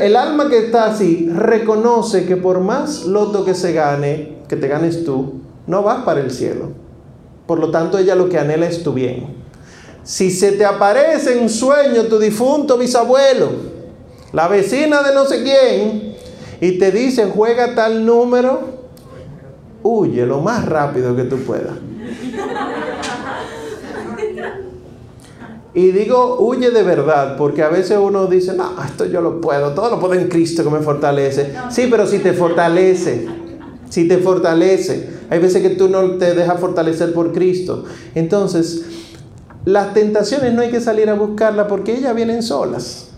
el 0.00 0.14
alma 0.14 0.48
que 0.48 0.58
está 0.58 0.84
así 0.84 1.28
reconoce 1.34 2.26
que 2.26 2.36
por 2.36 2.60
más 2.60 3.04
loto 3.04 3.44
que 3.44 3.56
se 3.56 3.72
gane, 3.72 4.36
que 4.48 4.54
te 4.54 4.68
ganes 4.68 5.04
tú, 5.04 5.40
no 5.66 5.82
vas 5.82 6.04
para 6.04 6.20
el 6.20 6.30
cielo. 6.30 6.74
Por 7.48 7.58
lo 7.58 7.72
tanto, 7.72 7.98
ella 7.98 8.14
lo 8.14 8.28
que 8.28 8.38
anhela 8.38 8.68
es 8.68 8.84
tu 8.84 8.92
bien. 8.92 9.34
Si 10.04 10.30
se 10.30 10.52
te 10.52 10.64
aparece 10.64 11.40
en 11.40 11.48
sueño 11.48 12.04
tu 12.04 12.20
difunto 12.20 12.78
bisabuelo, 12.78 13.48
la 14.32 14.46
vecina 14.46 15.02
de 15.02 15.12
no 15.12 15.24
sé 15.24 15.42
quién, 15.42 16.14
y 16.60 16.78
te 16.78 16.92
dice 16.92 17.32
juega 17.34 17.74
tal 17.74 18.06
número, 18.06 18.75
huye 19.86 20.26
lo 20.26 20.40
más 20.40 20.66
rápido 20.66 21.14
que 21.14 21.24
tú 21.24 21.36
puedas. 21.38 21.74
Y 25.74 25.90
digo, 25.90 26.38
huye 26.40 26.70
de 26.70 26.82
verdad, 26.82 27.36
porque 27.36 27.62
a 27.62 27.68
veces 27.68 27.98
uno 28.00 28.26
dice, 28.26 28.54
no, 28.54 28.82
esto 28.82 29.04
yo 29.04 29.20
lo 29.20 29.42
puedo, 29.42 29.74
todo 29.74 29.90
lo 29.90 30.00
puedo 30.00 30.14
en 30.14 30.26
Cristo 30.28 30.64
que 30.64 30.70
me 30.70 30.80
fortalece. 30.80 31.52
Sí, 31.68 31.88
pero 31.90 32.06
si 32.06 32.18
te 32.20 32.32
fortalece, 32.32 33.28
si 33.90 34.08
te 34.08 34.16
fortalece, 34.16 35.10
hay 35.28 35.38
veces 35.38 35.60
que 35.60 35.70
tú 35.70 35.88
no 35.88 36.12
te 36.12 36.34
dejas 36.34 36.58
fortalecer 36.60 37.12
por 37.12 37.32
Cristo. 37.32 37.84
Entonces, 38.14 38.86
las 39.66 39.92
tentaciones 39.92 40.54
no 40.54 40.62
hay 40.62 40.70
que 40.70 40.80
salir 40.80 41.10
a 41.10 41.14
buscarlas 41.14 41.66
porque 41.68 41.94
ellas 41.94 42.14
vienen 42.14 42.42
solas. 42.42 43.10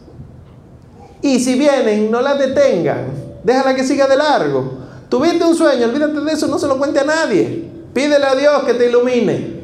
Y 1.22 1.38
si 1.38 1.56
vienen, 1.56 2.10
no 2.10 2.22
las 2.22 2.38
detengan, 2.38 3.04
déjala 3.44 3.76
que 3.76 3.84
siga 3.84 4.08
de 4.08 4.16
largo. 4.16 4.77
Tuviste 5.08 5.44
un 5.44 5.54
sueño, 5.54 5.86
olvídate 5.86 6.20
de 6.20 6.32
eso, 6.32 6.46
no 6.48 6.58
se 6.58 6.66
lo 6.66 6.78
cuente 6.78 7.00
a 7.00 7.04
nadie. 7.04 7.64
Pídele 7.94 8.26
a 8.26 8.34
Dios 8.34 8.64
que 8.64 8.74
te 8.74 8.88
ilumine. 8.88 9.58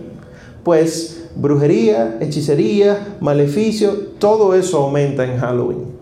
Pues 0.62 1.24
brujería, 1.36 2.16
hechicería, 2.20 3.16
maleficio, 3.20 3.92
todo 4.18 4.54
eso 4.54 4.78
aumenta 4.78 5.24
en 5.24 5.38
Halloween. 5.38 5.94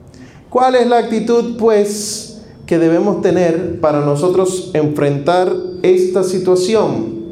¿Cuál 0.49 0.74
es 0.76 0.86
la 0.86 0.99
actitud, 0.99 1.57
pues, 1.57 2.43
que 2.66 2.78
debemos 2.78 3.22
tener 3.22 3.80
para 3.80 4.01
nosotros 4.01 4.70
enfrentar 4.74 5.53
esta 5.82 6.22
situación? 6.22 7.22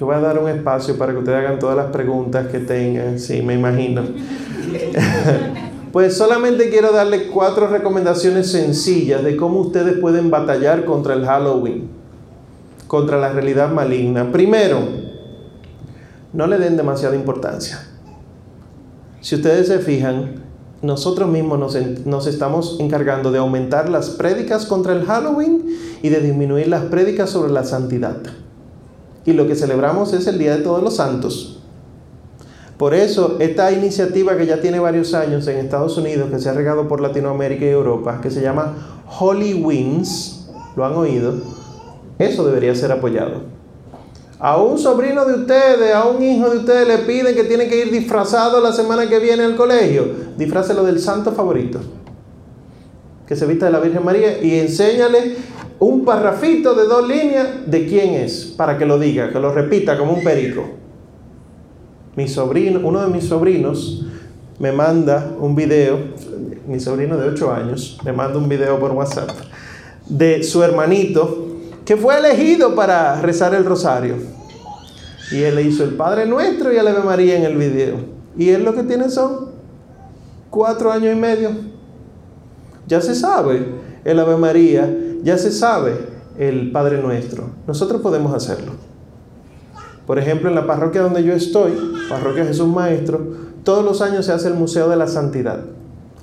Yo 0.00 0.06
voy 0.06 0.16
a 0.16 0.20
dar 0.20 0.38
un 0.38 0.48
espacio 0.48 0.98
para 0.98 1.12
que 1.12 1.18
ustedes 1.18 1.38
hagan 1.38 1.58
todas 1.58 1.76
las 1.76 1.92
preguntas 1.92 2.48
que 2.48 2.58
tengan, 2.58 3.18
sí, 3.18 3.42
me 3.42 3.54
imagino. 3.54 4.02
pues 5.94 6.16
solamente 6.16 6.70
quiero 6.70 6.90
darle 6.90 7.28
cuatro 7.28 7.68
recomendaciones 7.68 8.50
sencillas 8.50 9.22
de 9.22 9.36
cómo 9.36 9.60
ustedes 9.60 9.96
pueden 9.98 10.28
batallar 10.28 10.84
contra 10.84 11.14
el 11.14 11.24
Halloween, 11.24 11.88
contra 12.88 13.20
la 13.20 13.28
realidad 13.28 13.70
maligna. 13.70 14.32
Primero, 14.32 14.80
no 16.32 16.48
le 16.48 16.58
den 16.58 16.76
demasiada 16.76 17.14
importancia. 17.14 17.86
Si 19.20 19.36
ustedes 19.36 19.68
se 19.68 19.78
fijan, 19.78 20.42
nosotros 20.82 21.28
mismos 21.28 21.60
nos, 22.04 22.26
estamos 22.26 22.76
encargando 22.80 23.30
de 23.30 23.38
aumentar 23.38 23.88
las 23.88 24.10
prédicas 24.10 24.66
contra 24.66 24.94
el 24.94 25.04
Halloween 25.04 25.78
y 26.02 26.08
de 26.08 26.18
disminuir 26.18 26.66
las 26.66 26.86
prédicas 26.86 27.30
sobre 27.30 27.52
la 27.52 27.62
santidad. 27.62 28.16
Y 29.24 29.32
lo 29.32 29.46
que 29.46 29.54
celebramos 29.54 30.12
es 30.12 30.26
el 30.26 30.40
Día 30.40 30.56
de 30.56 30.64
Todos 30.64 30.82
los 30.82 30.96
Santos. 30.96 31.53
Por 32.78 32.92
eso, 32.92 33.36
esta 33.38 33.70
iniciativa 33.70 34.36
que 34.36 34.46
ya 34.46 34.60
tiene 34.60 34.80
varios 34.80 35.14
años 35.14 35.46
en 35.46 35.58
Estados 35.58 35.96
Unidos, 35.96 36.30
que 36.30 36.40
se 36.40 36.48
ha 36.48 36.54
regado 36.54 36.88
por 36.88 37.00
Latinoamérica 37.00 37.64
y 37.64 37.68
Europa, 37.68 38.18
que 38.20 38.30
se 38.30 38.40
llama 38.40 39.02
Holy 39.20 39.54
Wings, 39.54 40.48
¿lo 40.74 40.84
han 40.84 40.94
oído? 40.94 41.34
Eso 42.18 42.44
debería 42.44 42.74
ser 42.74 42.90
apoyado. 42.90 43.42
A 44.40 44.60
un 44.60 44.76
sobrino 44.78 45.24
de 45.24 45.34
ustedes, 45.34 45.94
a 45.94 46.04
un 46.04 46.22
hijo 46.22 46.50
de 46.50 46.58
ustedes 46.58 46.88
le 46.88 46.98
piden 46.98 47.34
que 47.34 47.44
tiene 47.44 47.68
que 47.68 47.78
ir 47.78 47.92
disfrazado 47.92 48.60
la 48.60 48.72
semana 48.72 49.08
que 49.08 49.20
viene 49.20 49.44
al 49.44 49.54
colegio. 49.54 50.06
Disfrácelo 50.36 50.82
del 50.82 50.98
santo 50.98 51.32
favorito. 51.32 51.78
Que 53.26 53.36
se 53.36 53.46
vista 53.46 53.66
de 53.66 53.72
la 53.72 53.80
Virgen 53.80 54.04
María 54.04 54.42
y 54.42 54.58
enséñale 54.58 55.36
un 55.78 56.04
parrafito 56.04 56.74
de 56.74 56.84
dos 56.84 57.08
líneas 57.08 57.48
de 57.66 57.86
quién 57.86 58.14
es, 58.14 58.52
para 58.56 58.76
que 58.76 58.84
lo 58.84 58.98
diga, 58.98 59.30
que 59.32 59.38
lo 59.38 59.52
repita 59.52 59.96
como 59.96 60.12
un 60.12 60.24
perico. 60.24 60.83
Mi 62.16 62.28
sobrino, 62.28 62.80
uno 62.86 63.02
de 63.02 63.08
mis 63.08 63.24
sobrinos 63.24 64.04
me 64.58 64.70
manda 64.70 65.34
un 65.40 65.56
video, 65.56 65.98
mi 66.68 66.78
sobrino 66.78 67.16
de 67.16 67.28
8 67.28 67.52
años, 67.52 67.98
me 68.04 68.12
manda 68.12 68.38
un 68.38 68.48
video 68.48 68.78
por 68.78 68.92
WhatsApp 68.92 69.30
de 70.06 70.42
su 70.44 70.62
hermanito 70.62 71.48
que 71.84 71.96
fue 71.96 72.18
elegido 72.18 72.74
para 72.74 73.20
rezar 73.20 73.54
el 73.54 73.64
rosario. 73.64 74.16
Y 75.32 75.42
él 75.42 75.56
le 75.56 75.62
hizo 75.62 75.82
el 75.82 75.94
Padre 75.94 76.26
Nuestro 76.26 76.72
y 76.72 76.76
el 76.76 76.86
Ave 76.86 77.02
María 77.02 77.36
en 77.36 77.44
el 77.44 77.56
video. 77.56 77.96
Y 78.36 78.50
él 78.50 78.64
lo 78.64 78.74
que 78.74 78.84
tiene 78.84 79.10
son 79.10 79.50
cuatro 80.50 80.92
años 80.92 81.16
y 81.16 81.18
medio. 81.18 81.50
Ya 82.86 83.00
se 83.00 83.14
sabe 83.14 83.66
el 84.04 84.20
Ave 84.20 84.36
María, 84.36 84.88
ya 85.22 85.36
se 85.36 85.50
sabe 85.50 85.96
el 86.38 86.70
Padre 86.70 87.00
Nuestro. 87.02 87.50
Nosotros 87.66 88.00
podemos 88.00 88.32
hacerlo. 88.34 88.72
Por 90.06 90.18
ejemplo, 90.18 90.48
en 90.48 90.54
la 90.54 90.66
parroquia 90.66 91.02
donde 91.02 91.24
yo 91.24 91.32
estoy, 91.32 91.72
Parroquia 92.08 92.44
Jesús 92.44 92.68
Maestro, 92.68 93.20
todos 93.62 93.84
los 93.84 94.02
años 94.02 94.26
se 94.26 94.32
hace 94.32 94.48
el 94.48 94.54
Museo 94.54 94.88
de 94.88 94.96
la 94.96 95.06
Santidad. 95.06 95.60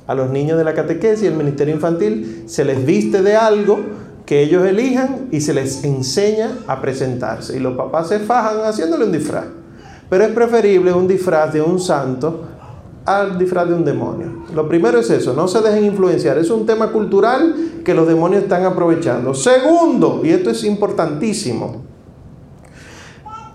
A 0.08 0.14
los 0.14 0.30
niños 0.30 0.58
de 0.58 0.64
la 0.64 0.74
catequesis 0.74 1.24
y 1.24 1.28
el 1.28 1.36
ministerio 1.36 1.74
infantil 1.74 2.44
se 2.46 2.66
les 2.66 2.86
viste 2.86 3.22
de 3.22 3.36
algo 3.36 3.80
que 4.26 4.44
ellos 4.44 4.66
elijan 4.66 5.28
y 5.32 5.42
se 5.42 5.54
les 5.54 5.84
enseña 5.84 6.60
a 6.68 6.80
presentarse. 6.82 7.58
Y 7.58 7.60
los 7.60 7.76
papás 7.76 8.10
se 8.10 8.20
fajan 8.20 8.64
haciéndole 8.64 9.06
un 9.06 9.12
disfraz. 9.12 9.46
Pero 10.10 10.24
es 10.26 10.32
preferible 10.32 10.94
un 10.94 11.08
disfraz 11.08 11.54
de 11.54 11.62
un 11.62 11.80
santo 11.80 12.44
al 13.06 13.38
disfraz 13.38 13.68
de 13.68 13.74
un 13.74 13.84
demonio. 13.84 14.44
Lo 14.54 14.68
primero 14.68 15.00
es 15.00 15.10
eso, 15.10 15.34
no 15.34 15.48
se 15.48 15.62
dejen 15.62 15.86
influenciar. 15.86 16.38
Es 16.38 16.52
un 16.52 16.66
tema 16.66 16.92
cultural 16.92 17.56
que 17.84 17.94
los 17.94 18.08
demonios 18.08 18.44
están 18.44 18.66
aprovechando. 18.66 19.34
Segundo, 19.34 20.22
y 20.24 20.30
esto 20.30 20.52
es 20.52 20.64
importantísimo, 20.64 21.82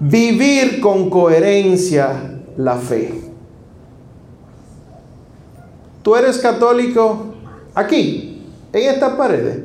vivir 0.00 0.80
con 0.80 1.10
coherencia 1.10 2.40
la 2.56 2.76
fe. 2.76 3.22
Tú 6.02 6.14
eres 6.14 6.38
católico 6.38 7.34
aquí, 7.74 8.42
en 8.72 8.94
estas 8.94 9.14
paredes. 9.14 9.60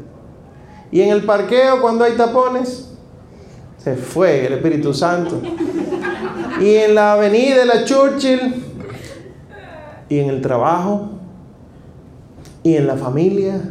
Y 0.92 1.02
en 1.02 1.10
el 1.10 1.24
parqueo, 1.24 1.82
cuando 1.82 2.04
hay 2.04 2.14
tapones, 2.14 2.90
se 3.78 3.96
fue 3.96 4.46
el 4.46 4.54
Espíritu 4.54 4.94
Santo. 4.94 5.42
Y 6.60 6.76
en 6.76 6.96
la 6.96 7.14
avenida 7.14 7.58
de 7.58 7.66
la 7.66 7.86
Churchill, 7.86 8.56
y 10.10 10.20
en 10.20 10.30
el 10.30 10.42
trabajo, 10.42 11.10
y 12.64 12.76
en 12.76 12.88
la 12.88 12.98
familia, 12.98 13.62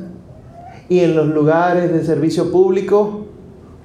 y 0.88 1.00
en 1.00 1.14
los 1.14 1.28
lugares 1.28 1.92
de 1.92 2.04
servicio 2.04 2.50
público, 2.50 3.26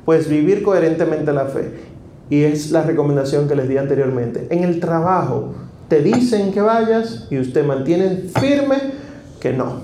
pues 0.05 0.29
vivir 0.29 0.63
coherentemente 0.63 1.33
la 1.33 1.45
fe. 1.45 1.84
Y 2.29 2.43
es 2.43 2.71
la 2.71 2.81
recomendación 2.81 3.47
que 3.47 3.55
les 3.55 3.69
di 3.69 3.77
anteriormente. 3.77 4.47
En 4.49 4.63
el 4.63 4.79
trabajo 4.79 5.53
te 5.87 6.01
dicen 6.01 6.51
que 6.51 6.61
vayas 6.61 7.27
y 7.29 7.39
usted 7.39 7.65
mantiene 7.65 8.23
firme 8.39 8.77
que 9.39 9.53
no. 9.53 9.81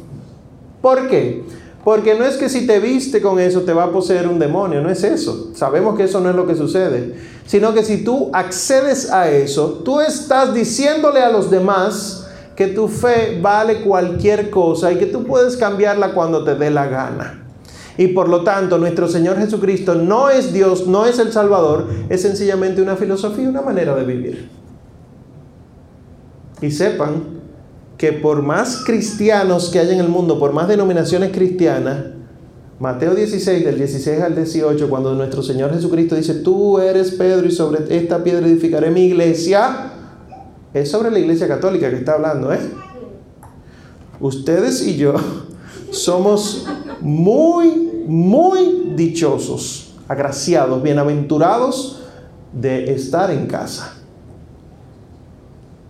¿Por 0.82 1.08
qué? 1.08 1.44
Porque 1.84 2.16
no 2.16 2.26
es 2.26 2.38
que 2.38 2.50
si 2.50 2.68
te 2.68 2.80
viste 2.80 3.22
con 3.22 3.40
eso 3.40 3.62
te 3.62 3.74
va 3.74 3.86
a 3.86 3.92
poseer 3.92 4.28
un 4.28 4.40
demonio, 4.40 4.82
no 4.82 4.90
es 4.90 5.04
eso. 5.04 5.52
Sabemos 5.56 5.96
que 5.98 6.04
eso 6.04 6.20
no 6.20 6.30
es 6.30 6.36
lo 6.36 6.46
que 6.46 6.56
sucede. 6.56 7.16
Sino 7.46 7.74
que 7.74 7.84
si 7.84 8.04
tú 8.04 8.30
accedes 8.34 9.12
a 9.12 9.30
eso, 9.30 9.82
tú 9.84 10.00
estás 10.00 10.54
diciéndole 10.54 11.22
a 11.22 11.32
los 11.32 11.50
demás 11.50 12.28
que 12.56 12.68
tu 12.68 12.88
fe 12.88 13.40
vale 13.42 13.82
cualquier 13.82 14.50
cosa 14.50 14.92
y 14.92 14.98
que 14.98 15.08
tú 15.08 15.24
puedes 15.24 15.58
cambiarla 15.58 16.14
cuando 16.14 16.44
te 16.44 16.56
dé 16.56 16.70
la 16.70 16.86
gana. 16.88 17.41
Y 17.98 18.08
por 18.08 18.30
lo 18.30 18.44
tanto, 18.44 18.78
nuestro 18.78 19.08
Señor 19.08 19.38
Jesucristo 19.38 19.96
no 19.96 20.30
es 20.30 20.54
Dios, 20.54 20.88
no 20.88 21.06
es 21.06 21.20
el 21.20 21.32
Salvador, 21.32 21.88
es 22.10 22.22
sencillamente 22.22 22.82
una 22.82 22.96
filosofía, 22.96 23.50
una 23.50 23.62
manera 23.62 23.96
de 23.96 24.04
vivir. 24.04 24.50
Y 26.62 26.72
sepan 26.72 27.42
que 27.98 28.14
por 28.14 28.42
más 28.42 28.84
cristianos 28.86 29.70
que 29.70 29.80
haya 29.80 29.94
en 29.94 30.00
el 30.00 30.10
mundo, 30.10 30.40
por 30.40 30.54
más 30.54 30.68
denominaciones 30.68 31.32
cristianas, 31.32 32.06
Mateo 32.80 33.14
16, 33.14 33.64
del 33.64 33.78
16 33.78 34.22
al 34.22 34.36
18, 34.36 34.90
cuando 34.90 35.14
nuestro 35.14 35.44
Señor 35.44 35.72
Jesucristo 35.72 36.16
dice, 36.16 36.34
tú 36.36 36.80
eres 36.80 37.12
Pedro 37.12 37.46
y 37.46 37.52
sobre 37.52 37.96
esta 37.96 38.24
piedra 38.24 38.48
edificaré 38.48 38.90
mi 38.90 39.06
iglesia, 39.06 39.92
es 40.74 40.90
sobre 40.90 41.12
la 41.12 41.20
iglesia 41.20 41.48
católica 41.48 41.92
que 41.92 41.98
está 41.98 42.14
hablando, 42.14 42.52
¿eh? 42.52 42.60
Ustedes 44.20 44.82
y 44.88 44.98
yo 44.98 45.14
somos 45.92 46.66
muy, 47.02 48.04
muy 48.08 48.94
dichosos, 48.96 49.94
agraciados, 50.08 50.82
bienaventurados 50.82 52.02
de 52.54 52.94
estar 52.94 53.32
en 53.32 53.48
casa 53.48 54.02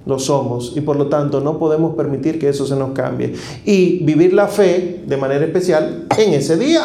lo 0.06 0.18
somos 0.18 0.74
y 0.76 0.82
por 0.82 0.96
lo 0.96 1.08
tanto 1.08 1.42
no 1.42 1.60
podemos 1.60 1.96
permitir 1.96 2.40
que 2.40 2.50
eso 2.50 2.66
se 2.66 2.76
nos 2.76 2.92
cambie. 2.92 3.36
Y 3.66 4.04
vivir 4.04 4.34
la 4.34 4.48
fe 4.48 5.04
de 5.06 5.18
manera 5.18 5.46
especial 5.46 6.08
en 6.18 6.34
ese 6.34 6.58
día. 6.58 6.84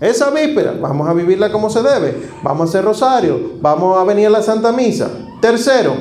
Esa 0.00 0.30
víspera, 0.30 0.74
vamos 0.80 1.08
a 1.08 1.12
vivirla 1.12 1.50
como 1.50 1.70
se 1.70 1.82
debe. 1.82 2.28
Vamos 2.42 2.66
a 2.66 2.68
hacer 2.68 2.84
rosario, 2.84 3.52
vamos 3.60 3.98
a 3.98 4.04
venir 4.04 4.26
a 4.28 4.30
la 4.30 4.42
Santa 4.42 4.72
Misa. 4.72 5.10
Tercero, 5.40 5.94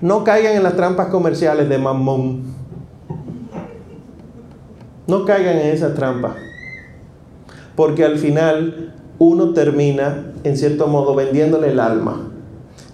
No 0.00 0.22
caigan 0.22 0.54
en 0.54 0.62
las 0.62 0.76
trampas 0.76 1.08
comerciales 1.08 1.68
de 1.68 1.78
Mamón. 1.78 2.54
No 5.06 5.24
caigan 5.24 5.58
en 5.58 5.68
esa 5.68 5.94
trampa. 5.94 6.36
Porque 7.76 8.04
al 8.04 8.18
final 8.18 8.94
uno 9.18 9.52
termina, 9.52 10.32
en 10.44 10.56
cierto 10.56 10.86
modo, 10.86 11.14
vendiéndole 11.14 11.72
el 11.72 11.80
alma. 11.80 12.30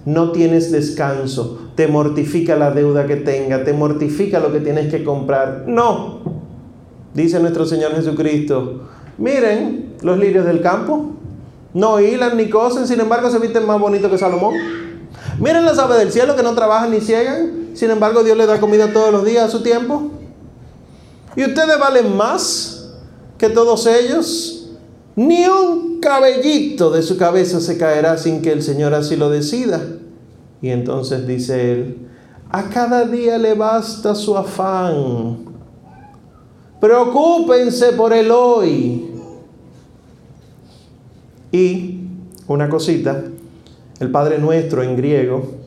No 0.05 0.33
tienes 0.33 0.73
descanso. 0.73 1.71
Te 1.75 1.87
mortifica 1.87 2.57
la 2.57 2.71
deuda 2.71 3.07
que 3.07 3.17
tenga. 3.17 3.65
Te 3.65 3.73
mortifica 3.73 4.41
lo 4.41 4.53
que 4.53 4.61
tienes 4.61 4.91
que 4.91 5.05
comprar. 5.05 5.65
No. 5.67 6.21
Dice 7.15 7.39
nuestro 7.41 7.65
Señor 7.67 7.93
Jesucristo. 7.95 8.89
Miren 9.19 9.95
los 10.03 10.19
lirios 10.19 10.47
del 10.47 10.61
campo. 10.61 11.11
No 11.73 12.01
hilan 12.01 12.37
ni 12.37 12.51
cosen, 12.51 12.87
sin 12.89 13.01
embargo 13.01 13.31
se 13.31 13.39
visten 13.39 13.67
más 13.67 13.79
bonitos 13.79 14.11
que 14.11 14.19
Salomón. 14.19 14.55
Miren 15.39 15.65
las 15.65 15.79
aves 15.79 15.99
del 15.99 16.11
cielo 16.11 16.35
que 16.35 16.43
no 16.43 16.55
trabajan 16.55 16.91
ni 16.91 17.01
ciegan, 17.01 17.71
sin 17.75 17.91
embargo 17.91 18.25
Dios 18.25 18.37
les 18.37 18.47
da 18.47 18.59
comida 18.59 18.93
todos 18.93 19.13
los 19.13 19.25
días 19.25 19.45
a 19.45 19.49
su 19.49 19.63
tiempo. 19.63 20.11
Y 21.37 21.45
ustedes 21.45 21.79
valen 21.79 22.17
más 22.17 22.91
que 23.39 23.49
todos 23.49 23.87
ellos. 23.87 24.57
Ni 25.17 25.45
un 25.47 26.01
cabellito 26.01 26.91
de 26.91 27.03
su 27.03 27.17
cabeza 27.17 27.61
se 27.61 27.77
caerá 27.77 28.17
sin 28.17 28.43
que 28.43 28.53
el 28.53 28.63
Señor 28.63 28.95
así 28.95 29.17
lo 29.17 29.31
decida. 29.31 29.81
Y 30.63 30.71
entonces 30.71 31.27
dice 31.27 31.73
él, 31.73 32.09
a 32.51 32.65
cada 32.65 33.07
día 33.07 33.39
le 33.39 33.55
basta 33.55 34.15
su 34.15 34.37
afán. 34.37 35.39
Preocúpense 36.81 37.93
por 37.93 38.13
el 38.13 38.31
hoy. 38.31 39.11
Y 41.53 42.01
una 42.47 42.69
cosita, 42.69 43.25
el 43.99 44.11
Padre 44.11 44.39
Nuestro 44.39 44.83
en 44.83 44.97
griego, 44.97 45.61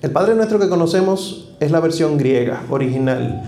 el 0.00 0.10
Padre 0.10 0.34
Nuestro 0.34 0.58
que 0.58 0.68
conocemos 0.68 1.54
es 1.60 1.70
la 1.70 1.80
versión 1.80 2.16
griega, 2.16 2.62
original, 2.70 3.42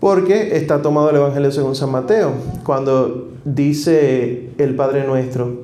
porque 0.00 0.56
está 0.56 0.80
tomado 0.80 1.10
el 1.10 1.16
Evangelio 1.16 1.52
según 1.52 1.76
San 1.76 1.92
Mateo, 1.92 2.32
cuando 2.64 3.28
dice 3.44 4.50
el 4.56 4.74
Padre 4.74 5.06
Nuestro, 5.06 5.60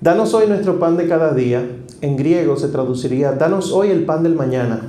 danos 0.00 0.32
hoy 0.34 0.46
nuestro 0.46 0.78
pan 0.78 0.96
de 0.96 1.08
cada 1.08 1.34
día, 1.34 1.68
en 2.00 2.16
griego 2.16 2.56
se 2.56 2.68
traduciría, 2.68 3.32
danos 3.32 3.72
hoy 3.72 3.90
el 3.90 4.04
pan 4.04 4.22
del 4.22 4.36
mañana. 4.36 4.88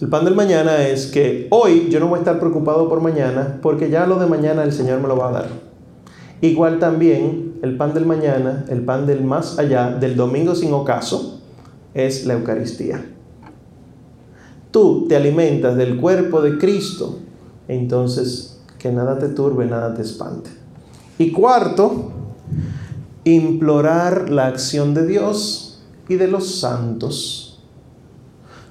El 0.00 0.08
pan 0.08 0.24
del 0.24 0.34
mañana 0.36 0.86
es 0.86 1.06
que 1.06 1.48
hoy 1.50 1.88
yo 1.90 1.98
no 1.98 2.06
voy 2.06 2.16
a 2.16 2.20
estar 2.20 2.38
preocupado 2.38 2.88
por 2.88 3.00
mañana, 3.00 3.58
porque 3.60 3.90
ya 3.90 4.06
lo 4.06 4.18
de 4.18 4.26
mañana 4.26 4.62
el 4.62 4.72
Señor 4.72 5.00
me 5.00 5.08
lo 5.08 5.16
va 5.16 5.30
a 5.30 5.32
dar. 5.32 5.48
Igual 6.40 6.78
también 6.78 7.54
el 7.62 7.76
pan 7.76 7.92
del 7.92 8.06
mañana, 8.06 8.64
el 8.68 8.84
pan 8.84 9.06
del 9.06 9.24
más 9.24 9.58
allá, 9.58 9.90
del 9.90 10.14
domingo 10.14 10.54
sin 10.54 10.72
ocaso, 10.72 11.40
es 11.94 12.26
la 12.26 12.34
Eucaristía. 12.34 13.13
Tú 14.74 15.06
te 15.08 15.14
alimentas 15.14 15.76
del 15.76 16.00
cuerpo 16.00 16.42
de 16.42 16.58
Cristo, 16.58 17.20
entonces 17.68 18.58
que 18.80 18.90
nada 18.90 19.20
te 19.20 19.28
turbe, 19.28 19.66
nada 19.66 19.94
te 19.94 20.02
espante. 20.02 20.50
Y 21.16 21.30
cuarto, 21.30 22.10
implorar 23.22 24.30
la 24.30 24.48
acción 24.48 24.94
de 24.94 25.06
Dios 25.06 25.80
y 26.08 26.16
de 26.16 26.26
los 26.26 26.56
santos. 26.56 27.62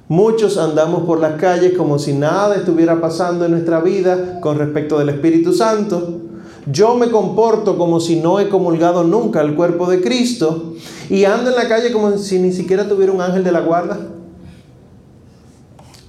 Muchos 0.10 0.58
andamos 0.58 1.04
por 1.04 1.22
las 1.22 1.40
calles 1.40 1.78
como 1.78 1.98
si 1.98 2.12
nada 2.12 2.58
estuviera 2.58 3.00
pasando 3.00 3.46
en 3.46 3.52
nuestra 3.52 3.80
vida 3.80 4.42
con 4.42 4.58
respecto 4.58 5.00
del 5.00 5.08
Espíritu 5.08 5.54
Santo 5.54 6.20
yo 6.66 6.96
me 6.96 7.10
comporto 7.10 7.78
como 7.78 8.00
si 8.00 8.18
no 8.22 8.40
he 8.40 8.48
comulgado 8.48 9.04
nunca 9.04 9.42
el 9.42 9.56
cuerpo 9.56 9.90
de 9.90 10.02
Cristo 10.02 10.74
y 11.10 11.26
ando 11.26 11.50
en 11.50 11.58
la 11.58 11.68
calle 11.68 11.92
como 11.92 12.18
si 12.18 12.40
ni 12.40 12.54
siquiera 12.54 12.88
tuviera 12.88 13.12
un 13.12 13.22
ángel 13.22 13.44
de 13.44 13.52
la 13.52 13.60
guarda. 13.62 14.00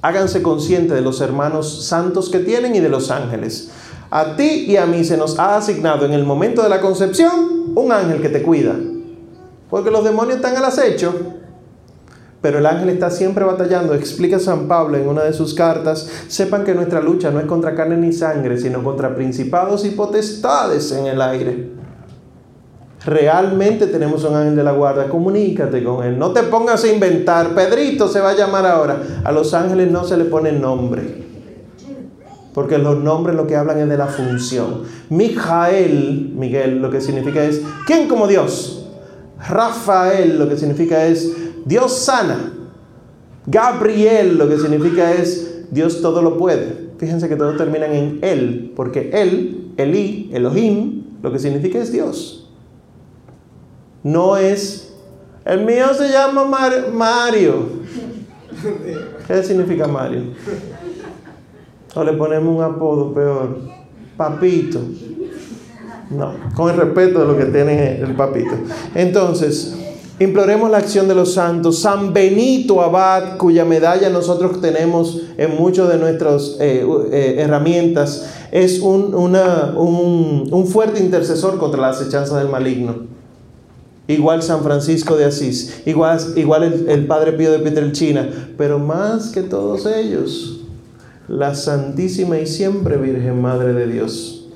Háganse 0.04 0.42
conscientes 0.42 0.94
de 0.94 1.00
los 1.00 1.22
hermanos 1.22 1.86
santos 1.86 2.28
que 2.28 2.40
tienen 2.40 2.74
y 2.74 2.80
de 2.80 2.90
los 2.90 3.10
ángeles. 3.10 3.70
A 4.10 4.36
ti 4.36 4.66
y 4.68 4.76
a 4.76 4.84
mí 4.84 5.02
se 5.02 5.16
nos 5.16 5.38
ha 5.38 5.56
asignado 5.56 6.04
en 6.04 6.12
el 6.12 6.24
momento 6.24 6.62
de 6.62 6.68
la 6.68 6.82
concepción 6.82 7.72
un 7.74 7.90
ángel 7.90 8.20
que 8.20 8.28
te 8.28 8.42
cuida. 8.42 8.74
Porque 9.70 9.90
los 9.90 10.04
demonios 10.04 10.36
están 10.36 10.58
al 10.58 10.66
acecho 10.66 11.14
pero 12.44 12.58
el 12.58 12.66
ángel 12.66 12.90
está 12.90 13.10
siempre 13.10 13.42
batallando. 13.42 13.94
Explica 13.94 14.38
San 14.38 14.68
Pablo 14.68 14.98
en 14.98 15.08
una 15.08 15.22
de 15.22 15.32
sus 15.32 15.54
cartas, 15.54 16.10
sepan 16.28 16.62
que 16.62 16.74
nuestra 16.74 17.00
lucha 17.00 17.30
no 17.30 17.40
es 17.40 17.46
contra 17.46 17.74
carne 17.74 17.96
ni 17.96 18.12
sangre, 18.12 18.58
sino 18.58 18.84
contra 18.84 19.14
principados 19.14 19.86
y 19.86 19.92
potestades 19.92 20.92
en 20.92 21.06
el 21.06 21.22
aire. 21.22 21.73
Realmente 23.04 23.86
tenemos 23.86 24.24
un 24.24 24.34
ángel 24.34 24.56
de 24.56 24.64
la 24.64 24.72
guarda, 24.72 25.08
comunícate 25.08 25.84
con 25.84 26.04
él. 26.04 26.18
No 26.18 26.32
te 26.32 26.42
pongas 26.44 26.84
a 26.84 26.88
inventar, 26.88 27.54
Pedrito 27.54 28.08
se 28.08 28.20
va 28.20 28.30
a 28.30 28.36
llamar 28.36 28.66
ahora. 28.66 29.02
A 29.24 29.32
los 29.32 29.52
ángeles 29.52 29.90
no 29.90 30.04
se 30.04 30.16
le 30.16 30.24
pone 30.24 30.52
nombre. 30.52 31.22
Porque 32.54 32.78
los 32.78 32.98
nombres 33.02 33.36
lo 33.36 33.46
que 33.46 33.56
hablan 33.56 33.80
es 33.80 33.88
de 33.88 33.98
la 33.98 34.06
función. 34.06 34.82
Mijael, 35.10 36.32
Miguel, 36.34 36.80
lo 36.80 36.90
que 36.90 37.00
significa 37.00 37.44
es, 37.44 37.62
¿quién 37.86 38.08
como 38.08 38.26
Dios? 38.26 38.86
Rafael, 39.48 40.38
lo 40.38 40.48
que 40.48 40.56
significa 40.56 41.04
es, 41.04 41.32
Dios 41.66 41.98
sana. 41.98 42.52
Gabriel 43.46 44.38
lo 44.38 44.48
que 44.48 44.58
significa 44.58 45.12
es 45.12 45.66
Dios 45.70 46.00
todo 46.00 46.22
lo 46.22 46.38
puede. 46.38 46.92
Fíjense 46.98 47.28
que 47.28 47.36
todos 47.36 47.56
terminan 47.56 47.92
en 47.92 48.18
Él, 48.22 48.72
porque 48.74 49.10
Él, 49.12 49.72
Elí, 49.76 50.30
Elohim, 50.32 51.02
lo 51.22 51.32
que 51.32 51.38
significa 51.38 51.78
es 51.78 51.92
Dios. 51.92 52.43
No 54.04 54.36
es, 54.36 54.92
el 55.44 55.64
mío 55.64 55.92
se 55.94 56.10
llama 56.10 56.44
Mario. 56.44 57.54
¿Qué 59.26 59.42
significa 59.42 59.88
Mario? 59.88 60.22
O 61.94 62.04
le 62.04 62.12
ponemos 62.12 62.56
un 62.56 62.62
apodo 62.62 63.12
peor, 63.12 63.58
papito. 64.16 64.78
No, 66.10 66.34
con 66.54 66.70
el 66.70 66.76
respeto 66.76 67.20
de 67.20 67.26
lo 67.26 67.36
que 67.36 67.46
tiene 67.46 68.00
el 68.00 68.14
papito. 68.14 68.54
Entonces, 68.94 69.74
Imploremos 70.20 70.70
la 70.70 70.78
acción 70.78 71.08
de 71.08 71.14
los 71.16 71.34
santos. 71.34 71.80
San 71.80 72.12
Benito 72.12 72.80
Abad, 72.80 73.36
cuya 73.36 73.64
medalla 73.64 74.08
nosotros 74.10 74.60
tenemos 74.60 75.22
en 75.36 75.56
muchas 75.56 75.88
de 75.88 75.98
nuestras 75.98 76.56
eh, 76.60 76.86
eh, 77.10 77.34
herramientas, 77.38 78.30
es 78.52 78.78
un, 78.78 79.12
un, 79.12 80.66
fuerte 80.68 81.00
intercesor 81.00 81.58
contra 81.58 81.80
la 81.80 81.88
acechanza 81.88 82.38
del 82.38 82.48
maligno. 82.48 83.13
Igual 84.06 84.42
San 84.42 84.62
Francisco 84.62 85.16
de 85.16 85.24
Asís, 85.24 85.82
igual, 85.86 86.18
igual 86.36 86.84
el, 86.88 87.06
Padre 87.06 87.32
Pío 87.32 87.50
de 87.50 87.60
Pietrelcina, 87.60 88.28
pero 88.58 88.78
más 88.78 89.30
que 89.30 89.42
todos 89.42 89.86
ellos, 89.86 90.60
la 91.26 91.54
Santísima 91.54 92.38
y 92.38 92.46
siempre 92.46 92.98
Virgen 92.98 93.40
Madre 93.40 93.72
de 93.72 93.86
Dios. 93.86 94.48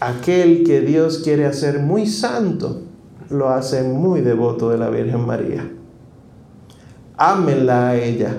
Aquel 0.00 0.64
que 0.64 0.82
Dios 0.82 1.20
quiere 1.24 1.46
hacer 1.46 1.78
muy 1.78 2.06
santo 2.06 2.82
lo 3.30 3.48
hace 3.48 3.82
muy 3.82 4.20
devoto 4.20 4.68
de 4.68 4.76
la 4.76 4.90
Virgen 4.90 5.26
María. 5.26 5.70
Ámenla 7.16 7.88
a 7.88 7.96
ella 7.96 8.36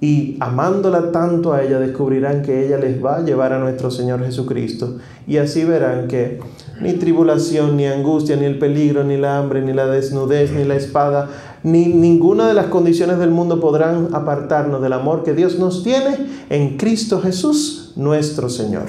y 0.00 0.36
amándola 0.40 1.12
tanto 1.12 1.52
a 1.52 1.62
ella 1.62 1.78
descubrirán 1.78 2.42
que 2.42 2.64
ella 2.64 2.78
les 2.78 3.04
va 3.04 3.16
a 3.16 3.24
llevar 3.24 3.52
a 3.52 3.58
nuestro 3.58 3.90
Señor 3.90 4.24
Jesucristo 4.24 4.98
y 5.26 5.36
así 5.36 5.64
verán 5.64 6.08
que 6.08 6.40
ni 6.80 6.94
tribulación, 6.94 7.76
ni 7.76 7.86
angustia, 7.86 8.36
ni 8.36 8.44
el 8.44 8.58
peligro, 8.58 9.04
ni 9.04 9.16
la 9.16 9.38
hambre, 9.38 9.60
ni 9.62 9.72
la 9.72 9.86
desnudez, 9.86 10.52
ni 10.52 10.64
la 10.64 10.76
espada, 10.76 11.28
ni 11.62 11.86
ninguna 11.86 12.48
de 12.48 12.54
las 12.54 12.66
condiciones 12.66 13.18
del 13.18 13.30
mundo 13.30 13.60
podrán 13.60 14.08
apartarnos 14.14 14.80
del 14.80 14.92
amor 14.92 15.22
que 15.22 15.34
Dios 15.34 15.58
nos 15.58 15.82
tiene 15.82 16.16
en 16.48 16.76
Cristo 16.76 17.20
Jesús, 17.20 17.92
nuestro 17.96 18.48
Señor. 18.48 18.86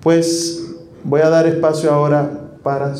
Pues 0.00 0.64
voy 1.02 1.20
a 1.20 1.28
dar 1.28 1.46
espacio 1.46 1.92
ahora 1.92 2.40
para 2.62 2.90